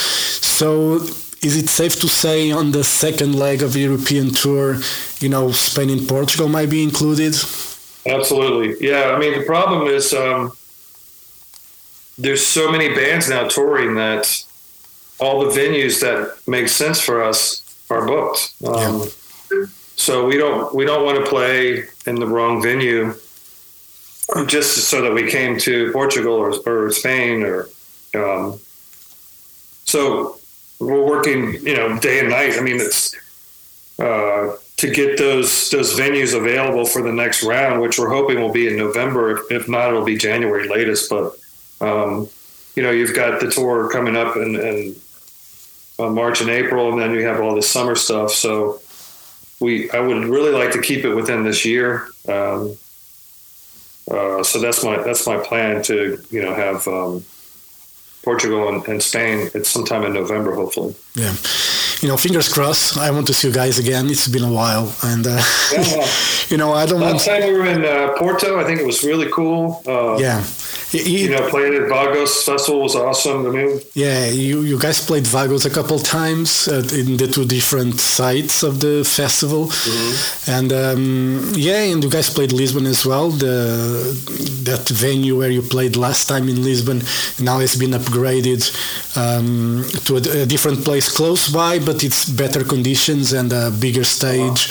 So, 0.59 0.99
is 1.43 1.57
it 1.57 1.69
safe 1.69 1.99
to 2.01 2.09
say 2.09 2.51
on 2.53 2.71
the 2.71 2.85
second 2.85 3.35
leg 3.35 3.63
of 3.63 3.77
European 3.77 4.33
tour, 4.33 4.77
you 5.21 5.29
know, 5.29 5.51
Spain 5.51 5.91
and 5.91 6.09
Portugal 6.09 6.49
might 6.49 6.71
be 6.71 6.83
included? 6.83 7.35
Absolutely. 8.07 8.77
Yeah. 8.81 9.13
I 9.15 9.19
mean, 9.19 9.39
the 9.39 9.45
problem 9.45 9.89
is 9.89 10.13
um, 10.15 10.53
there's 12.17 12.47
so 12.47 12.71
many 12.71 12.95
bands 12.95 13.29
now 13.29 13.49
touring 13.49 13.97
that 13.97 14.45
all 15.19 15.45
the 15.45 15.51
venues 15.51 16.01
that 16.01 16.37
make 16.49 16.69
sense 16.69 17.01
for 17.01 17.23
us 17.23 17.63
are 17.91 18.07
booked. 18.07 18.55
Um, 18.65 19.09
So 19.95 20.27
we 20.27 20.37
don't 20.39 20.75
we 20.75 20.85
don't 20.85 21.05
want 21.05 21.23
to 21.23 21.31
play 21.31 21.85
in 22.07 22.17
the 22.17 22.27
wrong 22.27 22.63
venue 22.63 23.15
just 24.47 24.89
so 24.89 25.03
that 25.03 25.13
we 25.13 25.31
came 25.31 25.59
to 25.59 25.93
Portugal 25.93 26.33
or, 26.33 26.55
or 26.67 26.91
Spain 26.91 27.43
or 27.43 27.69
um, 28.15 28.59
so 29.85 30.39
we're 30.87 31.05
working 31.05 31.55
you 31.65 31.77
know 31.77 31.99
day 31.99 32.21
and 32.21 32.31
night. 32.31 32.59
I 32.59 32.61
mean 32.61 32.81
it's 32.81 33.15
uh, 33.99 34.57
to 34.79 34.91
get 34.91 35.17
those 35.17 35.71
those 35.71 35.95
venues 35.95 36.37
available 36.37 36.85
for 36.85 37.03
the 37.03 37.13
next 37.13 37.45
round, 37.45 37.81
which 37.81 37.99
we're 37.99 38.11
hoping 38.11 38.41
will 38.41 38.53
be 38.53 38.67
in 38.67 38.77
November. 38.77 39.45
If, 39.51 39.69
not, 39.69 39.89
it'll 39.91 40.05
be 40.05 40.17
January 40.17 40.69
latest. 40.69 41.09
But 41.09 41.37
um, 41.81 42.29
you 42.75 42.83
know, 42.83 42.91
you've 42.91 43.15
got 43.15 43.41
the 43.41 43.49
tour 43.49 43.89
coming 43.91 44.17
up 44.17 44.37
in, 44.37 44.57
in 44.57 44.97
uh, 46.01 46.09
March 46.11 46.41
and 46.41 46.51
April, 46.51 46.91
and 46.91 47.01
then 47.01 47.13
you 47.13 47.25
have 47.25 47.41
all 47.41 47.55
the 47.55 47.63
summer 47.63 47.95
stuff. 47.95 48.33
So 48.33 48.81
we, 49.61 49.89
I 49.91 50.01
would 50.01 50.25
really 50.25 50.51
like 50.51 50.73
to 50.73 50.83
keep 50.83 51.05
it 51.05 51.15
within 51.15 51.45
this 51.45 51.65
year. 51.65 52.09
Um, 52.29 52.77
uh, 54.11 54.43
so 54.43 54.61
that's 54.61 54.83
my 54.83 55.01
that's 55.01 55.27
my 55.29 55.39
plan 55.39 55.83
to 55.85 56.21
you 56.31 56.43
know 56.43 56.55
have 56.55 56.89
um, 56.89 57.25
Portugal 58.23 58.69
and, 58.69 58.87
and 58.89 59.03
Spain. 59.03 59.51
It's 59.55 59.69
sometime 59.71 60.05
in 60.05 60.13
November, 60.13 60.55
hopefully. 60.55 60.95
Yeah. 61.15 61.35
You 62.01 62.09
know, 62.09 62.17
fingers 62.17 62.49
crossed. 62.53 62.97
I 62.99 63.11
want 63.11 63.27
to 63.29 63.35
see 63.35 63.49
you 63.49 63.55
guys 63.55 63.79
again. 63.79 64.09
It's 64.11 64.27
been 64.29 64.43
a 64.45 64.53
while, 64.53 64.93
and 65.03 65.27
uh, 65.27 65.41
Yeah. 65.73 66.07
you 66.49 66.57
know, 66.57 66.73
I 66.73 66.87
don't 66.87 67.01
Last 67.01 67.27
want. 67.29 67.43
time 67.43 67.53
we 67.53 67.59
were 67.59 67.67
in 67.67 67.85
uh, 67.85 68.15
Porto, 68.19 68.59
I 68.61 68.65
think 68.65 68.81
it 68.81 68.87
was 68.87 69.03
really 69.05 69.29
cool. 69.31 69.83
Uh, 69.87 70.17
Yeah. 70.19 70.43
You 70.93 71.31
know, 71.31 71.49
playing 71.49 71.75
at 71.75 71.89
Vagos 71.89 72.45
Festival 72.45 72.83
was 72.83 72.95
awesome. 72.95 73.47
I 73.47 73.51
mean, 73.51 73.81
Yeah, 73.95 74.27
you, 74.27 74.61
you 74.61 74.79
guys 74.79 75.05
played 75.05 75.27
Vagos 75.27 75.65
a 75.65 75.71
couple 75.71 75.99
times 75.99 76.69
uh, 76.69 76.83
in 76.95 77.17
the 77.17 77.29
two 77.29 77.47
different 77.47 77.99
sites 78.01 78.63
of 78.63 78.81
the 78.81 79.03
festival, 79.05 79.71
and 80.47 80.73
um, 80.73 81.53
yeah, 81.57 81.83
and 81.83 82.05
you 82.05 82.11
guys 82.11 82.29
played 82.29 82.53
Lisbon 82.53 82.87
as 82.87 83.07
well. 83.07 83.31
The 83.31 84.13
that 84.65 84.89
venue 84.89 85.39
where 85.39 85.51
you 85.51 85.63
played 85.63 85.97
last 85.97 86.29
time 86.29 86.49
in 86.49 86.63
Lisbon 86.63 87.03
now 87.41 87.59
has 87.59 87.75
been 87.75 87.91
upgraded 87.93 88.63
um, 89.17 89.85
to 90.05 90.17
a, 90.17 90.43
a 90.43 90.47
different 90.47 90.85
place 90.85 91.09
close 91.15 91.49
by, 91.49 91.79
but 91.79 92.05
it's 92.05 92.29
better 92.29 92.65
conditions 92.65 93.33
and 93.33 93.53
a 93.53 93.71
bigger 93.71 94.05
stage. 94.05 94.69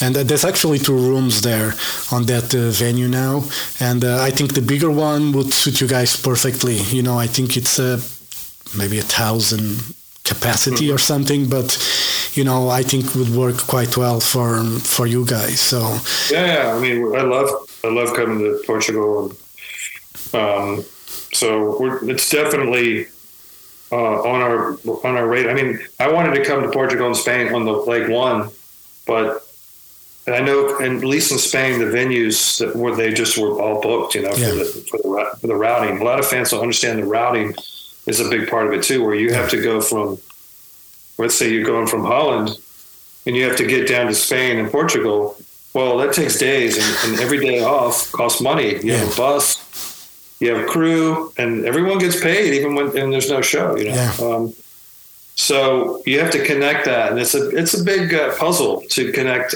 And 0.00 0.16
uh, 0.16 0.22
there's 0.24 0.44
actually 0.44 0.78
two 0.78 0.96
rooms 0.96 1.42
there 1.42 1.74
on 2.10 2.26
that 2.26 2.54
uh, 2.54 2.70
venue 2.70 3.08
now, 3.08 3.44
and 3.80 4.04
uh, 4.04 4.20
I 4.22 4.30
think 4.30 4.54
the 4.54 4.62
bigger 4.62 4.90
one 4.90 5.32
would 5.32 5.52
suit 5.62 5.80
you 5.80 5.86
guys 5.86 6.20
perfectly. 6.20 6.76
You 6.76 7.02
know, 7.02 7.16
I 7.16 7.28
think 7.28 7.56
it's 7.56 7.78
a 7.78 8.00
maybe 8.76 8.98
a 8.98 9.02
thousand 9.02 9.94
capacity 10.24 10.90
or 10.90 10.98
something, 10.98 11.48
but 11.48 11.68
you 12.34 12.44
know, 12.44 12.68
I 12.68 12.82
think 12.82 13.14
would 13.14 13.28
work 13.28 13.58
quite 13.68 13.96
well 13.96 14.18
for 14.20 14.64
for 14.80 15.06
you 15.06 15.24
guys. 15.24 15.60
So 15.60 15.98
yeah. 16.30 16.74
I 16.74 16.80
mean, 16.80 17.14
I 17.14 17.22
love 17.22 17.48
I 17.84 17.88
love 17.88 18.14
coming 18.16 18.38
to 18.40 18.60
Portugal, 18.66 19.32
and 20.32 20.80
um, 20.80 20.84
so 21.32 22.00
it's 22.08 22.28
definitely 22.30 23.06
uh, 23.92 24.32
on 24.32 24.40
our 24.42 24.78
on 25.06 25.16
our 25.16 25.28
rate. 25.28 25.46
I 25.48 25.54
mean, 25.54 25.78
I 26.00 26.10
wanted 26.10 26.34
to 26.34 26.44
come 26.44 26.62
to 26.62 26.70
Portugal 26.70 27.06
and 27.06 27.16
Spain 27.16 27.54
on 27.54 27.64
the 27.64 27.72
Lake 27.72 28.08
One, 28.08 28.50
but 29.06 29.46
I 30.26 30.40
know, 30.40 30.78
and 30.78 30.98
at 30.98 31.04
least 31.04 31.32
in 31.32 31.38
Spain, 31.38 31.80
the 31.80 31.86
venues 31.86 32.58
that 32.58 32.76
were 32.76 32.94
they 32.94 33.12
just 33.12 33.36
were 33.36 33.60
all 33.60 33.80
booked. 33.80 34.14
You 34.14 34.22
know, 34.22 34.32
Yeah. 34.36 34.50
for 34.50 34.54
the 34.54 34.64
for 34.64 34.96
the 34.98 35.36
for 35.40 35.46
the 35.48 35.56
routing. 35.56 36.00
A 36.00 36.04
lot 36.04 36.18
of 36.20 36.26
fans 36.26 36.50
don't 36.50 36.60
understand 36.60 37.00
the 37.00 37.06
routing 37.06 37.54
is 38.06 38.20
a 38.20 38.28
big 38.28 38.48
part 38.48 38.66
of 38.66 38.72
it 38.72 38.82
too, 38.84 39.02
where 39.04 39.14
you 39.16 39.32
have 39.32 39.48
to 39.50 39.60
go 39.60 39.80
from, 39.80 40.18
let's 41.18 41.36
say 41.38 41.50
you're 41.50 41.64
going 41.64 41.86
from 41.88 42.04
Holland, 42.04 42.56
and 43.26 43.34
you 43.36 43.44
have 43.48 43.56
to 43.56 43.66
get 43.66 43.88
down 43.88 44.06
to 44.06 44.14
Spain 44.14 44.58
and 44.58 44.70
Portugal. 44.70 45.36
Well, 45.74 45.96
that 45.98 46.12
takes 46.12 46.38
days, 46.38 46.76
and, 46.78 47.12
and 47.14 47.20
every 47.20 47.38
day 47.40 47.62
off 47.64 48.12
costs 48.12 48.40
money. 48.40 48.78
You 48.84 48.92
have 48.92 49.12
a 49.12 49.16
bus, 49.16 49.56
you 50.38 50.54
have 50.54 50.68
crew, 50.68 51.32
and 51.38 51.64
everyone 51.64 51.98
gets 51.98 52.20
paid 52.20 52.54
even 52.54 52.74
when 52.74 52.96
and 52.96 53.12
there's 53.12 53.30
no 53.30 53.40
show. 53.42 53.76
You 53.76 53.86
know. 53.86 53.94
Yeah. 53.94 54.14
Um, 54.20 54.54
so 55.34 56.02
you 56.04 56.20
have 56.20 56.30
to 56.32 56.44
connect 56.44 56.84
that, 56.84 57.10
and 57.10 57.18
it's 57.20 57.34
a 57.34 57.48
it's 57.50 57.74
a 57.74 57.82
big 57.82 58.12
uh, 58.14 58.36
puzzle 58.36 58.82
to 58.90 59.10
connect, 59.12 59.54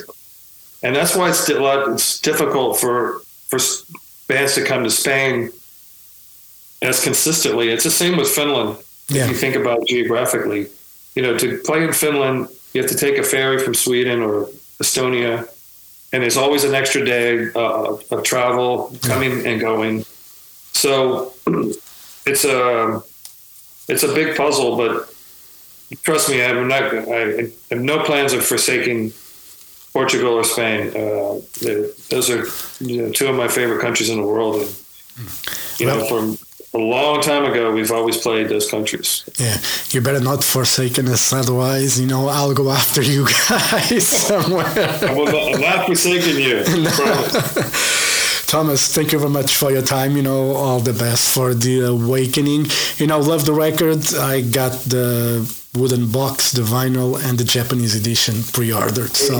and 0.82 0.94
that's 0.94 1.16
why 1.16 1.28
it's 1.28 1.48
it's 1.48 2.20
difficult 2.20 2.78
for 2.78 3.20
for 3.48 3.58
bands 4.28 4.54
to 4.54 4.64
come 4.64 4.84
to 4.84 4.90
Spain 4.90 5.50
as 6.82 7.02
consistently. 7.02 7.68
It's 7.70 7.84
the 7.84 7.90
same 7.90 8.16
with 8.16 8.28
Finland. 8.28 8.78
Yeah. 9.08 9.24
If 9.24 9.30
you 9.30 9.36
think 9.36 9.56
about 9.56 9.82
it 9.82 9.88
geographically, 9.88 10.66
you 11.14 11.22
know, 11.22 11.38
to 11.38 11.58
play 11.58 11.84
in 11.84 11.92
Finland, 11.92 12.48
you 12.72 12.82
have 12.82 12.90
to 12.90 12.96
take 12.96 13.18
a 13.18 13.22
ferry 13.22 13.58
from 13.58 13.74
Sweden 13.74 14.20
or 14.20 14.48
Estonia, 14.82 15.48
and 16.12 16.22
there's 16.22 16.36
always 16.36 16.64
an 16.64 16.74
extra 16.74 17.04
day 17.04 17.48
uh, 17.54 17.96
of 18.10 18.22
travel 18.22 18.92
coming 19.02 19.46
and 19.46 19.60
going. 19.60 20.04
So 20.72 21.32
it's 22.26 22.44
a 22.44 23.02
it's 23.88 24.02
a 24.02 24.12
big 24.12 24.36
puzzle, 24.36 24.76
but 24.76 25.08
trust 26.02 26.28
me, 26.28 26.44
I'm 26.44 26.68
not. 26.68 26.92
I 26.92 27.50
have 27.70 27.80
no 27.80 28.02
plans 28.02 28.32
of 28.32 28.44
forsaking 28.44 29.12
Portugal 29.98 30.32
or 30.40 30.44
Spain. 30.54 30.80
Uh, 31.02 31.34
they- 31.62 31.88
those 32.12 32.26
are 32.34 32.42
you 32.90 32.96
know, 33.00 33.08
two 33.18 33.28
of 33.32 33.34
my 33.42 33.48
favorite 33.58 33.80
countries 33.86 34.08
in 34.12 34.16
the 34.22 34.26
world, 34.34 34.54
and 34.62 34.70
you 35.78 35.86
know, 35.88 35.98
from 36.10 36.24
a 36.74 36.82
long 36.96 37.22
time 37.30 37.44
ago, 37.50 37.62
we've 37.76 37.90
always 37.98 38.16
played 38.26 38.46
those 38.54 38.66
countries. 38.74 39.08
Yeah, 39.44 39.56
you 39.92 40.00
better 40.08 40.20
not 40.30 40.44
forsake 40.44 40.98
us, 40.98 41.32
otherwise, 41.32 41.90
you 42.00 42.06
know, 42.12 42.22
I'll 42.28 42.52
go 42.62 42.66
after 42.70 43.02
you 43.12 43.22
guys 43.48 44.06
somewhere. 44.28 44.66
I 45.10 45.12
will 45.16 45.30
not, 45.36 45.54
I'm 45.54 45.60
not 45.70 45.86
forsaking 45.86 46.38
you. 46.48 46.56
Thomas, 48.46 48.94
thank 48.94 49.12
you 49.12 49.18
very 49.18 49.30
much 49.30 49.56
for 49.56 49.72
your 49.72 49.82
time. 49.82 50.16
You 50.16 50.22
know, 50.22 50.52
all 50.52 50.80
the 50.80 50.92
best 50.92 51.34
for 51.34 51.52
the 51.52 51.80
awakening. 51.86 52.66
You 52.96 53.06
know, 53.08 53.18
love 53.18 53.44
the 53.44 53.52
record. 53.52 54.14
I 54.14 54.42
got 54.42 54.72
the 54.86 55.44
wooden 55.74 56.10
box, 56.10 56.52
the 56.52 56.62
vinyl, 56.62 57.22
and 57.22 57.38
the 57.38 57.44
Japanese 57.44 57.94
edition 57.94 58.42
pre-ordered. 58.52 59.14
So. 59.16 59.34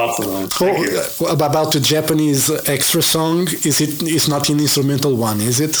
Awesome, 0.00 0.32
man. 0.32 0.48
Thank 0.48 0.78
oh, 0.78 0.82
you. 0.82 1.02
oh, 1.20 1.32
about 1.32 1.72
the 1.72 1.80
Japanese 1.80 2.50
extra 2.68 3.02
song, 3.02 3.42
is 3.42 3.80
it? 3.80 4.02
It's 4.02 4.28
not 4.28 4.48
an 4.48 4.60
instrumental 4.60 5.16
one, 5.16 5.40
is 5.40 5.60
it? 5.60 5.76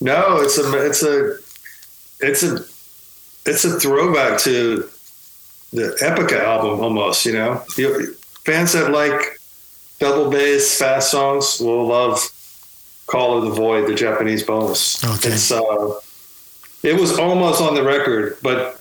No, 0.00 0.40
it's 0.40 0.58
a 0.58 0.86
it's 0.86 1.02
a 1.02 1.38
it's 2.20 2.42
a 2.42 2.64
it's 3.46 3.64
a 3.64 3.78
throwback 3.80 4.40
to 4.40 4.88
the 5.72 5.96
Epica 6.00 6.40
album 6.40 6.80
almost. 6.80 7.24
You 7.26 7.32
know, 7.32 7.56
fans 8.44 8.72
that 8.72 8.90
like 8.90 9.40
double 10.04 10.30
bass 10.30 10.78
fast 10.78 11.10
songs 11.10 11.58
will 11.60 11.86
love 11.86 12.20
"Call 13.06 13.38
of 13.38 13.44
the 13.44 13.50
Void," 13.50 13.88
the 13.88 13.94
Japanese 13.94 14.42
bonus. 14.42 15.02
Okay. 15.02 15.30
It's 15.30 15.50
uh, 15.50 15.98
it 16.82 17.00
was 17.00 17.18
almost 17.18 17.62
on 17.62 17.74
the 17.74 17.82
record, 17.82 18.36
but 18.42 18.78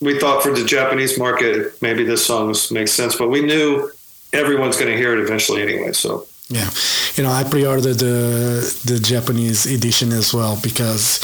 we 0.00 0.18
thought 0.20 0.42
for 0.44 0.52
the 0.52 0.64
Japanese 0.64 1.18
market 1.18 1.80
maybe 1.82 2.04
this 2.04 2.24
song 2.24 2.54
makes 2.70 2.92
sense. 2.92 3.16
But 3.16 3.28
we 3.28 3.42
knew 3.42 3.90
everyone's 4.32 4.76
going 4.76 4.92
to 4.92 4.96
hear 4.96 5.12
it 5.18 5.20
eventually 5.20 5.60
anyway. 5.62 5.92
So 5.92 6.26
Yeah, 6.52 6.68
you 7.14 7.22
know, 7.22 7.30
I 7.30 7.44
pre-ordered 7.44 7.98
the 7.98 8.16
the 8.84 8.98
Japanese 8.98 9.66
edition 9.66 10.10
as 10.12 10.34
well 10.34 10.58
because, 10.60 11.20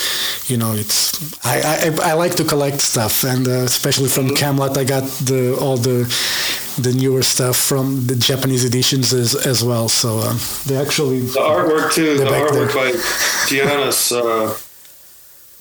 you 0.47 0.57
know, 0.57 0.73
it's 0.73 1.19
I 1.45 1.57
I, 2.01 2.11
I 2.11 2.13
like 2.13 2.37
to 2.37 2.45
collect 2.45 2.81
stuff 2.81 3.25
and 3.25 3.47
uh, 3.49 3.65
especially 3.67 4.09
from 4.09 4.29
Kamelot, 4.29 4.77
I 4.77 4.85
got 4.85 5.03
the 5.27 5.57
all 5.61 5.77
the 5.77 6.07
the 6.79 6.93
newer 6.93 7.23
stuff 7.23 7.57
from 7.57 8.07
the 8.07 8.15
Japanese 8.15 8.65
editions 8.65 9.13
as, 9.13 9.35
as 9.35 9.65
well. 9.65 9.89
So 9.89 10.19
uh, 10.19 10.39
they 10.67 10.77
actually 10.77 11.21
The 11.21 11.41
artwork 11.41 11.93
too. 11.93 12.19
The 12.19 12.25
artwork 12.27 12.73
there. 12.73 12.93
by 12.93 12.93
Giannis 13.49 14.13
uh, 14.13 14.55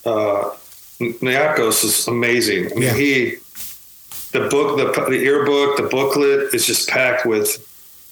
uh, 0.10 0.56
Nakos 1.00 1.84
is 1.84 2.08
amazing. 2.08 2.66
I 2.72 2.76
mean, 2.76 2.82
Yeah. 2.84 2.94
he 2.94 3.36
the 4.32 4.48
book, 4.50 4.78
the 4.78 4.88
the 5.10 5.20
ear 5.24 5.44
book, 5.46 5.78
the 5.78 5.84
booklet 5.84 6.54
is 6.54 6.68
just 6.68 6.88
packed 6.90 7.26
with. 7.26 7.50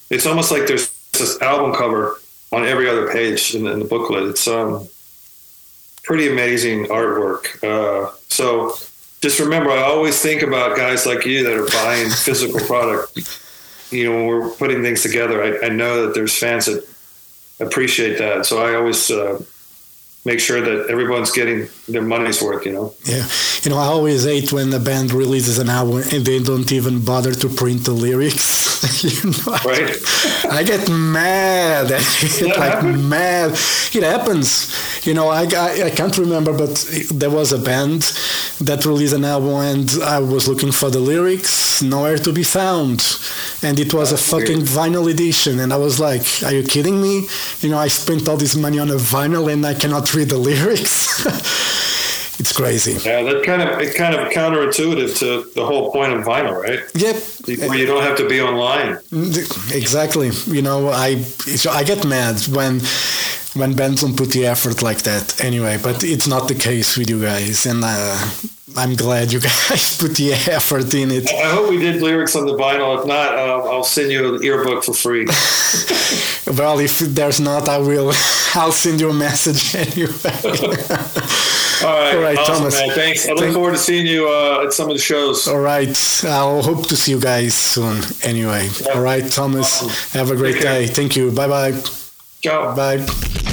It's 0.10 0.26
almost 0.26 0.52
like 0.52 0.68
there's 0.68 0.93
this 1.14 1.42
album 1.42 1.74
cover 1.74 2.20
on 2.52 2.66
every 2.66 2.88
other 2.90 3.12
page 3.12 3.56
in 3.56 3.64
the, 3.64 3.72
in 3.72 3.80
the 3.80 3.86
booklet. 3.86 4.24
It's 4.24 4.48
um 4.48 4.88
pretty 6.04 6.30
amazing 6.30 6.86
artwork. 6.86 7.64
Uh, 7.64 8.12
so 8.28 8.76
just 9.22 9.40
remember, 9.40 9.72
I 9.72 9.84
always 9.84 10.22
think 10.22 10.42
about 10.42 10.76
guys 10.76 11.06
like 11.06 11.26
you 11.26 11.44
that 11.46 11.54
are 11.54 11.66
buying 11.68 12.10
physical 12.26 12.60
product. 12.60 13.18
You 13.92 14.10
know, 14.10 14.18
when 14.18 14.26
we're 14.26 14.50
putting 14.52 14.82
things 14.82 15.02
together, 15.02 15.42
I, 15.44 15.68
I 15.68 15.70
know 15.70 16.06
that 16.06 16.14
there's 16.14 16.38
fans 16.38 16.66
that 16.66 16.86
appreciate 17.60 18.18
that. 18.18 18.46
So 18.46 18.64
I 18.64 18.76
always 18.76 19.10
uh, 19.10 19.42
make 20.26 20.40
sure 20.40 20.62
that 20.62 20.90
everyone's 20.90 21.32
getting 21.32 21.68
their 21.88 22.02
money's 22.02 22.42
worth. 22.42 22.66
You 22.66 22.74
know, 22.74 22.94
Yeah, 23.04 23.26
you 23.62 23.72
know, 23.72 23.78
I 23.78 23.86
always 23.86 24.24
hate 24.24 24.52
when 24.52 24.74
a 24.74 24.80
band 24.80 25.12
releases 25.12 25.60
an 25.60 25.70
album 25.70 26.04
and 26.12 26.26
they 26.26 26.40
don't 26.40 26.72
even 26.72 27.04
bother 27.04 27.34
to 27.34 27.50
print 27.50 27.86
the 27.86 27.92
lyrics. 27.92 29.04
you 29.04 29.32
know, 29.32 29.58
right? 29.66 29.96
I 30.50 30.64
get 30.64 30.90
mad, 30.90 31.92
at 31.92 32.02
it, 32.02 32.56
That 32.56 32.58
like 32.58 32.96
mad. 32.96 33.52
It 33.52 34.04
happens. 34.04 35.06
You 35.06 35.14
know, 35.14 35.28
I, 35.30 35.44
I, 35.44 35.84
I 35.86 35.90
can't 35.90 36.18
remember, 36.18 36.58
but 36.58 36.76
there 37.12 37.30
was 37.30 37.52
a 37.52 37.58
band 37.60 38.02
that 38.62 38.86
released 38.86 39.14
an 39.14 39.26
album 39.26 39.50
and 39.56 40.04
I 40.04 40.20
was 40.20 40.48
looking 40.48 40.72
for 40.72 40.90
the 40.90 41.00
lyrics, 41.00 41.82
nowhere 41.82 42.18
to 42.18 42.32
be 42.32 42.44
found. 42.44 43.02
And 43.62 43.80
it 43.80 43.94
was 43.94 44.12
a 44.12 44.18
fucking 44.18 44.62
vinyl 44.62 45.10
edition. 45.12 45.60
And 45.60 45.74
I 45.74 45.78
was 45.78 46.00
like, 46.00 46.26
are 46.44 46.54
you 46.54 46.64
kidding 46.64 47.02
me? 47.02 47.28
You 47.60 47.70
know, 47.70 47.78
I 47.78 47.88
spent 47.90 48.28
all 48.28 48.38
this 48.38 48.56
money 48.56 48.80
on 48.80 48.90
a 48.90 48.96
vinyl 48.96 49.52
and 49.52 49.66
I 49.66 49.74
cannot 49.74 50.13
read 50.14 50.30
the 50.30 50.38
lyrics. 50.38 51.26
it's 52.40 52.54
crazy. 52.54 52.94
Yeah, 53.08 53.24
that 53.24 53.44
kind 53.44 53.62
of 53.62 53.80
it 53.80 53.96
kind 53.96 54.16
of 54.16 54.32
counterintuitive 54.32 55.18
to 55.20 55.52
the 55.56 55.66
whole 55.66 55.92
point 55.92 56.14
of 56.14 56.24
vinyl, 56.26 56.62
right? 56.62 56.80
Yep. 56.96 57.70
Where 57.70 57.78
you 57.78 57.86
don't 57.86 58.04
have 58.04 58.18
to 58.18 58.28
be 58.28 58.42
online. 58.42 59.00
Exactly. 59.72 60.32
You 60.48 60.62
know, 60.62 60.90
I 60.90 61.22
so 61.22 61.72
I 61.72 61.84
get 61.84 62.06
mad 62.06 62.42
when 62.48 62.80
when 63.56 63.76
bands 63.76 64.02
don't 64.02 64.16
put 64.18 64.30
the 64.32 64.46
effort 64.46 64.82
like 64.82 65.04
that. 65.04 65.44
Anyway, 65.44 65.78
but 65.82 66.04
it's 66.04 66.28
not 66.28 66.48
the 66.48 66.56
case 66.56 66.98
with 66.98 67.10
you 67.10 67.22
guys, 67.22 67.66
and 67.66 67.82
uh, 67.84 68.30
I'm 68.76 68.96
glad 68.96 69.32
you 69.32 69.40
guys 69.52 69.98
put 69.98 70.16
the 70.16 70.34
effort 70.34 70.94
in 70.94 71.12
it. 71.12 71.30
I 71.30 71.52
hope 71.52 71.70
we 71.70 71.78
did 71.78 72.02
lyrics 72.02 72.36
on 72.36 72.46
the 72.46 72.54
vinyl. 72.56 73.00
If 73.00 73.06
not, 73.06 73.36
uh, 73.36 73.70
I'll 73.70 73.84
send 73.84 74.12
you 74.12 74.36
an 74.36 74.44
earbook 74.44 74.84
for 74.84 74.94
free. 74.94 75.28
Well, 76.46 76.80
if 76.80 77.00
there's 77.00 77.40
not, 77.40 77.70
I 77.70 77.78
will. 77.78 78.12
I'll 78.54 78.74
send 78.74 79.00
you 79.00 79.10
a 79.10 79.14
message 79.14 79.74
anyway. 79.76 80.12
All 81.84 81.98
right, 82.00 82.16
All 82.16 82.22
right, 82.22 82.38
awesome, 82.38 82.56
Thomas. 82.58 82.74
man. 82.76 82.90
Thanks. 82.92 83.26
I 83.26 83.30
look 83.32 83.40
Thank- 83.40 83.54
forward 83.54 83.72
to 83.72 83.78
seeing 83.78 84.06
you 84.06 84.28
uh, 84.28 84.66
at 84.66 84.74
some 84.74 84.90
of 84.90 84.96
the 84.96 85.02
shows. 85.02 85.48
All 85.48 85.60
right. 85.62 85.98
I'll 86.26 86.62
hope 86.62 86.88
to 86.90 86.98
see 86.98 87.14
you 87.14 87.20
guys 87.20 87.54
soon. 87.56 88.02
Anyway. 88.24 88.68
All 88.94 89.02
right, 89.02 89.30
Thomas. 89.32 90.12
Have 90.12 90.32
a 90.32 90.36
great 90.36 90.62
day. 90.62 90.86
Thank 90.88 91.16
you. 91.16 91.32
Bye 91.32 91.48
bye. 91.48 92.03
Ciao. 92.44 92.76
Bye. 92.76 93.53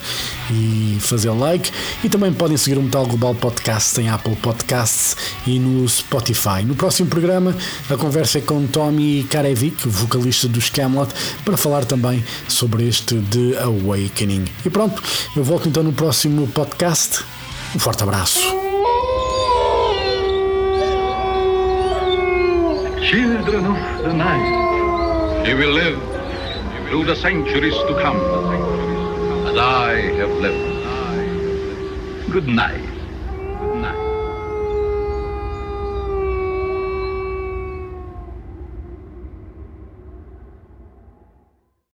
e 0.50 0.98
fazer 0.98 1.30
like. 1.30 1.70
E 2.02 2.08
também 2.08 2.32
podem 2.32 2.56
seguir 2.56 2.76
o 2.76 2.82
Metal 2.82 3.06
Global 3.06 3.32
Podcast 3.32 4.00
em 4.00 4.08
Apple 4.08 4.34
Podcasts 4.34 5.16
e 5.46 5.56
no 5.60 5.88
Spotify. 5.88 6.64
No 6.66 6.74
próximo 6.74 7.08
programa, 7.08 7.56
a 7.88 7.96
conversa 7.96 8.38
é 8.38 8.40
com 8.40 8.66
Tommy 8.66 9.22
Karevic, 9.30 9.86
vocalista 9.86 10.48
dos 10.48 10.68
Camelot, 10.68 11.14
para 11.44 11.56
falar 11.56 11.84
também 11.84 12.24
sobre 12.48 12.88
este 12.88 13.22
The 13.30 13.62
Awakening. 13.62 14.46
E 14.66 14.68
pronto, 14.68 15.00
eu 15.36 15.44
volto 15.44 15.68
então 15.68 15.84
no 15.84 15.92
próximo 15.92 16.48
podcast. 16.48 17.20
Um 17.76 17.78
forte 17.78 18.02
abraço. 18.02 18.40
Children 23.00 23.66
of 23.66 24.02
the 24.02 24.12
night, 24.12 25.46
He 25.46 25.54
will 25.54 25.72
live 25.72 26.19
through 26.91 27.05
the 27.05 27.14
centuries 27.14 27.72
to 27.72 27.95
come, 28.03 28.16
as 29.47 29.57
I 29.57 29.95
have 30.18 30.32
lived. 30.38 32.32
Good 32.32 32.49
night. 32.49 32.89